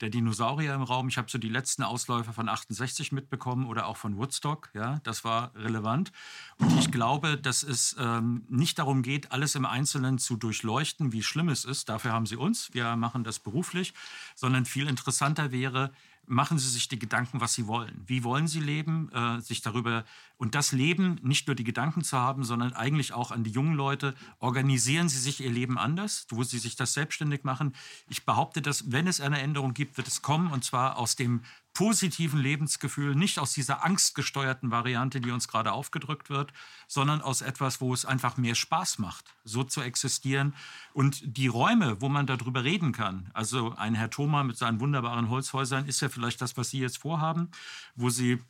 [0.00, 1.08] der Dinosaurier im Raum.
[1.08, 4.70] Ich habe so die letzten Ausläufer von 68 mitbekommen oder auch von Woodstock.
[4.74, 6.12] Ja, das war relevant.
[6.58, 11.22] Und ich glaube, dass es ähm, nicht darum geht, alles im Einzelnen zu durchleuchten, wie
[11.22, 11.88] schlimm es ist.
[11.88, 12.72] Dafür haben sie uns.
[12.72, 13.94] Wir machen das beruflich.
[14.34, 15.92] Sondern viel interessanter wäre,
[16.26, 18.02] machen Sie sich die Gedanken, was Sie wollen.
[18.06, 19.10] Wie wollen Sie leben?
[19.12, 20.04] Äh, sich darüber
[20.42, 23.76] und das Leben, nicht nur die Gedanken zu haben, sondern eigentlich auch an die jungen
[23.76, 24.12] Leute.
[24.40, 27.76] Organisieren Sie sich Ihr Leben anders, wo Sie sich das selbstständig machen.
[28.08, 31.42] Ich behaupte, dass wenn es eine Änderung gibt, wird es kommen und zwar aus dem
[31.74, 36.52] positiven Lebensgefühl, nicht aus dieser angstgesteuerten Variante, die uns gerade aufgedrückt wird,
[36.88, 40.56] sondern aus etwas, wo es einfach mehr Spaß macht, so zu existieren.
[40.92, 45.28] Und die Räume, wo man darüber reden kann, also ein Herr Thoma mit seinen wunderbaren
[45.28, 47.52] Holzhäusern, ist ja vielleicht das, was Sie jetzt vorhaben,
[47.94, 48.40] wo Sie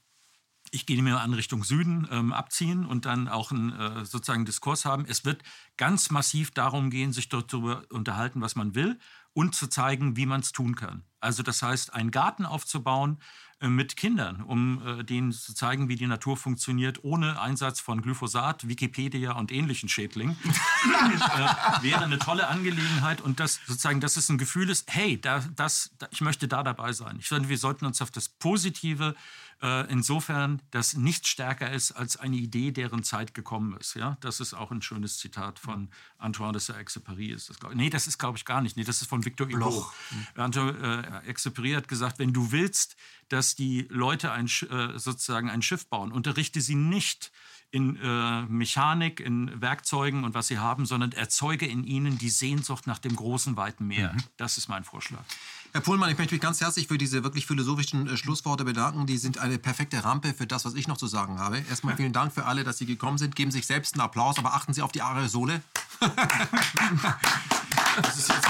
[0.72, 4.84] ich gehe mir an Richtung Süden ähm, abziehen und dann auch einen äh, sozusagen Diskurs
[4.84, 5.04] haben.
[5.06, 5.42] Es wird
[5.76, 8.98] ganz massiv darum gehen, sich dort darüber unterhalten, was man will
[9.34, 11.04] und zu zeigen, wie man es tun kann.
[11.20, 13.18] Also das heißt, einen Garten aufzubauen
[13.60, 18.02] äh, mit Kindern, um äh, denen zu zeigen, wie die Natur funktioniert, ohne Einsatz von
[18.02, 23.20] Glyphosat, Wikipedia und ähnlichen Schädlingen, äh, wäre eine tolle Angelegenheit.
[23.20, 26.62] Und das sozusagen, dass es ein Gefühl ist, hey, da, das, da, ich möchte da
[26.62, 27.16] dabei sein.
[27.20, 29.14] Ich finde, wir sollten uns auf das Positive
[29.62, 33.94] äh, insofern, dass nichts stärker ist als eine Idee, deren Zeit gekommen ist.
[33.94, 34.16] Ja?
[34.20, 37.32] Das ist auch ein schönes Zitat von Antoine de Saint-Exupéry.
[37.32, 38.76] Ist das, nee, das ist, glaube ich, gar nicht.
[38.76, 39.58] Nee, das ist von Victor Hugo.
[39.58, 39.94] Bloch.
[40.34, 42.96] Antoine äh, Exupéry hat gesagt, wenn du willst,
[43.28, 47.30] dass die Leute ein, äh, sozusagen ein Schiff bauen, unterrichte sie nicht
[47.70, 52.86] in äh, Mechanik, in Werkzeugen und was sie haben, sondern erzeuge in ihnen die Sehnsucht
[52.86, 54.12] nach dem großen, weiten Meer.
[54.12, 54.22] Mhm.
[54.36, 55.24] Das ist mein Vorschlag.
[55.74, 59.06] Herr Pohlmann, ich möchte mich ganz herzlich für diese wirklich philosophischen äh, Schlussworte bedanken.
[59.06, 61.64] Die sind eine perfekte Rampe für das, was ich noch zu sagen habe.
[61.70, 63.34] Erstmal vielen Dank für alle, dass Sie gekommen sind.
[63.36, 65.62] Geben sich selbst einen Applaus, aber achten Sie auf die Aerosole.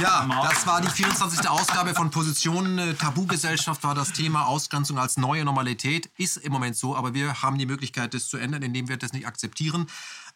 [0.00, 1.48] ja, das war die 24.
[1.48, 2.78] Ausgabe von Positionen.
[2.78, 6.10] Äh, Tabugesellschaft war das Thema Ausgrenzung als neue Normalität.
[6.16, 9.12] Ist im Moment so, aber wir haben die Möglichkeit, das zu ändern, indem wir das
[9.12, 9.86] nicht akzeptieren.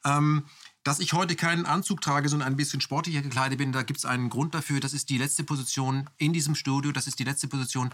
[0.05, 0.45] Ähm,
[0.87, 4.05] dass ich heute keinen Anzug trage, sondern ein bisschen sportlicher gekleidet bin, da gibt es
[4.05, 4.79] einen Grund dafür.
[4.79, 7.91] Das ist die letzte Position in diesem Studio, das ist die letzte Position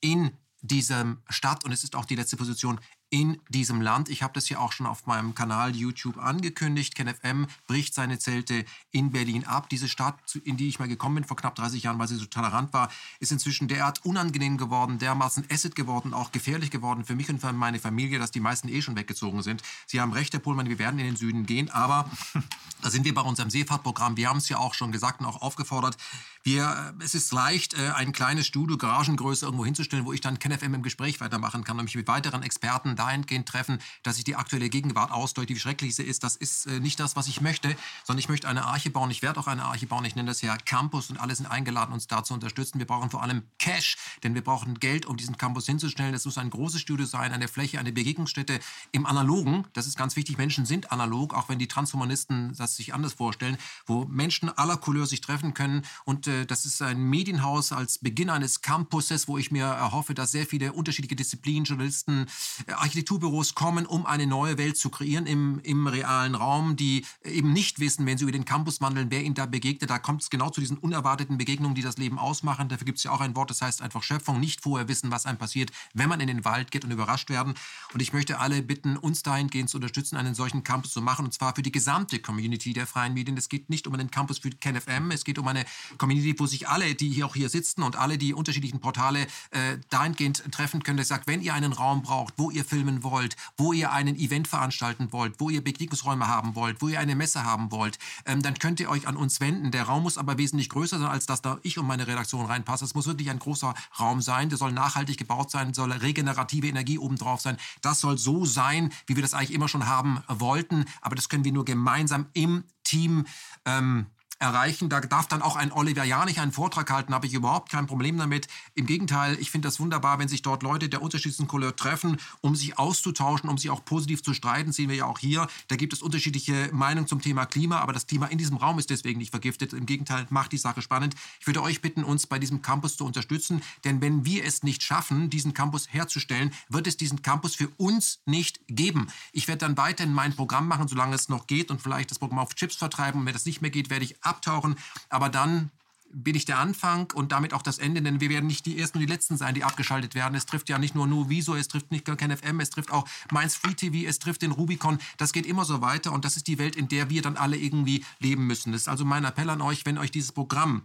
[0.00, 0.30] in
[0.62, 2.80] dieser Stadt und es ist auch die letzte Position
[3.10, 4.08] in diesem Land.
[4.08, 6.94] Ich habe das ja auch schon auf meinem Kanal YouTube angekündigt.
[6.94, 9.68] KenFM bricht seine Zelte in Berlin ab.
[9.68, 10.14] Diese Stadt,
[10.44, 12.88] in die ich mal gekommen bin vor knapp 30 Jahren, weil sie so tolerant war,
[13.18, 17.52] ist inzwischen derart unangenehm geworden, dermaßen Asset geworden, auch gefährlich geworden für mich und für
[17.52, 19.62] meine Familie, dass die meisten eh schon weggezogen sind.
[19.86, 22.08] Sie haben recht, Herr Pohlmann, wir werden in den Süden gehen, aber
[22.82, 24.16] da sind wir bei unserem Seefahrtprogramm.
[24.16, 25.96] Wir haben es ja auch schon gesagt und auch aufgefordert.
[26.42, 30.38] Wir, äh, es ist leicht, äh, ein kleines Studio, Garagengröße irgendwo hinzustellen, wo ich dann
[30.38, 34.36] KenFM im Gespräch weitermachen kann und mich mit weiteren Experten dahingehend treffen, dass ich die
[34.36, 36.22] aktuelle Gegenwart ausdeute, wie schrecklich sie ist.
[36.22, 37.74] Das ist äh, nicht das, was ich möchte,
[38.04, 39.10] sondern ich möchte eine Arche bauen.
[39.10, 40.04] Ich werde auch eine Arche bauen.
[40.04, 42.78] Ich nenne das ja Campus und alle sind eingeladen, uns da zu unterstützen.
[42.78, 46.14] Wir brauchen vor allem Cash, denn wir brauchen Geld, um diesen Campus hinzustellen.
[46.14, 48.60] Es muss ein großes Studio sein, eine Fläche, eine Begegnungsstätte
[48.92, 49.66] im Analogen.
[49.72, 50.36] Das ist ganz wichtig.
[50.36, 53.56] Menschen sind analog, auch wenn die Transhumanisten das sich anders vorstellen,
[53.86, 55.82] wo Menschen aller Couleur sich treffen können.
[56.04, 60.32] Und äh, das ist ein Medienhaus als Beginn eines Campuses, wo ich mir erhoffe, dass
[60.32, 62.26] sehr viele unterschiedliche Disziplinen, Journalisten,
[62.66, 67.52] äh, Architekturbüros kommen, um eine neue Welt zu kreieren im, im realen Raum, die eben
[67.52, 69.90] nicht wissen, wenn sie über den Campus wandeln, wer ihnen da begegnet.
[69.90, 72.68] Da kommt es genau zu diesen unerwarteten Begegnungen, die das Leben ausmachen.
[72.68, 74.40] Dafür gibt es ja auch ein Wort, das heißt einfach Schöpfung.
[74.40, 77.54] Nicht vorher wissen, was einem passiert, wenn man in den Wald geht und überrascht werden.
[77.92, 81.26] Und ich möchte alle bitten, uns dahingehend zu unterstützen, einen solchen Campus zu machen.
[81.26, 83.36] Und zwar für die gesamte Community der freien Medien.
[83.36, 85.64] Es geht nicht um einen Campus für KenFM, es geht um eine
[85.98, 89.78] Community, wo sich alle, die hier auch hier sitzen und alle die unterschiedlichen Portale äh,
[89.90, 93.74] dahingehend treffen können, dass sagt, wenn ihr einen Raum braucht, wo ihr filmen wollt, wo
[93.74, 97.70] ihr einen Event veranstalten wollt, wo ihr Begegnungsräume haben wollt, wo ihr eine Messe haben
[97.70, 99.70] wollt, ähm, dann könnt ihr euch an uns wenden.
[99.70, 102.86] Der Raum muss aber wesentlich größer sein, als dass da ich und meine Redaktion reinpasse.
[102.86, 104.48] Es muss wirklich ein großer Raum sein.
[104.48, 107.58] Der soll nachhaltig gebaut sein, soll regenerative Energie obendrauf sein.
[107.82, 110.86] Das soll so sein, wie wir das eigentlich immer schon haben wollten.
[111.02, 113.26] Aber das können wir nur gemeinsam im Team
[113.66, 114.06] ähm,
[114.40, 114.88] erreichen.
[114.88, 118.18] Da darf dann auch ein Oliver Janich einen Vortrag halten, habe ich überhaupt kein Problem
[118.18, 118.48] damit.
[118.74, 122.56] Im Gegenteil, ich finde das wunderbar, wenn sich dort Leute der unterschiedlichsten Couleur treffen, um
[122.56, 124.72] sich auszutauschen, um sich auch positiv zu streiten.
[124.72, 125.46] Sehen wir ja auch hier.
[125.68, 128.90] Da gibt es unterschiedliche Meinungen zum Thema Klima, aber das Thema in diesem Raum ist
[128.90, 129.72] deswegen nicht vergiftet.
[129.72, 131.14] Im Gegenteil, macht die Sache spannend.
[131.40, 134.82] Ich würde euch bitten, uns bei diesem Campus zu unterstützen, denn wenn wir es nicht
[134.82, 139.08] schaffen, diesen Campus herzustellen, wird es diesen Campus für uns nicht geben.
[139.32, 142.38] Ich werde dann weiterhin mein Programm machen, solange es noch geht und vielleicht das Programm
[142.38, 143.20] auf Chips vertreiben.
[143.20, 144.76] Und wenn das nicht mehr geht, werde ich abtauchen.
[145.10, 145.70] Aber dann
[146.12, 148.98] bin ich der Anfang und damit auch das Ende, denn wir werden nicht die Ersten
[148.98, 150.34] und die Letzten sein, die abgeschaltet werden.
[150.34, 153.54] Es trifft ja nicht nur Wieso, es trifft nicht nur KenFM, es trifft auch Mainz
[153.54, 154.98] Free TV, es trifft den Rubicon.
[155.18, 157.56] Das geht immer so weiter und das ist die Welt, in der wir dann alle
[157.56, 158.72] irgendwie leben müssen.
[158.72, 160.82] Das ist also mein Appell an euch, wenn euch dieses Programm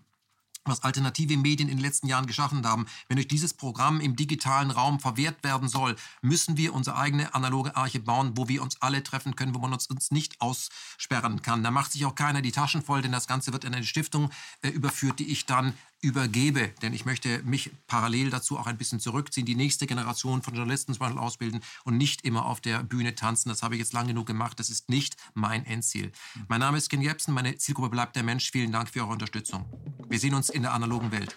[0.65, 2.87] was alternative Medien in den letzten Jahren geschaffen haben.
[3.07, 7.75] Wenn durch dieses Programm im digitalen Raum verwehrt werden soll, müssen wir unsere eigene analoge
[7.75, 11.63] Arche bauen, wo wir uns alle treffen können, wo man uns, uns nicht aussperren kann.
[11.63, 14.29] Da macht sich auch keiner die Taschen voll, denn das Ganze wird in eine Stiftung
[14.61, 18.99] äh, überführt, die ich dann übergebe, denn ich möchte mich parallel dazu auch ein bisschen
[18.99, 23.15] zurückziehen, die nächste Generation von Journalisten zum Beispiel ausbilden und nicht immer auf der Bühne
[23.15, 23.49] tanzen.
[23.49, 24.59] Das habe ich jetzt lange genug gemacht.
[24.59, 26.11] Das ist nicht mein Endziel.
[26.47, 28.51] Mein Name ist Ken Jebsen, meine Zielgruppe bleibt der Mensch.
[28.51, 29.65] Vielen Dank für eure Unterstützung.
[30.07, 31.35] Wir sehen uns in der analogen Welt.